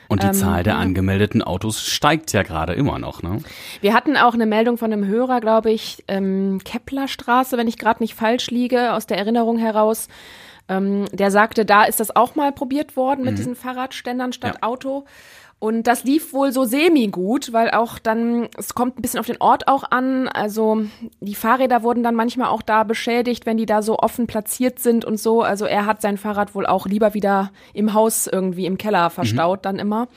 Und 0.10 0.24
die 0.24 0.28
Ähm, 0.28 0.34
Zahl 0.34 0.64
der 0.64 0.78
angemeldeten 0.78 1.44
Autos 1.44 1.82
steigt 1.86 2.34
ja 2.34 2.42
gerade 2.42 2.74
immer 2.74 2.98
noch, 2.98 3.22
ne? 3.22 3.44
Wir 3.80 3.94
hatten 3.94 4.18
auch 4.18 4.34
eine 4.34 4.48
Meldung 4.48 4.78
von 4.80 4.92
einem 4.92 5.06
Hörer, 5.06 5.40
glaube 5.40 5.70
ich, 5.72 6.04
ähm, 6.08 6.60
Keplerstraße, 6.66 7.58
wenn 7.58 7.68
ich 7.68 7.78
gerade 7.78 8.02
nicht 8.02 8.16
falsch 8.16 8.50
liege, 8.50 8.94
aus 8.94 9.06
der 9.06 9.20
Erinnerung 9.20 9.60
heraus. 9.60 10.08
Ähm, 10.68 11.06
der 11.12 11.30
sagte, 11.30 11.64
da 11.64 11.84
ist 11.84 12.00
das 12.00 12.16
auch 12.16 12.36
mal 12.36 12.52
probiert 12.52 12.96
worden 12.98 13.24
mit 13.24 13.38
diesen 13.38 13.56
Fahrradständern 13.56 14.34
statt 14.34 14.56
Ja. 14.62 14.68
Auto. 14.68 15.06
Und 15.60 15.88
das 15.88 16.06
lief 16.06 16.32
wohl 16.32 16.54
so 16.54 16.64
semi-gut, 16.64 17.52
weil 17.52 17.72
auch 17.72 18.00
dann, 18.00 18.48
es 18.58 18.76
kommt 18.76 18.98
ein 18.98 19.02
bisschen 19.02 19.20
auf 19.20 19.26
den 19.26 19.42
Ort 19.42 19.68
auch 19.68 19.84
an. 19.92 20.30
Also 20.30 20.84
die 21.20 21.36
Fahrräder 21.36 21.84
wurden 21.84 22.02
dann 22.02 22.16
manchmal 22.16 22.48
auch 22.48 22.62
da 22.62 22.86
beschädigt, 22.86 23.46
wenn 23.46 23.58
die 23.58 23.66
da 23.66 23.82
so 23.82 24.00
offen 24.00 24.26
platziert 24.26 24.80
sind 24.80 25.04
und 25.04 25.20
so. 25.20 25.42
Also 25.42 25.66
er 25.66 25.86
hat 25.86 26.02
sein 26.02 26.18
Fahrrad 26.18 26.56
wohl 26.56 26.66
auch 26.66 26.86
lieber 26.86 27.14
wieder 27.14 27.52
im 27.74 27.94
Haus 27.94 28.26
irgendwie 28.26 28.66
im 28.66 28.78
Keller 28.78 29.10
verstaut 29.10 29.66
dann 29.66 29.80
immer. 29.80 30.08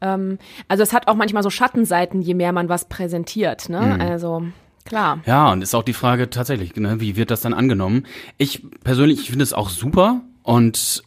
Ähm, 0.00 0.38
also 0.68 0.82
es 0.82 0.94
hat 0.94 1.06
auch 1.06 1.16
manchmal 1.16 1.42
so 1.42 1.50
Schattenseiten, 1.50 2.22
je 2.22 2.32
mehr 2.32 2.52
man 2.52 2.70
was 2.70 2.86
präsentiert. 2.86 3.68
Ne? 3.68 3.98
Also 4.00 4.44
klar. 4.86 5.20
Ja, 5.26 5.52
und 5.52 5.60
ist 5.60 5.74
auch 5.74 5.82
die 5.82 5.92
Frage 5.92 6.30
tatsächlich, 6.30 6.74
ne, 6.76 6.98
wie 6.98 7.14
wird 7.14 7.30
das 7.30 7.42
dann 7.42 7.52
angenommen? 7.52 8.06
Ich 8.38 8.64
persönlich 8.84 9.30
finde 9.30 9.42
es 9.42 9.52
auch 9.52 9.68
super 9.68 10.22
und 10.42 11.02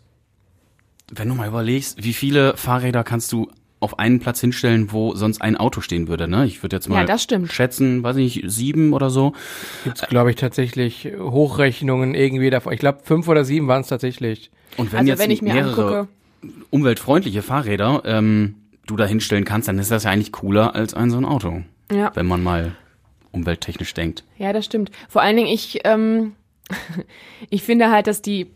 wenn 1.12 1.28
du 1.28 1.34
mal 1.36 1.48
überlegst, 1.48 2.04
wie 2.04 2.14
viele 2.14 2.56
Fahrräder 2.56 3.04
kannst 3.04 3.32
du 3.32 3.50
auf 3.82 4.00
einen 4.00 4.20
Platz 4.20 4.40
hinstellen, 4.40 4.92
wo 4.92 5.16
sonst 5.16 5.42
ein 5.42 5.58
Auto 5.58 5.82
stehen 5.82 6.08
würde, 6.08 6.28
ne? 6.28 6.46
Ich 6.46 6.64
würde 6.64 6.76
jetzt 6.78 6.88
mal 6.88 7.00
Ja, 7.00 7.06
das 7.06 7.24
stimmt. 7.24 7.52
schätzen, 7.52 8.04
weiß 8.04 8.16
ich 8.18 8.36
nicht, 8.44 8.52
sieben 8.52 8.94
oder 8.94 9.10
so. 9.10 9.34
Gibt's, 9.84 10.08
glaube 10.08 10.30
ich, 10.30 10.36
tatsächlich 10.38 11.10
Hochrechnungen 11.20 12.14
irgendwie 12.14 12.50
davon. 12.52 12.72
Ich 12.74 12.80
glaube, 12.80 13.00
fünf 13.04 13.28
oder 13.28 13.44
sieben 13.44 13.68
waren 13.68 13.82
es 13.82 13.88
tatsächlich. 13.88 14.52
Und 14.78 14.92
wenn 14.92 15.00
Also 15.00 15.10
jetzt 15.12 15.20
wenn 15.20 15.32
ich 15.32 15.42
mir 15.42 15.54
mehrere 15.54 15.70
angucke, 15.72 16.08
umweltfreundliche 16.70 17.42
Fahrräder 17.42 18.04
ähm, 18.06 18.56
du 18.86 18.96
da 18.96 19.06
hinstellen 19.06 19.46
kannst, 19.46 19.68
dann 19.68 19.80
ist 19.80 19.92
das 19.92 20.04
ja 20.04 20.12
eigentlich 20.12 20.32
cooler 20.32 20.76
als 20.76 20.94
ein 20.94 21.10
so 21.10 21.18
ein 21.18 21.26
Auto. 21.26 21.64
Ja. 21.92 22.12
Wenn 22.14 22.28
man 22.28 22.42
mal 22.44 22.76
umwelttechnisch 23.32 23.94
denkt. 23.94 24.24
Ja, 24.38 24.54
das 24.54 24.66
stimmt. 24.66 24.92
Vor 25.10 25.22
allen 25.22 25.36
Dingen, 25.38 25.50
ich, 25.50 25.82
ähm, 25.86 26.34
ich 27.50 27.64
finde 27.64 27.90
halt, 27.92 28.08
dass 28.08 28.22
die 28.22 28.48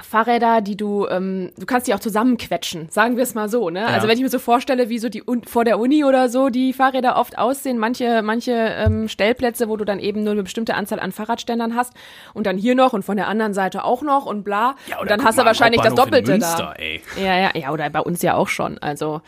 Fahrräder, 0.00 0.62
die 0.62 0.76
du, 0.76 1.06
ähm, 1.06 1.50
du 1.58 1.66
kannst 1.66 1.86
die 1.86 1.94
auch 1.94 2.00
zusammenquetschen, 2.00 2.88
sagen 2.90 3.16
wir 3.16 3.22
es 3.22 3.34
mal 3.34 3.48
so, 3.48 3.68
ne? 3.70 3.86
Also 3.86 4.08
wenn 4.08 4.16
ich 4.16 4.22
mir 4.22 4.30
so 4.30 4.38
vorstelle, 4.38 4.88
wie 4.88 4.98
so 4.98 5.08
die 5.08 5.22
Un 5.26 5.44
vor 5.44 5.64
der 5.64 5.78
Uni 5.78 6.02
oder 6.04 6.28
so 6.28 6.48
die 6.48 6.72
Fahrräder 6.72 7.16
oft 7.16 7.36
aussehen, 7.38 7.78
manche, 7.78 8.22
manche 8.22 8.52
ähm, 8.52 9.08
Stellplätze, 9.08 9.68
wo 9.68 9.76
du 9.76 9.84
dann 9.84 9.98
eben 9.98 10.24
nur 10.24 10.32
eine 10.32 10.42
bestimmte 10.42 10.74
Anzahl 10.74 10.98
an 10.98 11.12
Fahrradständern 11.12 11.76
hast 11.76 11.92
und 12.34 12.46
dann 12.46 12.56
hier 12.56 12.74
noch 12.74 12.94
und 12.94 13.04
von 13.04 13.16
der 13.16 13.28
anderen 13.28 13.52
Seite 13.54 13.84
auch 13.84 14.02
noch 14.02 14.24
und 14.26 14.44
bla. 14.44 14.76
und 15.00 15.10
dann 15.10 15.22
hast 15.24 15.38
du 15.38 15.44
wahrscheinlich 15.44 15.82
das 15.82 15.94
Doppelte 15.94 16.38
da. 16.38 16.72
Ey. 16.72 17.00
Ja, 17.16 17.36
ja, 17.38 17.50
ja, 17.54 17.70
oder 17.70 17.88
bei 17.90 18.00
uns 18.00 18.22
ja 18.22 18.34
auch 18.34 18.48
schon. 18.48 18.78
Also 18.78 19.20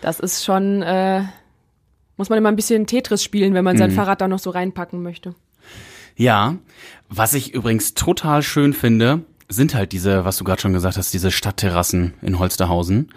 das 0.00 0.18
ist 0.20 0.44
schon, 0.44 0.82
äh, 0.82 1.22
muss 2.16 2.28
man 2.28 2.38
immer 2.38 2.48
ein 2.50 2.56
bisschen 2.56 2.86
Tetris 2.86 3.22
spielen, 3.22 3.54
wenn 3.54 3.64
man 3.64 3.76
Mhm. 3.76 3.78
sein 3.80 3.90
Fahrrad 3.92 4.20
da 4.20 4.26
noch 4.28 4.40
so 4.40 4.50
reinpacken 4.50 5.02
möchte. 5.02 5.34
Ja, 6.16 6.56
was 7.08 7.34
ich 7.34 7.54
übrigens 7.54 7.94
total 7.94 8.42
schön 8.42 8.72
finde, 8.72 9.20
sind 9.48 9.74
halt 9.74 9.92
diese, 9.92 10.24
was 10.24 10.36
du 10.36 10.44
gerade 10.44 10.60
schon 10.60 10.72
gesagt 10.72 10.96
hast, 10.96 11.12
diese 11.14 11.30
Stadtterrassen 11.30 12.14
in 12.22 12.38
Holsterhausen. 12.38 13.12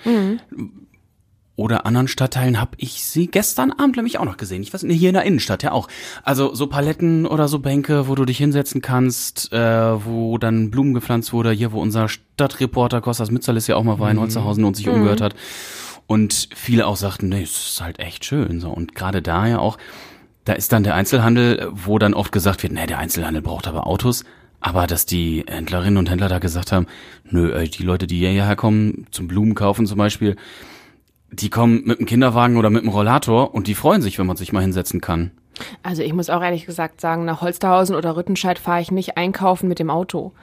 Oder 1.57 1.85
anderen 1.85 2.07
Stadtteilen 2.07 2.59
habe 2.59 2.71
ich 2.77 3.03
sie 3.03 3.27
gestern 3.27 3.71
Abend 3.71 3.97
nämlich 3.97 4.17
auch 4.17 4.25
noch 4.25 4.37
gesehen. 4.37 4.63
Ich 4.63 4.73
weiß 4.73 4.83
nicht, 4.83 4.99
hier 4.99 5.09
in 5.09 5.15
der 5.15 5.25
Innenstadt 5.25 5.61
ja 5.61 5.73
auch. 5.73 5.89
Also 6.23 6.55
so 6.55 6.67
Paletten 6.67 7.27
oder 7.27 7.47
so 7.47 7.59
Bänke, 7.59 8.07
wo 8.07 8.15
du 8.15 8.25
dich 8.25 8.37
hinsetzen 8.37 8.81
kannst, 8.81 9.51
äh, 9.51 10.05
wo 10.05 10.37
dann 10.37 10.71
Blumen 10.71 10.93
gepflanzt 10.93 11.33
wurde. 11.33 11.51
Hier, 11.51 11.71
wo 11.71 11.81
unser 11.81 12.07
Stadtreporter 12.07 13.01
Kostas 13.01 13.29
Mitzalis 13.29 13.67
ja 13.67 13.75
auch 13.75 13.83
mal 13.83 13.99
war 13.99 14.09
in 14.09 14.19
Holsterhausen 14.19 14.63
und 14.63 14.75
sich 14.75 14.89
umgehört 14.89 15.21
hat. 15.21 15.35
Und 16.07 16.49
viele 16.55 16.87
auch 16.87 16.95
sagten, 16.95 17.29
nee, 17.29 17.43
es 17.43 17.73
ist 17.73 17.81
halt 17.81 17.99
echt 17.99 18.25
schön. 18.25 18.59
So. 18.59 18.69
Und 18.71 18.95
gerade 18.95 19.21
da 19.21 19.45
ja 19.45 19.59
auch, 19.59 19.77
da 20.45 20.53
ist 20.53 20.71
dann 20.71 20.83
der 20.83 20.95
Einzelhandel, 20.95 21.69
wo 21.71 21.99
dann 21.99 22.13
oft 22.13 22.31
gesagt 22.31 22.63
wird, 22.63 22.73
nee, 22.73 22.87
der 22.87 22.97
Einzelhandel 22.97 23.41
braucht 23.41 23.67
aber 23.67 23.85
Autos. 23.85 24.23
Aber 24.61 24.87
dass 24.87 25.05
die 25.07 25.43
Händlerinnen 25.47 25.97
und 25.97 26.09
Händler 26.09 26.29
da 26.29 26.39
gesagt 26.39 26.71
haben, 26.71 26.85
nö, 27.25 27.53
ey, 27.53 27.67
die 27.67 27.83
Leute, 27.83 28.07
die 28.07 28.19
hierher 28.19 28.55
kommen, 28.55 29.07
zum 29.11 29.27
Blumen 29.27 29.55
kaufen 29.55 29.87
zum 29.87 29.97
Beispiel, 29.97 30.35
die 31.31 31.49
kommen 31.49 31.83
mit 31.85 31.99
dem 31.99 32.05
Kinderwagen 32.05 32.57
oder 32.57 32.69
mit 32.69 32.83
dem 32.83 32.89
Rollator 32.89 33.53
und 33.55 33.67
die 33.67 33.75
freuen 33.75 34.01
sich, 34.01 34.19
wenn 34.19 34.27
man 34.27 34.37
sich 34.37 34.53
mal 34.53 34.61
hinsetzen 34.61 35.01
kann. 35.01 35.31
Also 35.83 36.03
ich 36.03 36.13
muss 36.13 36.29
auch 36.29 36.41
ehrlich 36.41 36.65
gesagt 36.65 37.01
sagen, 37.01 37.25
nach 37.25 37.41
Holsterhausen 37.41 37.95
oder 37.95 38.15
Rüttenscheid 38.15 38.59
fahre 38.59 38.81
ich 38.81 38.91
nicht 38.91 39.17
einkaufen 39.17 39.67
mit 39.67 39.79
dem 39.79 39.89
Auto. 39.89 40.33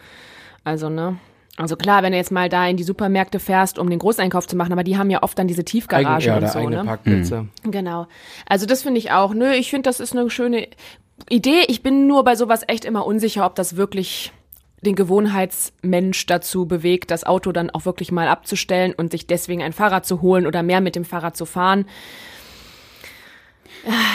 Also, 0.64 0.88
ne? 0.88 1.18
Also 1.56 1.76
klar, 1.76 2.02
wenn 2.02 2.12
du 2.12 2.18
jetzt 2.18 2.30
mal 2.30 2.48
da 2.48 2.66
in 2.68 2.76
die 2.76 2.84
Supermärkte 2.84 3.40
fährst, 3.40 3.78
um 3.78 3.90
den 3.90 3.98
Großeinkauf 3.98 4.46
zu 4.46 4.56
machen, 4.56 4.72
aber 4.72 4.84
die 4.84 4.96
haben 4.96 5.10
ja 5.10 5.22
oft 5.22 5.38
dann 5.38 5.48
diese 5.48 5.64
Tiefgarage 5.64 6.32
Eigen, 6.32 6.42
ja, 6.42 6.46
und 6.46 6.52
so, 6.52 6.58
eigene 6.60 6.76
ne? 6.76 6.84
Parkplätze. 6.84 7.48
Genau. 7.64 8.06
Also 8.46 8.64
das 8.64 8.82
finde 8.82 8.98
ich 8.98 9.10
auch. 9.10 9.34
Nö, 9.34 9.52
ich 9.52 9.70
finde, 9.70 9.88
das 9.88 9.98
ist 9.98 10.16
eine 10.16 10.30
schöne 10.30 10.68
Idee. 11.28 11.64
Ich 11.68 11.82
bin 11.82 12.06
nur 12.06 12.24
bei 12.24 12.36
sowas 12.36 12.62
echt 12.66 12.84
immer 12.84 13.06
unsicher, 13.06 13.46
ob 13.46 13.54
das 13.54 13.76
wirklich 13.76 14.32
den 14.82 14.94
Gewohnheitsmensch 14.94 16.26
dazu 16.26 16.66
bewegt, 16.66 17.10
das 17.10 17.24
Auto 17.24 17.52
dann 17.52 17.70
auch 17.70 17.84
wirklich 17.84 18.12
mal 18.12 18.28
abzustellen 18.28 18.94
und 18.94 19.10
sich 19.10 19.26
deswegen 19.26 19.62
ein 19.62 19.72
Fahrrad 19.72 20.06
zu 20.06 20.22
holen 20.22 20.46
oder 20.46 20.62
mehr 20.62 20.80
mit 20.80 20.94
dem 20.94 21.04
Fahrrad 21.04 21.36
zu 21.36 21.46
fahren. 21.46 21.86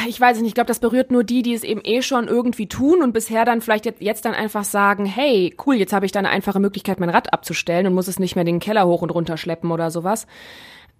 Ich 0.07 0.19
weiß 0.19 0.37
nicht, 0.37 0.49
ich 0.49 0.53
glaube, 0.53 0.67
das 0.67 0.79
berührt 0.79 1.11
nur 1.11 1.23
die, 1.23 1.41
die 1.41 1.53
es 1.53 1.63
eben 1.63 1.81
eh 1.83 2.01
schon 2.01 2.27
irgendwie 2.27 2.67
tun 2.67 3.01
und 3.01 3.13
bisher 3.13 3.45
dann 3.45 3.61
vielleicht 3.61 3.85
jetzt, 3.85 4.01
jetzt 4.01 4.25
dann 4.25 4.33
einfach 4.33 4.63
sagen, 4.63 5.05
hey, 5.05 5.55
cool, 5.65 5.75
jetzt 5.75 5.93
habe 5.93 6.05
ich 6.05 6.11
da 6.11 6.19
eine 6.19 6.29
einfache 6.29 6.59
Möglichkeit, 6.59 6.99
mein 6.99 7.09
Rad 7.09 7.33
abzustellen 7.33 7.87
und 7.87 7.93
muss 7.93 8.07
es 8.07 8.19
nicht 8.19 8.35
mehr 8.35 8.43
den 8.43 8.59
Keller 8.59 8.85
hoch 8.85 9.01
und 9.01 9.09
runter 9.09 9.37
schleppen 9.37 9.71
oder 9.71 9.89
sowas. 9.89 10.27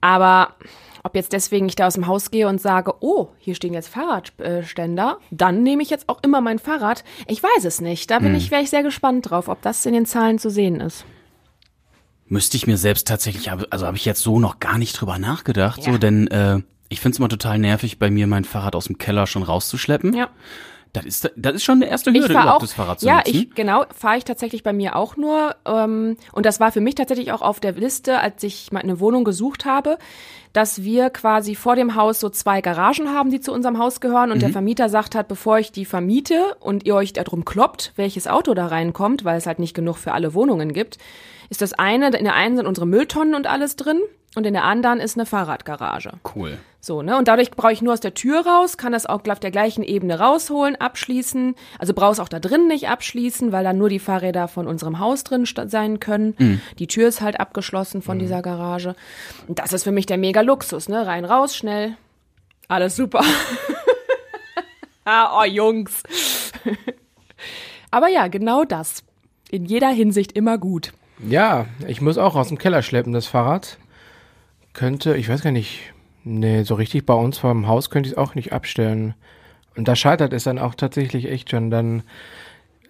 Aber 0.01 0.55
ob 1.03 1.15
jetzt 1.15 1.33
deswegen 1.33 1.67
ich 1.67 1.75
da 1.75 1.87
aus 1.87 1.95
dem 1.95 2.07
Haus 2.07 2.31
gehe 2.31 2.47
und 2.47 2.61
sage, 2.61 2.93
oh, 3.01 3.27
hier 3.37 3.55
stehen 3.55 3.73
jetzt 3.73 3.89
Fahrradständer, 3.89 5.17
dann 5.31 5.61
nehme 5.61 5.83
ich 5.83 5.89
jetzt 5.89 6.07
auch 6.07 6.19
immer 6.23 6.39
mein 6.41 6.59
Fahrrad. 6.59 7.03
Ich 7.27 7.43
weiß 7.43 7.65
es 7.65 7.81
nicht. 7.81 8.09
Da 8.09 8.19
bin 8.19 8.33
ich, 8.35 8.51
wäre 8.51 8.61
ich 8.61 8.69
sehr 8.69 8.83
gespannt 8.83 9.29
drauf, 9.29 9.49
ob 9.49 9.61
das 9.61 9.85
in 9.85 9.93
den 9.93 10.05
Zahlen 10.05 10.39
zu 10.39 10.49
sehen 10.49 10.79
ist. 10.79 11.05
Müsste 12.27 12.55
ich 12.57 12.67
mir 12.67 12.77
selbst 12.77 13.07
tatsächlich, 13.07 13.51
also 13.51 13.85
habe 13.85 13.97
ich 13.97 14.05
jetzt 14.05 14.21
so 14.21 14.39
noch 14.39 14.59
gar 14.59 14.77
nicht 14.77 14.93
drüber 14.99 15.19
nachgedacht, 15.19 15.85
Ja. 15.85 15.91
so, 15.91 15.97
denn 15.97 16.27
äh, 16.27 16.61
ich 16.89 17.01
finde 17.01 17.15
es 17.15 17.19
immer 17.19 17.29
total 17.29 17.59
nervig, 17.59 17.99
bei 17.99 18.09
mir 18.09 18.25
mein 18.27 18.45
Fahrrad 18.45 18.75
aus 18.75 18.85
dem 18.85 18.97
Keller 18.97 19.27
schon 19.27 19.43
rauszuschleppen. 19.43 20.13
Ja. 20.13 20.29
Das 20.93 21.05
ist, 21.05 21.31
das 21.35 21.55
ist 21.55 21.63
schon 21.63 21.81
eine 21.81 21.87
erste 21.89 22.13
Hürde, 22.13 22.31
überhaupt 22.31 22.49
auch, 22.49 22.59
das 22.61 22.73
Fahrrad 22.73 22.99
zu 22.99 23.07
ja, 23.07 23.17
nutzen. 23.17 23.35
ich 23.35 23.55
genau 23.55 23.83
fahre 23.95 24.17
ich 24.19 24.25
tatsächlich 24.25 24.61
bei 24.61 24.73
mir 24.73 24.95
auch 24.95 25.17
nur 25.17 25.55
ähm, 25.65 26.17
und 26.31 26.45
das 26.45 26.59
war 26.59 26.71
für 26.71 26.81
mich 26.81 26.93
tatsächlich 26.93 27.31
auch 27.31 27.41
auf 27.41 27.59
der 27.59 27.71
Liste, 27.71 28.19
als 28.19 28.43
ich 28.43 28.71
mal 28.71 28.81
eine 28.81 28.99
Wohnung 28.99 29.23
gesucht 29.23 29.65
habe, 29.65 29.97
dass 30.53 30.83
wir 30.83 31.09
quasi 31.09 31.55
vor 31.55 31.75
dem 31.75 31.95
Haus 31.95 32.19
so 32.19 32.29
zwei 32.29 32.61
Garagen 32.61 33.09
haben, 33.09 33.31
die 33.31 33.41
zu 33.41 33.51
unserem 33.51 33.79
Haus 33.79 33.99
gehören 33.99 34.31
und 34.31 34.41
der 34.41 34.49
Mhm. 34.49 34.53
Vermieter 34.53 34.87
sagt 34.89 35.15
hat, 35.15 35.27
bevor 35.27 35.57
ich 35.59 35.71
die 35.71 35.85
vermiete 35.85 36.55
und 36.59 36.85
ihr 36.85 36.95
euch 36.95 37.11
darum 37.13 37.43
kloppt, 37.43 37.91
welches 37.95 38.27
Auto 38.27 38.53
da 38.53 38.67
reinkommt, 38.67 39.25
weil 39.25 39.37
es 39.37 39.47
halt 39.47 39.59
nicht 39.59 39.73
genug 39.73 39.97
für 39.97 40.13
alle 40.13 40.33
Wohnungen 40.33 40.71
gibt, 40.71 40.97
ist 41.49 41.61
das 41.61 41.73
eine, 41.73 42.07
in 42.15 42.23
der 42.23 42.35
einen 42.35 42.55
sind 42.55 42.67
unsere 42.67 42.87
Mülltonnen 42.87 43.35
und 43.35 43.47
alles 43.47 43.75
drin 43.75 43.99
und 44.35 44.45
in 44.45 44.53
der 44.53 44.63
anderen 44.63 44.99
ist 44.99 45.17
eine 45.17 45.25
Fahrradgarage. 45.25 46.13
Cool. 46.35 46.57
So, 46.85 47.01
ne? 47.01 47.17
Und 47.17 47.29
dadurch 47.29 47.51
brauche 47.51 47.71
ich 47.71 47.81
nur 47.81 47.93
aus 47.93 48.01
der 48.01 48.13
Tür 48.13 48.45
raus, 48.45 48.75
kann 48.75 48.91
das 48.91 49.05
auch 49.05 49.21
auf 49.25 49.39
der 49.39 49.51
gleichen 49.51 49.83
Ebene 49.83 50.19
rausholen, 50.19 50.75
abschließen. 50.75 51.55
Also 51.79 51.93
brauche 51.93 52.11
es 52.11 52.19
auch 52.19 52.27
da 52.27 52.41
drin 52.41 52.67
nicht 52.67 52.89
abschließen, 52.89 53.53
weil 53.53 53.63
dann 53.63 53.77
nur 53.77 53.87
die 53.87 53.99
Fahrräder 53.99 54.49
von 54.49 54.67
unserem 54.67 54.99
Haus 54.99 55.23
drin 55.23 55.45
sein 55.45 56.01
können. 56.01 56.59
Die 56.79 56.87
Tür 56.87 57.07
ist 57.07 57.21
halt 57.21 57.39
abgeschlossen 57.39 58.01
von 58.01 58.19
dieser 58.19 58.41
Garage. 58.41 58.95
Und 59.47 59.59
das 59.59 59.71
ist 59.71 59.85
für 59.85 59.93
mich 59.93 60.07
der 60.07 60.17
mega 60.17 60.41
Luxus, 60.43 60.89
ne? 60.89 61.06
Rein, 61.06 61.25
raus, 61.25 61.56
schnell. 61.56 61.97
Alles 62.67 62.95
super. 62.95 63.23
ah, 65.06 65.39
oh, 65.39 65.45
Jungs. 65.45 66.03
Aber 67.91 68.08
ja, 68.08 68.27
genau 68.27 68.63
das. 68.63 69.03
In 69.51 69.65
jeder 69.65 69.89
Hinsicht 69.89 70.32
immer 70.32 70.58
gut. 70.58 70.93
Ja, 71.19 71.67
ich 71.88 72.01
muss 72.01 72.17
auch 72.17 72.36
aus 72.36 72.47
dem 72.47 72.58
Keller 72.58 72.82
schleppen, 72.82 73.13
das 73.13 73.27
Fahrrad. 73.27 73.77
Könnte, 74.73 75.15
ich 75.15 75.29
weiß 75.29 75.43
gar 75.43 75.51
nicht, 75.51 75.93
nee, 76.23 76.63
so 76.63 76.75
richtig 76.75 77.06
bei 77.06 77.13
uns 77.13 77.38
vor 77.38 77.51
dem 77.51 77.67
Haus 77.67 77.89
könnte 77.89 78.08
ich 78.08 78.13
es 78.13 78.17
auch 78.17 78.36
nicht 78.36 78.51
abstellen. 78.51 79.13
Und 79.75 79.88
da 79.88 79.95
scheitert 79.95 80.34
es 80.34 80.43
dann 80.43 80.60
auch 80.60 80.75
tatsächlich 80.75 81.29
echt 81.29 81.51
schon. 81.51 81.69
Dann, 81.69 82.03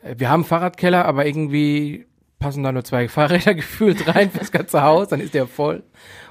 äh, 0.03 0.15
wir 0.17 0.29
haben 0.29 0.45
Fahrradkeller, 0.45 1.05
aber 1.05 1.25
irgendwie 1.25 2.05
passen 2.39 2.63
da 2.63 2.71
nur 2.71 2.83
zwei 2.83 3.07
Fahrräder 3.07 3.53
gefühlt 3.55 4.07
rein 4.13 4.31
fürs 4.31 4.51
ganze 4.51 4.83
Haus, 4.83 5.09
dann 5.09 5.21
ist 5.21 5.33
der 5.33 5.47
voll. 5.47 5.83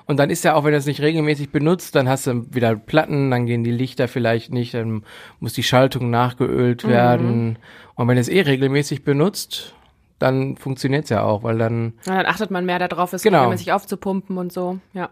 Und 0.06 0.16
dann 0.18 0.30
ist 0.30 0.44
ja 0.44 0.54
auch, 0.54 0.64
wenn 0.64 0.72
du 0.72 0.78
es 0.78 0.86
nicht 0.86 1.00
regelmäßig 1.00 1.50
benutzt, 1.50 1.94
dann 1.94 2.08
hast 2.08 2.26
du 2.26 2.46
wieder 2.54 2.74
Platten, 2.76 3.30
dann 3.30 3.46
gehen 3.46 3.64
die 3.64 3.70
Lichter 3.70 4.08
vielleicht 4.08 4.52
nicht, 4.52 4.74
dann 4.74 5.04
muss 5.40 5.52
die 5.52 5.62
Schaltung 5.62 6.10
nachgeölt 6.10 6.86
werden. 6.86 7.58
Und 7.94 8.08
wenn 8.08 8.16
du 8.16 8.20
es 8.20 8.28
eh 8.28 8.40
regelmäßig 8.40 9.04
benutzt, 9.04 9.74
dann 10.18 10.56
funktioniert's 10.56 11.10
ja 11.10 11.22
auch, 11.22 11.42
weil 11.42 11.58
dann 11.58 11.94
Ja, 12.06 12.16
dann 12.16 12.26
achtet 12.26 12.50
man 12.50 12.64
mehr 12.64 12.78
darauf, 12.78 13.12
es 13.12 13.22
Genau. 13.22 13.38
regelmäßig 13.40 13.72
aufzupumpen 13.72 14.38
und 14.38 14.52
so. 14.52 14.78
Ja. 14.92 15.10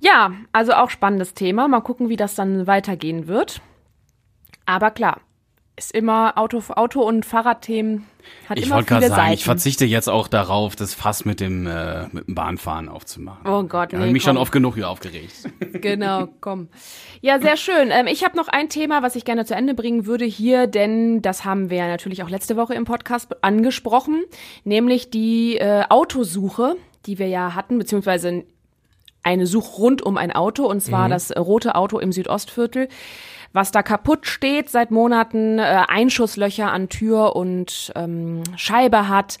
Ja, 0.00 0.32
also 0.52 0.72
auch 0.72 0.90
spannendes 0.90 1.34
Thema. 1.34 1.66
Mal 1.68 1.80
gucken, 1.80 2.08
wie 2.08 2.16
das 2.16 2.34
dann 2.34 2.66
weitergehen 2.66 3.26
wird. 3.26 3.60
Aber 4.66 4.90
klar, 4.90 5.20
ist 5.78 5.92
immer 5.92 6.36
Auto, 6.36 6.62
Auto 6.74 7.02
und 7.02 7.24
Fahrradthemen 7.24 8.04
hat 8.48 8.58
Ich 8.58 8.68
wollte 8.70 8.86
gerade 8.86 9.08
sagen, 9.08 9.20
Seiten. 9.22 9.32
ich 9.34 9.44
verzichte 9.44 9.84
jetzt 9.84 10.08
auch 10.08 10.28
darauf, 10.28 10.76
das 10.76 10.92
Fass 10.92 11.24
mit 11.24 11.40
dem, 11.40 11.66
äh, 11.66 12.08
mit 12.12 12.26
dem 12.26 12.34
Bahnfahren 12.34 12.88
aufzumachen. 12.88 13.46
Oh 13.46 13.62
Gott, 13.62 13.92
Ich 13.92 13.92
nee, 13.98 14.00
habe 14.04 14.12
mich 14.12 14.24
komm. 14.24 14.30
schon 14.34 14.36
oft 14.38 14.52
genug 14.52 14.74
hier 14.74 14.88
aufgeregt. 14.90 15.32
Genau, 15.80 16.26
komm. 16.40 16.68
Ja, 17.20 17.38
sehr 17.40 17.56
schön. 17.56 17.90
Ähm, 17.92 18.06
ich 18.08 18.24
habe 18.24 18.36
noch 18.36 18.48
ein 18.48 18.68
Thema, 18.68 19.02
was 19.02 19.14
ich 19.16 19.24
gerne 19.24 19.44
zu 19.44 19.54
Ende 19.54 19.74
bringen 19.74 20.06
würde 20.06 20.24
hier, 20.24 20.66
denn 20.66 21.22
das 21.22 21.44
haben 21.44 21.70
wir 21.70 21.76
ja 21.78 21.86
natürlich 21.86 22.22
auch 22.24 22.30
letzte 22.30 22.56
Woche 22.56 22.74
im 22.74 22.84
Podcast 22.84 23.44
angesprochen, 23.44 24.24
nämlich 24.64 25.10
die 25.10 25.56
äh, 25.58 25.84
Autosuche, 25.88 26.76
die 27.06 27.18
wir 27.18 27.28
ja 27.28 27.54
hatten, 27.54 27.78
beziehungsweise 27.78 28.44
eine 29.22 29.46
Suche 29.46 29.76
rund 29.76 30.02
um 30.02 30.16
ein 30.16 30.32
Auto, 30.32 30.66
und 30.66 30.80
zwar 30.80 31.08
das 31.08 31.30
äh, 31.30 31.38
rote 31.38 31.74
Auto 31.74 31.98
im 31.98 32.12
Südostviertel, 32.12 32.88
was 33.52 33.70
da 33.70 33.82
kaputt 33.82 34.26
steht 34.26 34.70
seit 34.70 34.90
Monaten, 34.90 35.58
äh, 35.58 35.84
Einschusslöcher 35.88 36.70
an 36.70 36.88
Tür 36.88 37.36
und 37.36 37.92
ähm, 37.96 38.42
Scheibe 38.56 39.08
hat 39.08 39.38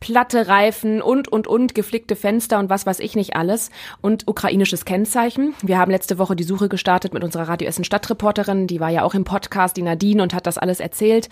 platte 0.00 0.48
Reifen 0.48 1.02
und, 1.02 1.28
und, 1.28 1.46
und, 1.46 1.74
geflickte 1.74 2.16
Fenster 2.16 2.58
und 2.58 2.70
was 2.70 2.86
weiß 2.86 3.00
ich 3.00 3.14
nicht 3.14 3.36
alles 3.36 3.70
und 4.00 4.26
ukrainisches 4.26 4.86
Kennzeichen. 4.86 5.54
Wir 5.62 5.78
haben 5.78 5.90
letzte 5.90 6.18
Woche 6.18 6.34
die 6.34 6.44
Suche 6.44 6.68
gestartet 6.68 7.12
mit 7.12 7.22
unserer 7.22 7.48
Radio 7.48 7.68
Essen 7.68 7.84
Stadtreporterin, 7.84 8.66
die 8.66 8.80
war 8.80 8.88
ja 8.88 9.02
auch 9.02 9.14
im 9.14 9.24
Podcast, 9.24 9.76
die 9.76 9.82
Nadine, 9.82 10.22
und 10.22 10.34
hat 10.34 10.46
das 10.46 10.58
alles 10.58 10.80
erzählt. 10.80 11.28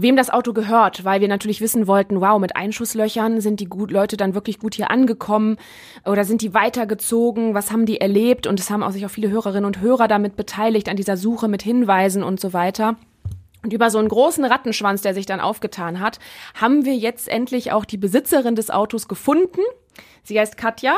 Wem 0.00 0.14
das 0.14 0.30
Auto 0.30 0.52
gehört, 0.52 1.04
weil 1.04 1.20
wir 1.20 1.26
natürlich 1.26 1.60
wissen 1.60 1.88
wollten, 1.88 2.20
wow, 2.20 2.38
mit 2.38 2.54
Einschusslöchern 2.54 3.40
sind 3.40 3.58
die 3.58 3.64
gut, 3.64 3.90
Leute 3.90 4.16
dann 4.16 4.32
wirklich 4.32 4.60
gut 4.60 4.76
hier 4.76 4.92
angekommen 4.92 5.56
oder 6.06 6.24
sind 6.24 6.40
die 6.40 6.54
weitergezogen, 6.54 7.52
was 7.52 7.72
haben 7.72 7.84
die 7.84 8.00
erlebt 8.00 8.46
und 8.46 8.60
es 8.60 8.70
haben 8.70 8.84
auch 8.84 8.92
sich 8.92 9.04
auch 9.04 9.10
viele 9.10 9.28
Hörerinnen 9.28 9.64
und 9.64 9.80
Hörer 9.80 10.06
damit 10.06 10.36
beteiligt 10.36 10.88
an 10.88 10.94
dieser 10.94 11.16
Suche 11.16 11.48
mit 11.48 11.62
Hinweisen 11.62 12.22
und 12.22 12.38
so 12.38 12.52
weiter. 12.52 12.94
Und 13.64 13.72
über 13.72 13.90
so 13.90 13.98
einen 13.98 14.08
großen 14.08 14.44
Rattenschwanz, 14.44 15.02
der 15.02 15.14
sich 15.14 15.26
dann 15.26 15.40
aufgetan 15.40 15.98
hat, 15.98 16.20
haben 16.54 16.84
wir 16.84 16.94
jetzt 16.94 17.28
endlich 17.28 17.72
auch 17.72 17.84
die 17.84 17.96
Besitzerin 17.96 18.54
des 18.54 18.70
Autos 18.70 19.08
gefunden. 19.08 19.62
Sie 20.22 20.38
heißt 20.38 20.56
Katja, 20.56 20.96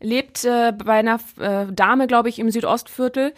lebt 0.00 0.46
äh, 0.46 0.72
bei 0.72 0.94
einer 0.94 1.20
äh, 1.38 1.66
Dame, 1.70 2.06
glaube 2.06 2.30
ich, 2.30 2.38
im 2.38 2.50
Südostviertel. 2.50 3.34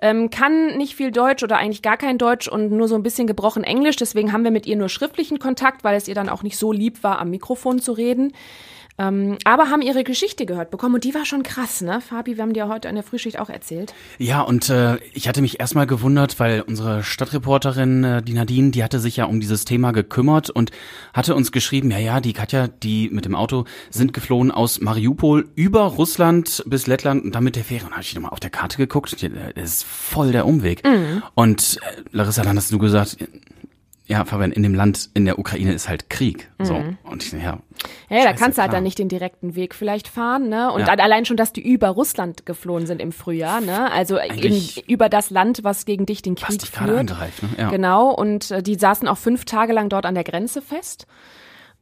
Ähm, 0.00 0.28
kann 0.30 0.76
nicht 0.76 0.94
viel 0.94 1.10
Deutsch 1.10 1.42
oder 1.42 1.56
eigentlich 1.56 1.82
gar 1.82 1.96
kein 1.96 2.18
Deutsch 2.18 2.48
und 2.48 2.70
nur 2.70 2.86
so 2.86 2.94
ein 2.94 3.02
bisschen 3.02 3.26
gebrochen 3.26 3.64
Englisch. 3.64 3.96
Deswegen 3.96 4.32
haben 4.32 4.44
wir 4.44 4.50
mit 4.50 4.66
ihr 4.66 4.76
nur 4.76 4.88
schriftlichen 4.88 5.38
Kontakt, 5.38 5.84
weil 5.84 5.96
es 5.96 6.08
ihr 6.08 6.14
dann 6.14 6.28
auch 6.28 6.42
nicht 6.42 6.58
so 6.58 6.70
lieb 6.72 7.02
war, 7.02 7.18
am 7.18 7.30
Mikrofon 7.30 7.80
zu 7.80 7.92
reden. 7.92 8.32
Ähm, 8.98 9.36
aber 9.44 9.70
haben 9.70 9.82
ihre 9.82 10.04
Geschichte 10.04 10.46
gehört 10.46 10.70
bekommen 10.70 10.94
und 10.94 11.04
die 11.04 11.14
war 11.14 11.26
schon 11.26 11.42
krass, 11.42 11.82
ne? 11.82 12.00
Fabi, 12.00 12.36
wir 12.36 12.42
haben 12.42 12.54
dir 12.54 12.68
heute 12.68 12.88
in 12.88 12.94
der 12.94 13.04
Frühschicht 13.04 13.38
auch 13.38 13.50
erzählt. 13.50 13.92
Ja, 14.18 14.40
und 14.40 14.70
äh, 14.70 14.96
ich 15.12 15.28
hatte 15.28 15.42
mich 15.42 15.60
erstmal 15.60 15.86
gewundert, 15.86 16.40
weil 16.40 16.62
unsere 16.62 17.02
Stadtreporterin, 17.02 18.04
äh, 18.04 18.22
die 18.22 18.32
Nadine, 18.32 18.70
die 18.70 18.82
hatte 18.82 18.98
sich 18.98 19.16
ja 19.16 19.26
um 19.26 19.40
dieses 19.40 19.64
Thema 19.66 19.92
gekümmert 19.92 20.48
und 20.48 20.70
hatte 21.12 21.34
uns 21.34 21.52
geschrieben, 21.52 21.90
ja, 21.90 21.98
ja, 21.98 22.20
die 22.20 22.32
Katja, 22.32 22.68
die 22.68 23.10
mit 23.10 23.26
dem 23.26 23.34
Auto 23.34 23.64
sind 23.90 24.12
geflohen 24.14 24.50
aus 24.50 24.80
Mariupol 24.80 25.48
über 25.54 25.82
Russland 25.82 26.64
bis 26.66 26.86
Lettland 26.86 27.24
und 27.24 27.34
dann 27.34 27.44
mit 27.44 27.56
der 27.56 27.64
Fähre. 27.64 27.84
Und 27.84 27.90
da 27.90 27.96
habe 27.96 28.02
ich 28.02 28.14
nochmal 28.14 28.32
auf 28.32 28.40
der 28.40 28.50
Karte 28.50 28.78
geguckt, 28.78 29.12
das 29.54 29.72
ist 29.72 29.84
voll 29.84 30.32
der 30.32 30.46
Umweg. 30.46 30.82
Und 31.34 31.78
äh, 31.82 32.02
Larissa, 32.12 32.42
dann 32.42 32.56
hast 32.56 32.72
du 32.72 32.78
gesagt, 32.78 33.18
ja, 34.06 34.24
Fabian, 34.24 34.52
in 34.52 34.62
dem 34.62 34.74
Land, 34.74 35.10
in 35.14 35.24
der 35.24 35.38
Ukraine 35.38 35.72
ist 35.72 35.88
halt 35.88 36.08
Krieg. 36.10 36.48
So. 36.62 36.74
Und 37.02 37.22
ich, 37.24 37.32
ja, 37.32 37.58
Ja, 38.08 38.22
da 38.24 38.32
kannst 38.32 38.56
du 38.56 38.62
halt 38.62 38.70
klar. 38.70 38.76
dann 38.78 38.84
nicht 38.84 38.98
den 38.98 39.08
direkten 39.08 39.56
Weg 39.56 39.74
vielleicht 39.74 40.06
fahren, 40.06 40.48
ne? 40.48 40.72
Und 40.72 40.80
Ja. 40.80 40.86
dann 40.86 41.00
allein 41.00 41.24
schon, 41.24 41.36
dass 41.36 41.52
die 41.52 41.60
über 41.60 41.88
Russland 41.88 42.46
geflohen 42.46 42.86
sind 42.86 43.00
im 43.02 43.10
Frühjahr, 43.10 43.60
ne? 43.60 43.90
Also 43.90 44.18
in, 44.18 44.62
über 44.86 45.08
das 45.08 45.30
Land, 45.30 45.64
was 45.64 45.84
gegen 45.86 46.06
dich 46.06 46.22
den 46.22 46.36
Krieg 46.36 46.62
führt. 46.62 47.10
Ne? 47.10 47.28
Ja. 47.58 47.70
Genau, 47.70 48.10
und 48.10 48.50
äh, 48.52 48.62
die 48.62 48.76
saßen 48.76 49.08
auch 49.08 49.18
fünf 49.18 49.44
Tage 49.44 49.72
lang 49.72 49.88
dort 49.88 50.06
an 50.06 50.14
der 50.14 50.24
Grenze 50.24 50.62
fest, 50.62 51.06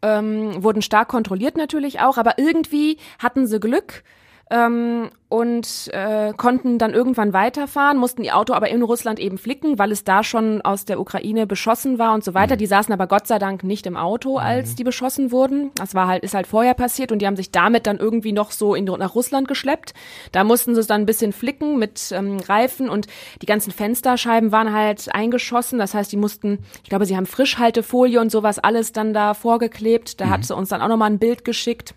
ähm, 0.03 0.63
wurden 0.63 0.83
stark 0.83 1.09
kontrolliert 1.09 1.57
natürlich 1.57 2.01
auch, 2.01 2.17
aber 2.19 2.39
irgendwie 2.39 2.99
hatten 3.19 3.47
sie 3.47 3.61
Glück, 3.61 4.03
ähm, 4.51 5.11
und 5.31 5.89
äh, 5.93 6.33
konnten 6.37 6.79
dann 6.79 6.93
irgendwann 6.93 7.33
weiterfahren, 7.33 7.97
mussten 7.97 8.23
ihr 8.23 8.37
Auto 8.37 8.53
aber 8.53 8.69
in 8.69 8.83
Russland 8.83 9.19
eben 9.19 9.39
flicken, 9.39 9.79
weil 9.79 9.91
es 9.91 10.05
da 10.05 10.23
schon 10.23 10.61
aus 10.63 10.85
der 10.85 11.01
Ukraine 11.01 11.47
beschossen 11.47 11.99
war 11.99 12.15
und 12.15 12.23
so 12.23 12.35
weiter. 12.35 12.55
Mhm. 12.55 12.59
Die 12.59 12.67
saßen 12.67 12.93
aber 12.93 13.07
Gott 13.07 13.27
sei 13.27 13.39
Dank 13.39 13.65
nicht 13.65 13.87
im 13.87 13.97
Auto, 13.97 14.37
als 14.37 14.73
mhm. 14.73 14.77
die 14.77 14.85
beschossen 14.85 15.33
wurden. 15.33 15.71
Das 15.75 15.95
war 15.95 16.07
halt, 16.07 16.23
ist 16.23 16.35
halt 16.35 16.47
vorher 16.47 16.75
passiert 16.75 17.11
und 17.11 17.21
die 17.21 17.27
haben 17.27 17.37
sich 17.37 17.51
damit 17.51 17.87
dann 17.87 17.99
irgendwie 17.99 18.33
noch 18.33 18.51
so 18.51 18.75
in, 18.75 18.85
nach 18.85 19.15
Russland 19.15 19.49
geschleppt. 19.49 19.95
Da 20.31 20.45
mussten 20.45 20.75
sie 20.75 20.81
es 20.81 20.87
dann 20.87 21.03
ein 21.03 21.07
bisschen 21.07 21.33
flicken 21.33 21.79
mit 21.79 22.13
ähm, 22.13 22.39
Reifen 22.39 22.89
und 22.89 23.07
die 23.43 23.47
ganzen 23.47 23.73
Fensterscheiben 23.73 24.53
waren 24.53 24.73
halt 24.73 25.13
eingeschossen. 25.13 25.79
Das 25.79 25.95
heißt, 25.95 26.13
die 26.13 26.17
mussten, 26.17 26.59
ich 26.83 26.91
glaube, 26.91 27.07
sie 27.07 27.17
haben 27.17 27.27
Frischhaltefolie 27.27 28.21
und 28.21 28.31
sowas 28.31 28.59
alles 28.59 28.93
dann 28.93 29.15
da 29.15 29.35
vorgeklebt. 29.35 30.21
Da 30.21 30.27
mhm. 30.27 30.31
hat 30.31 30.45
sie 30.45 30.55
uns 30.55 30.69
dann 30.69 30.83
auch 30.83 30.89
nochmal 30.89 31.11
ein 31.11 31.19
Bild 31.19 31.45
geschickt. 31.45 31.95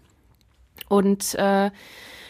Und 0.89 1.35
äh, 1.35 1.69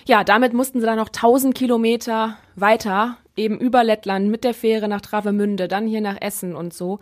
ja, 0.07 0.23
damit 0.23 0.53
mussten 0.53 0.79
sie 0.79 0.85
dann 0.85 0.97
noch 0.97 1.09
1000 1.09 1.53
Kilometer 1.53 2.37
weiter, 2.55 3.17
eben 3.35 3.59
über 3.59 3.83
Lettland 3.83 4.29
mit 4.29 4.43
der 4.43 4.53
Fähre 4.53 4.87
nach 4.87 5.01
Travemünde, 5.01 5.67
dann 5.67 5.85
hier 5.85 6.01
nach 6.01 6.17
Essen 6.19 6.55
und 6.55 6.73
so. 6.73 6.99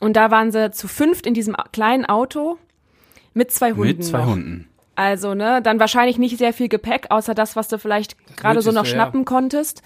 Und 0.00 0.16
da 0.16 0.30
waren 0.30 0.52
sie 0.52 0.70
zu 0.70 0.88
fünft 0.88 1.26
in 1.26 1.34
diesem 1.34 1.56
kleinen 1.72 2.04
Auto 2.06 2.58
mit 3.34 3.50
zwei 3.50 3.72
Hunden. 3.72 3.98
Mit 3.98 4.04
zwei 4.04 4.18
noch. 4.18 4.26
Hunden. 4.28 4.68
Also, 4.94 5.34
ne, 5.34 5.60
dann 5.62 5.80
wahrscheinlich 5.80 6.18
nicht 6.18 6.38
sehr 6.38 6.52
viel 6.52 6.68
Gepäck, 6.68 7.06
außer 7.10 7.34
das, 7.34 7.56
was 7.56 7.68
du 7.68 7.78
vielleicht 7.78 8.16
gerade 8.36 8.62
so 8.62 8.72
noch 8.72 8.86
schnappen 8.86 9.20
ja. 9.20 9.24
konntest. 9.24 9.82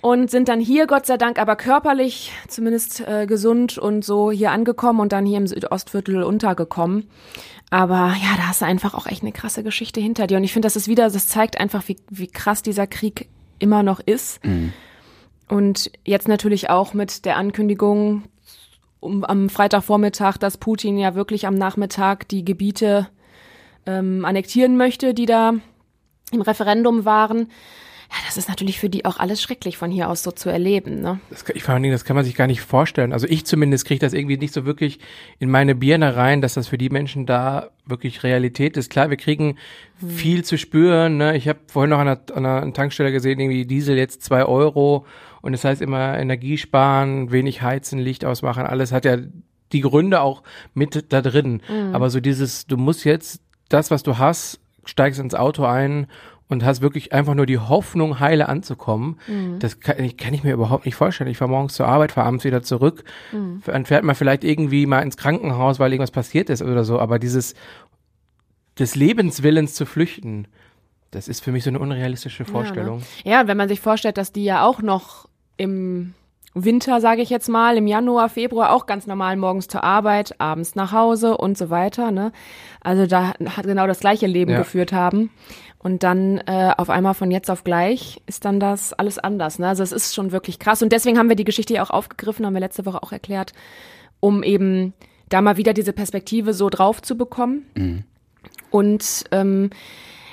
Und 0.00 0.30
sind 0.30 0.48
dann 0.48 0.60
hier, 0.60 0.86
Gott 0.86 1.06
sei 1.06 1.16
Dank, 1.16 1.40
aber 1.40 1.56
körperlich 1.56 2.32
zumindest 2.46 3.00
äh, 3.00 3.26
gesund 3.26 3.78
und 3.78 4.04
so 4.04 4.30
hier 4.30 4.52
angekommen 4.52 5.00
und 5.00 5.12
dann 5.12 5.26
hier 5.26 5.38
im 5.38 5.48
Südostviertel 5.48 6.22
untergekommen. 6.22 7.10
Aber 7.70 8.14
ja, 8.22 8.36
da 8.36 8.48
hast 8.48 8.62
du 8.62 8.66
einfach 8.66 8.94
auch 8.94 9.06
echt 9.06 9.22
eine 9.22 9.32
krasse 9.32 9.64
Geschichte 9.64 10.00
hinter 10.00 10.28
dir. 10.28 10.36
Und 10.36 10.44
ich 10.44 10.52
finde, 10.52 10.66
das 10.66 10.76
ist 10.76 10.86
wieder, 10.86 11.10
das 11.10 11.28
zeigt 11.28 11.58
einfach, 11.60 11.88
wie, 11.88 11.96
wie 12.10 12.28
krass 12.28 12.62
dieser 12.62 12.86
Krieg 12.86 13.28
immer 13.58 13.82
noch 13.82 13.98
ist. 13.98 14.44
Mhm. 14.44 14.72
Und 15.48 15.90
jetzt 16.04 16.28
natürlich 16.28 16.70
auch 16.70 16.94
mit 16.94 17.24
der 17.24 17.36
Ankündigung 17.36 18.22
um, 19.00 19.24
am 19.24 19.48
Freitagvormittag, 19.48 20.36
dass 20.38 20.58
Putin 20.58 20.96
ja 20.96 21.14
wirklich 21.14 21.46
am 21.46 21.54
Nachmittag 21.54 22.28
die 22.28 22.44
Gebiete 22.44 23.08
ähm, 23.86 24.24
annektieren 24.24 24.76
möchte, 24.76 25.12
die 25.12 25.26
da 25.26 25.54
im 26.30 26.40
Referendum 26.40 27.04
waren 27.04 27.48
ja, 28.10 28.16
das 28.26 28.38
ist 28.38 28.48
natürlich 28.48 28.78
für 28.78 28.88
die 28.88 29.04
auch 29.04 29.18
alles 29.18 29.42
schrecklich 29.42 29.76
von 29.76 29.90
hier 29.90 30.08
aus 30.08 30.22
so 30.22 30.30
zu 30.30 30.48
erleben. 30.48 31.02
Ne? 31.02 31.20
Das, 31.28 31.44
ich 31.52 31.62
vor 31.62 31.74
allen 31.74 31.82
Dingen, 31.82 31.92
das 31.92 32.06
kann 32.06 32.16
man 32.16 32.24
sich 32.24 32.34
gar 32.34 32.46
nicht 32.46 32.62
vorstellen. 32.62 33.12
Also 33.12 33.26
ich 33.28 33.44
zumindest 33.44 33.84
kriege 33.84 34.00
das 34.00 34.14
irgendwie 34.14 34.38
nicht 34.38 34.54
so 34.54 34.64
wirklich 34.64 34.98
in 35.38 35.50
meine 35.50 35.74
Birne 35.74 36.16
rein, 36.16 36.40
dass 36.40 36.54
das 36.54 36.68
für 36.68 36.78
die 36.78 36.88
Menschen 36.88 37.26
da 37.26 37.70
wirklich 37.84 38.22
Realität 38.22 38.78
ist. 38.78 38.90
Klar, 38.90 39.10
wir 39.10 39.18
kriegen 39.18 39.58
hm. 40.00 40.10
viel 40.10 40.44
zu 40.44 40.56
spüren. 40.56 41.18
Ne? 41.18 41.36
Ich 41.36 41.48
habe 41.48 41.58
vorhin 41.66 41.90
noch 41.90 41.98
an 41.98 42.08
einer, 42.08 42.20
an 42.34 42.46
einer 42.46 42.72
Tankstelle 42.72 43.12
gesehen, 43.12 43.40
irgendwie 43.40 43.66
Diesel 43.66 43.98
jetzt 43.98 44.22
zwei 44.22 44.44
Euro 44.44 45.04
und 45.42 45.52
das 45.52 45.64
heißt 45.64 45.82
immer 45.82 46.18
Energie 46.18 46.56
sparen, 46.56 47.30
wenig 47.30 47.62
heizen, 47.62 47.98
Licht 47.98 48.24
ausmachen, 48.24 48.64
alles 48.64 48.90
hat 48.90 49.04
ja 49.04 49.18
die 49.72 49.80
Gründe 49.80 50.22
auch 50.22 50.42
mit 50.74 51.12
da 51.12 51.20
drin. 51.20 51.62
Mhm. 51.68 51.94
Aber 51.94 52.10
so 52.10 52.20
dieses, 52.20 52.66
du 52.66 52.76
musst 52.76 53.04
jetzt 53.04 53.42
das, 53.68 53.90
was 53.90 54.02
du 54.02 54.18
hast, 54.18 54.60
steigst 54.84 55.20
ins 55.20 55.34
Auto 55.34 55.64
ein 55.64 56.06
und 56.48 56.64
hast 56.64 56.80
wirklich 56.80 57.12
einfach 57.12 57.34
nur 57.34 57.46
die 57.46 57.58
Hoffnung, 57.58 58.20
heile 58.20 58.48
anzukommen. 58.48 59.18
Mhm. 59.26 59.58
Das 59.58 59.80
kann, 59.80 59.96
kann, 60.16 60.34
ich 60.34 60.44
mir 60.44 60.54
überhaupt 60.54 60.86
nicht 60.86 60.94
vorstellen. 60.94 61.30
Ich 61.30 61.38
fahre 61.38 61.50
morgens 61.50 61.74
zur 61.74 61.86
Arbeit, 61.86 62.12
fahre 62.12 62.26
abends 62.26 62.44
wieder 62.44 62.62
zurück. 62.62 63.04
Mhm. 63.32 63.62
Dann 63.66 63.86
fährt 63.86 64.04
man 64.04 64.14
vielleicht 64.14 64.44
irgendwie 64.44 64.86
mal 64.86 65.00
ins 65.00 65.16
Krankenhaus, 65.16 65.78
weil 65.78 65.92
irgendwas 65.92 66.10
passiert 66.10 66.50
ist 66.50 66.62
oder 66.62 66.84
so. 66.84 66.98
Aber 66.98 67.18
dieses 67.18 67.54
des 68.78 68.94
Lebenswillens 68.94 69.74
zu 69.74 69.86
flüchten, 69.86 70.46
das 71.10 71.28
ist 71.28 71.42
für 71.42 71.52
mich 71.52 71.64
so 71.64 71.70
eine 71.70 71.78
unrealistische 71.78 72.44
Vorstellung. 72.44 73.02
Ja, 73.24 73.30
ne? 73.30 73.42
ja 73.42 73.48
wenn 73.48 73.56
man 73.56 73.68
sich 73.68 73.80
vorstellt, 73.80 74.18
dass 74.18 74.32
die 74.32 74.44
ja 74.44 74.64
auch 74.64 74.82
noch 74.82 75.28
im 75.56 76.14
Winter, 76.64 77.00
sage 77.00 77.22
ich 77.22 77.30
jetzt 77.30 77.48
mal, 77.48 77.76
im 77.76 77.86
Januar, 77.86 78.28
Februar 78.28 78.72
auch 78.72 78.86
ganz 78.86 79.06
normal 79.06 79.36
morgens 79.36 79.68
zur 79.68 79.84
Arbeit, 79.84 80.34
abends 80.38 80.74
nach 80.74 80.92
Hause 80.92 81.36
und 81.36 81.58
so 81.58 81.70
weiter. 81.70 82.10
Ne? 82.10 82.32
Also 82.80 83.06
da 83.06 83.34
hat 83.56 83.64
genau 83.64 83.86
das 83.86 84.00
gleiche 84.00 84.26
Leben 84.26 84.52
ja. 84.52 84.58
geführt 84.58 84.92
haben. 84.92 85.30
Und 85.78 86.02
dann 86.02 86.38
äh, 86.46 86.72
auf 86.76 86.90
einmal 86.90 87.14
von 87.14 87.30
jetzt 87.30 87.50
auf 87.50 87.62
gleich 87.62 88.20
ist 88.26 88.44
dann 88.44 88.58
das 88.58 88.92
alles 88.92 89.18
anders. 89.18 89.58
Ne? 89.58 89.68
Also 89.68 89.82
es 89.82 89.92
ist 89.92 90.14
schon 90.14 90.32
wirklich 90.32 90.58
krass. 90.58 90.82
Und 90.82 90.92
deswegen 90.92 91.18
haben 91.18 91.28
wir 91.28 91.36
die 91.36 91.44
Geschichte 91.44 91.74
ja 91.74 91.82
auch 91.82 91.90
aufgegriffen, 91.90 92.44
haben 92.44 92.54
wir 92.54 92.60
letzte 92.60 92.84
Woche 92.84 93.02
auch 93.02 93.12
erklärt, 93.12 93.52
um 94.20 94.42
eben 94.42 94.92
da 95.28 95.40
mal 95.40 95.56
wieder 95.56 95.74
diese 95.74 95.92
Perspektive 95.92 96.52
so 96.52 96.68
drauf 96.68 97.00
zu 97.02 97.16
bekommen. 97.16 97.66
Mhm. 97.76 98.04
Und 98.70 99.24
ähm, 99.30 99.70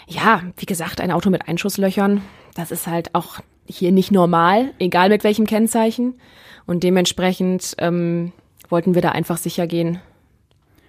ja, 0.08 0.42
wie 0.58 0.66
gesagt, 0.66 1.00
ein 1.02 1.12
Auto 1.12 1.30
mit 1.30 1.48
Einschusslöchern, 1.48 2.22
das 2.56 2.72
ist 2.72 2.88
halt 2.88 3.14
auch 3.14 3.40
hier 3.66 3.92
nicht 3.92 4.12
normal, 4.12 4.74
egal 4.80 5.10
mit 5.10 5.24
welchem 5.24 5.46
Kennzeichen. 5.46 6.16
Und 6.66 6.84
dementsprechend 6.84 7.76
ähm, 7.78 8.32
wollten 8.70 8.96
wir 8.96 9.02
da 9.02 9.10
einfach 9.10 9.38
sicher 9.38 9.68
gehen, 9.68 10.00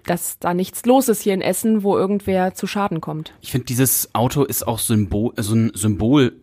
dass 0.04 0.38
da 0.38 0.54
nichts 0.54 0.84
los 0.86 1.08
ist 1.08 1.22
hier 1.22 1.34
in 1.34 1.42
Essen, 1.42 1.82
wo 1.82 1.96
irgendwer 1.96 2.54
zu 2.54 2.66
Schaden 2.66 3.00
kommt. 3.00 3.32
Ich 3.40 3.52
finde, 3.52 3.66
dieses 3.66 4.14
Auto 4.14 4.44
ist 4.44 4.66
auch 4.66 4.78
Symbol, 4.78 5.32
so 5.36 5.54
ein 5.54 5.72
Symbol, 5.74 6.36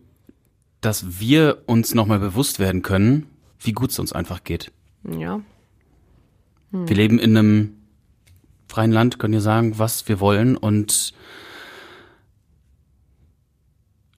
dass 0.80 1.18
wir 1.20 1.62
uns 1.66 1.94
nochmal 1.94 2.18
bewusst 2.18 2.58
werden 2.58 2.82
können, 2.82 3.26
wie 3.58 3.72
gut 3.72 3.90
es 3.90 3.98
uns 3.98 4.12
einfach 4.12 4.44
geht. 4.44 4.70
Ja. 5.18 5.40
Hm. 6.70 6.88
Wir 6.88 6.96
leben 6.96 7.18
in 7.18 7.36
einem 7.36 7.76
freien 8.68 8.92
Land, 8.92 9.18
können 9.18 9.32
wir 9.32 9.40
sagen, 9.40 9.78
was 9.78 10.08
wir 10.08 10.20
wollen 10.20 10.56
und 10.56 11.14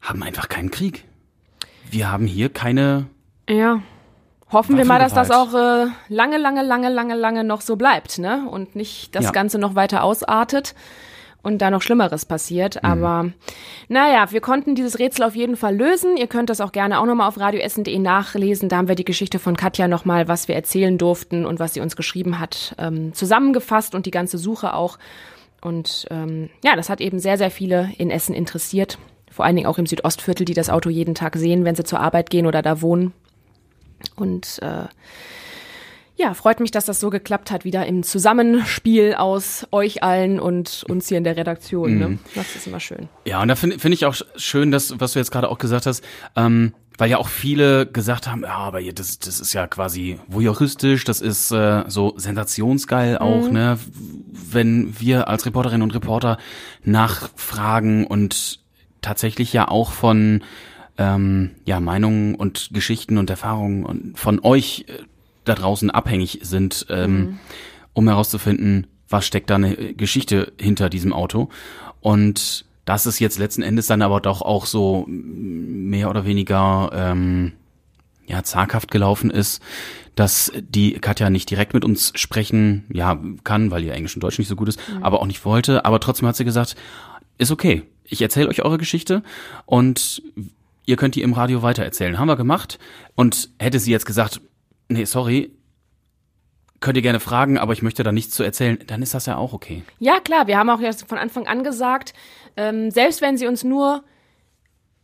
haben 0.01 0.23
einfach 0.23 0.49
keinen 0.49 0.71
Krieg. 0.71 1.06
Wir 1.91 2.11
haben 2.11 2.27
hier 2.27 2.49
keine 2.49 3.07
ja. 3.49 3.81
Hoffen 4.53 4.77
wir 4.77 4.85
mal, 4.85 5.01
dass 5.01 5.13
das 5.13 5.33
auch 5.33 5.53
äh, 5.55 5.87
lange, 6.09 6.39
lange, 6.39 6.63
lange, 6.63 6.89
lange, 6.89 7.17
lange 7.17 7.43
noch 7.43 7.61
so 7.61 7.75
bleibt, 7.75 8.21
ne? 8.21 8.47
Und 8.49 8.77
nicht 8.77 9.15
das 9.17 9.25
ja. 9.25 9.31
Ganze 9.33 9.59
noch 9.59 9.75
weiter 9.75 10.05
ausartet 10.05 10.77
und 11.43 11.59
da 11.59 11.71
noch 11.71 11.83
Schlimmeres 11.83 12.25
passiert. 12.25 12.77
Mhm. 12.77 12.89
Aber 12.89 13.31
naja, 13.89 14.31
wir 14.31 14.41
konnten 14.41 14.77
dieses 14.77 15.01
Rätsel 15.01 15.25
auf 15.25 15.35
jeden 15.35 15.57
Fall 15.57 15.75
lösen. 15.77 16.17
Ihr 16.17 16.29
könnt 16.29 16.49
das 16.49 16.61
auch 16.61 16.71
gerne 16.71 17.01
auch 17.01 17.07
nochmal 17.07 17.27
auf 17.27 17.41
radioessen.de 17.41 17.99
nachlesen. 17.99 18.69
Da 18.69 18.77
haben 18.77 18.89
wir 18.89 18.95
die 18.95 19.05
Geschichte 19.05 19.41
von 19.41 19.57
Katja 19.57 19.89
nochmal, 19.89 20.29
was 20.29 20.47
wir 20.47 20.55
erzählen 20.55 20.97
durften 20.97 21.45
und 21.45 21.59
was 21.59 21.75
sie 21.75 21.81
uns 21.81 21.97
geschrieben 21.97 22.39
hat, 22.39 22.77
ähm, 22.79 23.15
zusammengefasst 23.15 23.97
und 23.97 24.07
die 24.07 24.13
ganze 24.13 24.39
Suche 24.39 24.75
auch. 24.75 24.97
Und 25.61 26.07
ähm, 26.13 26.51
ja, 26.63 26.77
das 26.77 26.89
hat 26.89 27.01
eben 27.01 27.19
sehr, 27.19 27.37
sehr 27.37 27.51
viele 27.51 27.91
in 27.99 28.11
Essen 28.11 28.33
interessiert. 28.35 28.97
Vor 29.37 29.45
allen 29.45 29.55
Dingen 29.55 29.69
auch 29.69 29.77
im 29.77 29.85
Südostviertel, 29.85 30.47
die 30.47 30.55
das 30.55 30.71
Auto 30.71 30.89
jeden 30.89 31.15
Tag 31.15 31.37
sehen, 31.37 31.67
wenn 31.67 31.75
sie 31.75 31.85
zur 31.85 32.01
Arbeit 32.01 32.31
gehen 32.31 32.47
oder 32.47 32.63
da 32.63 32.81
wohnen. 32.81 33.13
Und 34.15 34.61
äh, 34.63 34.87
ja, 36.17 36.33
freut 36.33 36.59
mich, 36.59 36.71
dass 36.71 36.87
das 36.87 37.01
so 37.01 37.11
geklappt 37.11 37.51
hat, 37.51 37.67
wieder 37.67 37.85
im 37.85 38.03
Zusammenspiel 38.03 39.13
aus 39.13 39.67
euch 39.73 40.03
allen 40.03 40.41
und 40.41 40.87
uns 40.89 41.09
hier 41.09 41.19
in 41.19 41.25
der 41.25 41.37
Redaktion. 41.37 41.93
Mhm. 41.93 41.99
Ne? 41.99 42.19
Das 42.35 42.57
ist 42.57 42.67
immer 42.67 42.81
schön. 42.81 43.11
Ja, 43.27 43.43
und 43.43 43.49
da 43.49 43.57
finde 43.57 43.79
find 43.79 43.93
ich 43.93 44.07
auch 44.07 44.15
schön, 44.37 44.71
dass, 44.71 44.99
was 45.01 45.13
du 45.13 45.19
jetzt 45.19 45.31
gerade 45.31 45.51
auch 45.51 45.59
gesagt 45.59 45.85
hast, 45.85 46.03
ähm, 46.35 46.73
weil 46.97 47.11
ja 47.11 47.19
auch 47.19 47.29
viele 47.29 47.85
gesagt 47.85 48.29
haben, 48.29 48.41
ja, 48.41 48.57
aber 48.57 48.81
das, 48.81 49.19
das 49.19 49.39
ist 49.39 49.53
ja 49.53 49.67
quasi 49.67 50.19
voyeuristisch, 50.29 51.05
das 51.05 51.21
ist 51.21 51.51
äh, 51.51 51.85
so 51.89 52.15
sensationsgeil 52.17 53.19
auch, 53.19 53.49
mhm. 53.49 53.53
ne? 53.53 53.79
Wenn 54.51 54.99
wir 54.99 55.29
als 55.29 55.45
Reporterinnen 55.45 55.83
und 55.83 55.95
Reporter 55.95 56.39
nachfragen 56.85 58.07
und 58.07 58.65
tatsächlich 59.07 59.53
ja 59.53 59.69
auch 59.69 59.93
von 59.93 60.43
ähm, 60.99 61.53
ja, 61.65 61.79
Meinungen 61.79 62.35
und 62.35 62.71
Geschichten 62.73 63.19
und 63.19 63.31
Erfahrungen 63.31 64.15
von 64.17 64.41
euch 64.41 64.87
äh, 64.89 65.03
da 65.45 65.55
draußen 65.55 65.93
abhängig 65.93 66.41
sind, 66.43 66.87
ähm, 66.91 67.17
mhm. 67.17 67.39
um 67.93 68.09
herauszufinden, 68.09 68.89
was 69.09 69.25
steckt 69.25 69.51
da 69.51 69.55
eine 69.55 69.95
Geschichte 69.95 70.53
hinter 70.59 70.89
diesem 70.91 71.13
Auto. 71.13 71.51
Und 72.01 72.65
dass 72.85 73.07
es 73.07 73.21
jetzt 73.21 73.39
letzten 73.39 73.63
Endes 73.63 73.87
dann 73.87 74.03
aber 74.03 74.21
doch 74.21 74.43
auch 74.43 74.67
so 74.67 75.05
mehr 75.09 76.11
oder 76.11 76.25
weniger 76.25 76.91
ähm, 76.93 77.53
ja 78.27 78.43
zaghaft 78.43 78.91
gelaufen 78.91 79.31
ist, 79.31 79.63
dass 80.17 80.51
die 80.57 80.95
Katja 80.95 81.31
nicht 81.31 81.49
direkt 81.49 81.75
mit 81.75 81.85
uns 81.85 82.13
sprechen, 82.17 82.87
ja, 82.93 83.21
kann, 83.45 83.71
weil 83.71 83.85
ihr 83.85 83.93
Englisch 83.93 84.17
und 84.17 84.23
Deutsch 84.23 84.39
nicht 84.39 84.49
so 84.49 84.57
gut 84.57 84.69
ist, 84.69 84.81
mhm. 84.89 85.05
aber 85.05 85.21
auch 85.21 85.27
nicht 85.27 85.45
wollte. 85.45 85.85
Aber 85.85 86.01
trotzdem 86.01 86.27
hat 86.27 86.35
sie 86.35 86.45
gesagt, 86.45 86.75
ist 87.39 87.51
okay. 87.51 87.83
Ich 88.05 88.23
erzähle 88.23 88.49
euch 88.49 88.63
eure 88.63 88.79
Geschichte 88.79 89.23
und 89.65 90.23
ihr 90.85 90.97
könnt 90.97 91.15
die 91.17 91.23
im 91.23 91.33
Radio 91.33 91.63
weitererzählen. 91.63 92.19
Haben 92.19 92.29
wir 92.29 92.37
gemacht. 92.37 92.79
Und 93.15 93.51
hätte 93.59 93.81
sie 93.81 93.91
jetzt 93.91 94.07
gesagt, 94.07 94.41
nee, 94.89 95.05
sorry, 95.05 95.51
könnt 96.81 96.97
ihr 96.97 97.03
gerne 97.03 97.21
fragen, 97.21 97.59
aber 97.59 97.73
ich 97.73 97.83
möchte 97.83 98.03
da 98.03 98.13
nichts 98.13 98.35
zu 98.35 98.43
erzählen, 98.43 98.79
dann 98.87 99.03
ist 99.03 99.15
das 99.15 99.27
ja 99.27 99.37
auch 99.37 99.53
okay. 99.53 99.83
Ja, 99.99 100.21
klar, 100.21 100.47
wir 100.47 100.59
haben 100.59 100.71
auch 100.71 100.81
jetzt 100.81 101.09
von 101.09 101.19
Anfang 101.19 101.47
an 101.47 101.65
gesagt, 101.65 102.15
ähm, 102.57 102.91
selbst 102.91 103.21
wenn 103.23 103.37
sie 103.37 103.47
uns 103.47 103.65
nur 103.65 104.05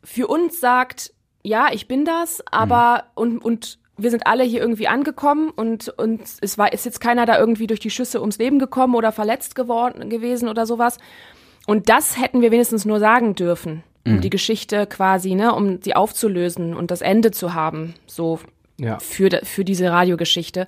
für 0.04 0.26
uns 0.26 0.60
sagt, 0.60 1.12
ja, 1.42 1.68
ich 1.72 1.88
bin 1.88 2.04
das, 2.04 2.42
aber 2.50 3.04
mhm. 3.16 3.22
und, 3.22 3.38
und 3.38 3.78
wir 3.96 4.10
sind 4.10 4.26
alle 4.26 4.44
hier 4.44 4.60
irgendwie 4.60 4.88
angekommen 4.88 5.50
und, 5.50 5.88
und 5.88 6.22
es 6.40 6.58
war, 6.58 6.72
ist 6.72 6.84
jetzt 6.84 7.00
keiner 7.00 7.26
da 7.26 7.38
irgendwie 7.38 7.66
durch 7.66 7.80
die 7.80 7.90
Schüsse 7.90 8.20
ums 8.20 8.38
Leben 8.38 8.58
gekommen 8.58 8.94
oder 8.94 9.12
verletzt 9.12 9.54
geworden 9.54 10.08
gewesen 10.08 10.48
oder 10.48 10.66
sowas. 10.66 10.98
Und 11.66 11.88
das 11.88 12.20
hätten 12.20 12.40
wir 12.42 12.50
wenigstens 12.50 12.84
nur 12.84 12.98
sagen 12.98 13.34
dürfen. 13.34 13.82
um 14.04 14.20
die 14.20 14.30
Geschichte 14.30 14.88
quasi, 14.88 15.36
ne, 15.36 15.54
um 15.54 15.80
sie 15.80 15.94
aufzulösen 15.94 16.74
und 16.74 16.90
das 16.90 17.02
Ende 17.02 17.30
zu 17.30 17.54
haben, 17.54 17.94
so 18.08 18.40
Ja. 18.80 18.98
für, 18.98 19.30
für 19.44 19.64
diese 19.64 19.90
Radiogeschichte. 19.92 20.66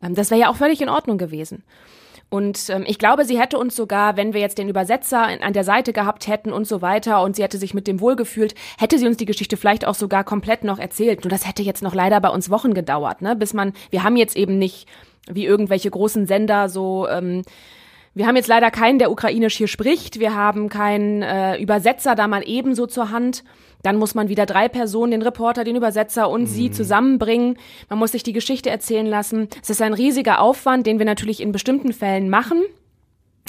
Ähm, 0.00 0.14
das 0.14 0.30
wäre 0.30 0.40
ja 0.42 0.48
auch 0.48 0.54
völlig 0.54 0.80
in 0.80 0.88
Ordnung 0.88 1.18
gewesen. 1.18 1.64
Und 2.30 2.68
ähm, 2.70 2.84
ich 2.86 3.00
glaube, 3.00 3.24
sie 3.24 3.36
hätte 3.40 3.58
uns 3.58 3.74
sogar, 3.74 4.16
wenn 4.16 4.32
wir 4.32 4.40
jetzt 4.40 4.58
den 4.58 4.68
Übersetzer 4.68 5.22
an 5.42 5.52
der 5.54 5.64
Seite 5.64 5.92
gehabt 5.92 6.28
hätten 6.28 6.52
und 6.52 6.68
so 6.68 6.80
weiter 6.80 7.22
und 7.22 7.34
sie 7.34 7.42
hätte 7.42 7.58
sich 7.58 7.74
mit 7.74 7.88
dem 7.88 8.00
wohlgefühlt, 8.00 8.54
hätte 8.78 8.96
sie 8.98 9.06
uns 9.08 9.16
die 9.16 9.24
Geschichte 9.24 9.56
vielleicht 9.56 9.84
auch 9.84 9.94
sogar 9.96 10.22
komplett 10.22 10.62
noch 10.62 10.78
erzählt. 10.78 11.24
Nur 11.24 11.30
das 11.30 11.48
hätte 11.48 11.64
jetzt 11.64 11.82
noch 11.82 11.94
leider 11.96 12.20
bei 12.20 12.28
uns 12.28 12.48
Wochen 12.48 12.74
gedauert, 12.74 13.22
ne? 13.22 13.34
Bis 13.34 13.54
man, 13.54 13.72
wir 13.90 14.04
haben 14.04 14.16
jetzt 14.16 14.36
eben 14.36 14.56
nicht 14.56 14.86
wie 15.28 15.46
irgendwelche 15.46 15.90
großen 15.90 16.26
Sender 16.26 16.68
so 16.68 17.08
ähm, 17.08 17.42
wir 18.18 18.26
haben 18.26 18.34
jetzt 18.34 18.48
leider 18.48 18.72
keinen, 18.72 18.98
der 18.98 19.12
ukrainisch 19.12 19.56
hier 19.56 19.68
spricht. 19.68 20.18
Wir 20.18 20.34
haben 20.34 20.68
keinen 20.68 21.22
äh, 21.22 21.56
Übersetzer 21.56 22.16
da 22.16 22.26
mal 22.26 22.42
ebenso 22.44 22.88
zur 22.88 23.12
Hand. 23.12 23.44
Dann 23.84 23.94
muss 23.94 24.16
man 24.16 24.28
wieder 24.28 24.44
drei 24.44 24.68
Personen, 24.68 25.12
den 25.12 25.22
Reporter, 25.22 25.62
den 25.62 25.76
Übersetzer 25.76 26.28
und 26.28 26.46
sie 26.46 26.72
zusammenbringen. 26.72 27.58
Man 27.88 28.00
muss 28.00 28.10
sich 28.10 28.24
die 28.24 28.32
Geschichte 28.32 28.70
erzählen 28.70 29.06
lassen. 29.06 29.46
Es 29.62 29.70
ist 29.70 29.80
ein 29.80 29.94
riesiger 29.94 30.40
Aufwand, 30.40 30.84
den 30.88 30.98
wir 30.98 31.06
natürlich 31.06 31.40
in 31.40 31.52
bestimmten 31.52 31.92
Fällen 31.92 32.28
machen. 32.28 32.64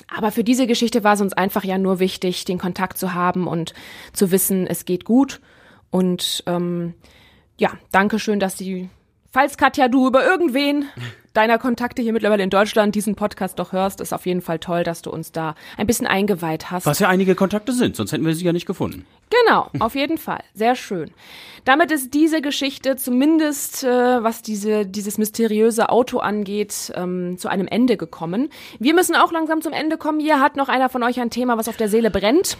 Aber 0.08 0.30
für 0.30 0.44
diese 0.44 0.68
Geschichte 0.68 1.04
war 1.04 1.16
es 1.16 1.22
uns 1.22 1.34
einfach 1.34 1.64
ja 1.64 1.80
nur 1.80 2.00
wichtig, 2.00 2.46
den 2.46 2.60
Kontakt 2.60 3.00
zu 3.00 3.16
haben 3.16 3.48
und 3.48 3.74
zu 4.14 4.30
wissen, 4.30 4.68
es 4.68 4.86
geht 4.86 5.04
gut. 5.04 5.42
Und 5.90 6.44
ähm, 6.46 6.94
ja, 7.58 7.72
danke 7.92 8.20
schön, 8.20 8.40
dass 8.40 8.56
Sie, 8.56 8.88
falls 9.32 9.58
Katja, 9.58 9.88
du 9.88 10.06
über 10.06 10.24
irgendwen 10.24 10.86
deiner 11.40 11.58
Kontakte 11.58 12.02
hier 12.02 12.12
mittlerweile 12.12 12.44
in 12.44 12.50
Deutschland 12.50 12.96
diesen 12.96 13.16
Podcast 13.16 13.60
doch 13.60 13.72
hörst, 13.72 14.02
ist 14.02 14.12
auf 14.12 14.26
jeden 14.26 14.42
Fall 14.42 14.60
toll, 14.60 14.84
dass 14.84 15.02
du 15.02 15.10
uns 15.10 15.32
da 15.32 15.56
ein 15.78 15.88
bisschen 15.88 16.06
eingeweiht 16.06 16.70
hast. 16.70 16.86
Was 16.86 17.00
ja 17.00 17.08
einige 17.08 17.34
Kontakte 17.34 17.72
sind, 17.72 17.96
sonst 17.96 18.12
hätten 18.12 18.26
wir 18.26 18.36
sie 18.36 18.44
ja 18.44 18.52
nicht 18.52 18.66
gefunden. 18.66 19.06
Genau, 19.46 19.70
auf 19.80 19.96
jeden 19.96 20.18
Fall. 20.18 20.44
Sehr 20.54 20.76
schön. 20.76 21.12
Damit 21.64 21.92
ist 21.92 22.14
diese 22.14 22.42
Geschichte 22.42 22.98
zumindest, 22.98 23.86
äh, 23.86 24.22
was 24.22 24.42
diese, 24.42 24.86
dieses 24.86 25.18
mysteriöse 25.18 25.88
Auto 25.88 26.20
angeht, 26.20 26.92
ähm, 26.94 27.38
zu 27.38 27.48
einem 27.48 27.68
Ende 27.68 27.96
gekommen. 27.96 28.50
Wir 28.80 28.94
müssen 28.94 29.16
auch 29.16 29.32
langsam 29.32 29.62
zum 29.62 29.72
Ende 29.72 29.98
kommen. 29.98 30.20
Hier 30.20 30.42
hat 30.42 30.58
noch 30.58 30.68
einer 30.68 30.90
von 30.90 31.04
euch 31.04 31.22
ein 31.22 31.30
Thema, 31.30 31.58
was 31.58 31.70
auf 31.70 31.78
der 31.78 31.88
Seele 31.88 32.12
brennt. 32.12 32.58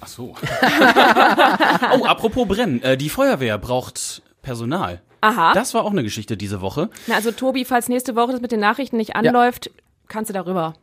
Ach 0.00 0.08
so. 0.08 0.34
oh, 2.00 2.04
apropos 2.04 2.48
Brennen. 2.48 2.82
Äh, 2.82 2.96
die 2.96 3.10
Feuerwehr 3.10 3.58
braucht 3.58 4.22
Personal. 4.42 5.02
Aha. 5.22 5.54
Das 5.54 5.72
war 5.72 5.84
auch 5.84 5.92
eine 5.92 6.02
Geschichte 6.02 6.36
diese 6.36 6.60
Woche. 6.60 6.90
Na, 7.06 7.14
also 7.14 7.30
Tobi, 7.30 7.64
falls 7.64 7.88
nächste 7.88 8.16
Woche 8.16 8.32
das 8.32 8.40
mit 8.40 8.52
den 8.52 8.60
Nachrichten 8.60 8.96
nicht 8.96 9.16
anläuft, 9.16 9.70
kannst 10.08 10.28
du 10.28 10.34
darüber. 10.34 10.74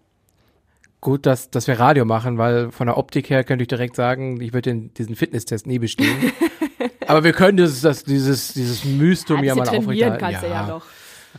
Gut, 1.01 1.25
dass, 1.25 1.49
dass 1.49 1.67
wir 1.67 1.79
Radio 1.79 2.05
machen, 2.05 2.37
weil 2.37 2.71
von 2.71 2.87
der 2.87 2.97
Optik 2.97 3.29
her 3.29 3.43
könnte 3.43 3.63
ich 3.63 3.67
direkt 3.67 3.95
sagen, 3.95 4.41
ich 4.41 4.53
würde 4.53 4.69
den, 4.69 4.93
diesen 4.93 5.15
Fitnesstest 5.15 5.67
nie 5.67 5.79
bestehen. 5.79 6.31
Aber 7.07 7.23
wir 7.23 7.33
können 7.33 7.57
das, 7.57 7.81
das, 7.81 8.03
dieses, 8.03 8.53
dieses 8.53 8.85
Mystum 8.85 9.43
ja, 9.43 9.55
mal 9.55 9.67
aufrechterhalten. 9.67 10.19
kannst 10.19 10.43
du 10.43 10.47
ja 10.47 10.67
doch. 10.67 10.85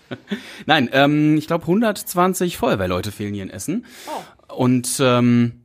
Nein, 0.66 0.90
ähm, 0.92 1.36
ich 1.36 1.46
glaube 1.46 1.62
120 1.62 2.56
Feuerwehrleute 2.56 3.12
fehlen 3.12 3.34
hier 3.34 3.42
in 3.42 3.50
Essen. 3.50 3.86
Und 4.48 4.98
ähm, 5.00 5.52
äh, 5.52 5.59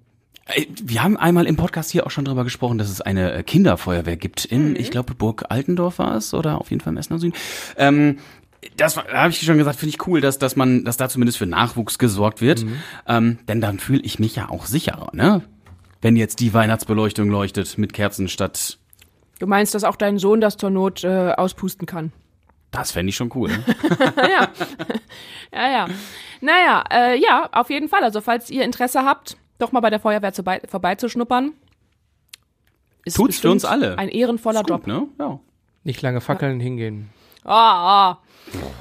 wir 0.84 1.04
haben 1.04 1.18
einmal 1.18 1.48
im 1.48 1.56
Podcast 1.56 1.90
hier 1.92 2.06
auch 2.06 2.12
schon 2.12 2.26
drüber 2.26 2.44
gesprochen, 2.44 2.78
dass 2.78 2.90
es 2.90 3.02
eine 3.02 3.34
äh, 3.34 3.44
Kinderfeuerwehr 3.44 4.16
gibt 4.16 4.46
in, 4.46 4.76
ich 4.76 4.92
glaube, 4.92 5.16
Burg 5.16 5.46
Altendorf 5.50 5.98
war 5.98 6.16
es 6.16 6.34
oder 6.34 6.62
auf 6.62 6.70
jeden 6.70 6.82
Fall 6.82 6.94
im 6.94 6.98
Essener 6.98 7.20
Süden. 7.20 7.36
Ähm, 7.78 8.20
das 8.78 8.96
da 8.96 9.06
habe 9.08 9.30
ich 9.32 9.40
schon 9.40 9.58
gesagt, 9.58 9.80
finde 9.80 9.96
ich 9.96 10.08
cool, 10.08 10.22
dass, 10.22 10.38
dass 10.40 10.56
man, 10.56 10.84
dass 10.86 10.98
da 10.98 11.10
zumindest 11.10 11.38
für 11.38 11.46
Nachwuchs 11.46 11.98
gesorgt 11.98 12.42
wird. 12.42 12.66
Ähm, 13.08 13.40
denn 13.48 13.62
dann 13.62 13.80
fühle 13.80 14.02
ich 14.02 14.20
mich 14.20 14.36
ja 14.36 14.50
auch 14.50 14.66
sicherer, 14.66 15.10
ne? 15.14 15.42
Wenn 16.02 16.16
jetzt 16.16 16.40
die 16.40 16.54
Weihnachtsbeleuchtung 16.54 17.30
leuchtet 17.30 17.78
mit 17.78 17.94
Kerzen 17.94 18.28
statt. 18.28 18.78
Du 19.40 19.48
meinst, 19.48 19.74
dass 19.74 19.84
auch 19.84 19.96
dein 19.96 20.20
Sohn 20.20 20.42
das 20.42 20.58
zur 20.58 20.70
Not 20.70 21.04
äh, 21.04 21.32
auspusten 21.32 21.88
kann? 21.88 22.12
Das 22.70 22.92
fände 22.92 23.10
ich 23.10 23.16
schon 23.16 23.32
cool. 23.34 23.50
Ne? 23.50 23.64
ja. 24.18 24.50
ja, 25.54 25.72
ja. 25.72 25.88
Naja, 26.42 26.84
äh, 26.92 27.20
ja, 27.20 27.50
auf 27.52 27.70
jeden 27.70 27.90
Fall. 27.90 28.04
Also, 28.04 28.22
falls 28.22 28.50
ihr 28.50 28.64
Interesse 28.64 29.04
habt, 29.04 29.38
doch 29.58 29.72
mal 29.72 29.80
bei 29.80 29.90
der 29.90 30.00
Feuerwehr 30.00 30.34
zu 30.34 30.44
bei, 30.44 30.62
vorbeizuschnuppern. 30.68 31.54
Ist 33.06 33.18
Tut's 33.18 33.40
für 33.40 33.52
uns 33.52 33.66
alle. 33.66 33.98
Ein 33.98 34.10
ehrenvoller 34.10 34.62
Ist 34.62 34.70
Job. 34.70 34.82
gut, 34.84 34.88
ne? 34.88 35.08
Ja. 35.20 35.40
Nicht 35.84 36.02
lange 36.02 36.22
fackeln, 36.22 36.60
hingehen. 36.60 37.10
Ah, 37.44 38.10
ah. 38.12 38.20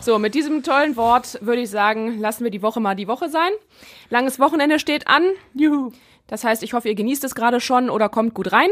So, 0.01 0.19
mit 0.19 0.35
diesem 0.35 0.63
tollen 0.63 0.97
Wort 0.97 1.39
würde 1.43 1.61
ich 1.63 1.71
sagen, 1.71 2.19
lassen 2.19 2.45
wir 2.45 2.51
die 2.51 2.63
Woche 2.63 2.81
mal 2.81 2.95
die 2.97 3.09
Woche 3.09 3.29
sein. 3.29 3.51
Langes 4.09 4.39
Wochenende 4.41 4.79
steht 4.79 5.07
an. 5.07 5.23
Juhu. 5.55 5.93
Das 6.27 6.45
heißt, 6.45 6.63
ich 6.63 6.73
hoffe, 6.73 6.89
ihr 6.89 6.95
genießt 6.95 7.25
es 7.25 7.35
gerade 7.35 7.61
schon 7.61 7.91
oder 7.91 8.09
kommt 8.09 8.33
gut 8.33 8.53
rein. 8.53 8.71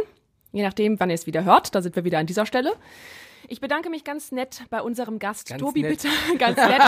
Je 0.52 0.62
nachdem, 0.62 0.98
wann 0.98 1.10
ihr 1.10 1.14
es 1.14 1.26
wieder 1.26 1.44
hört. 1.44 1.74
Da 1.74 1.82
sind 1.82 1.94
wir 1.96 2.04
wieder 2.04 2.18
an 2.18 2.26
dieser 2.26 2.46
Stelle. 2.46 2.72
Ich 3.48 3.60
bedanke 3.60 3.90
mich 3.90 4.04
ganz 4.04 4.32
nett 4.32 4.64
bei 4.70 4.80
unserem 4.80 5.18
Gast. 5.18 5.48
Ganz 5.50 5.60
Tobi, 5.60 5.82
nett. 5.82 5.90
bitte. 6.02 6.08
Ganz 6.38 6.56
nett 6.56 6.80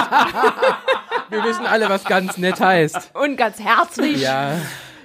Wir 1.29 1.45
wissen 1.45 1.67
alle, 1.67 1.89
was 1.91 2.05
ganz 2.05 2.39
nett 2.39 2.61
heißt. 2.61 3.11
und 3.15 3.37
ganz 3.37 3.59
herzlich 3.61 4.23
Ja, 4.23 4.57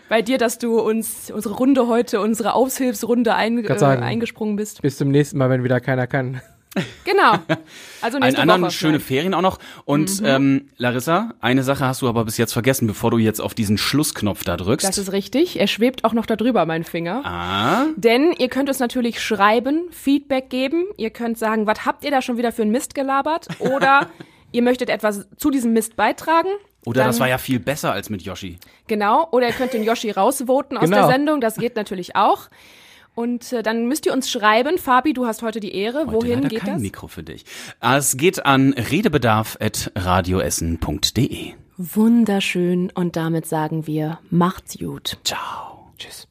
bei 0.10 0.22
dir, 0.22 0.38
dass 0.38 0.58
du 0.58 0.80
uns 0.80 1.32
unsere 1.32 1.56
Runde 1.56 1.88
heute, 1.88 2.20
unsere 2.20 2.54
Aushilfsrunde 2.54 3.36
ein, 3.36 3.64
äh, 3.64 3.78
sagen. 3.80 4.04
eingesprungen 4.04 4.56
bist. 4.56 4.82
bis 4.82 4.98
zum 4.98 5.10
nächsten 5.12 5.38
Mal, 5.38 5.50
wenn 5.50 5.64
wieder 5.64 5.80
keiner 5.80 6.08
kann. 6.08 6.42
Genau. 7.04 7.34
Also 8.02 8.16
Einen 8.16 8.28
nächste 8.28 8.42
anderen 8.44 8.62
Woche. 8.62 8.72
schöne 8.72 8.94
Nein. 8.94 9.02
Ferien 9.02 9.34
auch 9.34 9.42
noch. 9.42 9.60
Und 9.84 10.22
ähm, 10.24 10.70
Larissa, 10.78 11.34
eine 11.42 11.64
Sache 11.64 11.84
hast 11.86 12.02
du 12.02 12.08
aber 12.08 12.24
bis 12.24 12.38
jetzt 12.38 12.54
vergessen, 12.54 12.88
bevor 12.88 13.12
du 13.12 13.18
jetzt 13.18 13.42
auf 13.42 13.54
diesen 13.54 13.78
Schlussknopf 13.78 14.46
da 14.46 14.56
drückst. 14.56 14.88
Das 14.88 14.98
ist 14.98 15.12
richtig. 15.12 15.60
Er 15.60 15.68
schwebt 15.68 16.06
auch 16.06 16.14
noch 16.14 16.26
da 16.26 16.38
drüber, 16.38 16.66
mein 16.66 16.86
Finger. 16.86 17.22
ah, 17.26 17.88
Denn 17.98 18.32
ihr 18.38 18.48
könnt 18.48 18.70
uns 18.70 18.80
natürlich 18.80 19.20
schreiben, 19.22 19.90
Feedback 19.92 20.50
geben. 20.50 20.86
Ihr 20.96 21.10
könnt 21.10 21.38
sagen, 21.38 21.68
was 21.68 21.86
habt 21.86 22.06
ihr 22.06 22.12
da 22.12 22.22
schon 22.22 22.38
wieder 22.38 22.54
für 22.54 22.62
einen 22.62 22.72
Mist 22.72 22.96
gelabert? 22.96 23.48
Oder 23.60 24.08
ihr 24.54 24.62
möchtet 24.62 24.90
etwas 24.90 25.28
zu 25.36 25.50
diesem 25.52 25.74
Mist 25.74 25.98
beitragen. 25.98 26.48
Oder 26.90 27.04
das 27.06 27.16
Dann- 27.18 27.22
war 27.22 27.30
ja 27.30 27.38
viel 27.38 27.60
besser 27.60 27.92
als 27.94 28.10
mit 28.10 28.22
Yoshi. 28.24 28.58
Genau. 28.88 29.28
Oder 29.32 29.48
ihr 29.48 29.54
könnt 29.54 29.74
den 29.74 29.84
Yoshi 29.84 30.10
rausvoten 30.12 30.78
aus 30.78 30.84
Genau. 30.86 30.98
der 30.98 31.08
Sendung. 31.08 31.40
Das 31.42 31.58
geht 31.58 31.76
natürlich 31.76 32.16
auch. 32.16 32.50
Und 33.16 33.52
äh, 33.54 33.64
dann 33.64 33.88
müsst 33.88 34.06
ihr 34.06 34.14
uns 34.14 34.30
schreiben. 34.32 34.78
Fabi, 34.78 35.14
du 35.14 35.26
hast 35.26 35.42
heute 35.42 35.60
die 35.60 35.74
Ehre. 35.76 36.02
Heute 36.08 36.14
Wohin 36.14 36.48
geht 36.48 36.60
kein 36.62 36.74
das? 36.76 36.82
Mikro 36.82 37.08
für 37.08 37.24
dich. 37.24 37.44
Es 37.82 38.16
geht 38.18 38.46
an 38.46 38.74
redebedarf.radioessen.de. 38.74 41.54
Wunderschön. 41.78 42.92
Und 42.94 43.16
damit 43.16 43.46
sagen 43.46 43.88
wir, 43.88 44.20
macht's 44.30 44.78
gut. 44.78 45.18
Ciao. 45.24 45.92
Tschüss. 45.98 46.29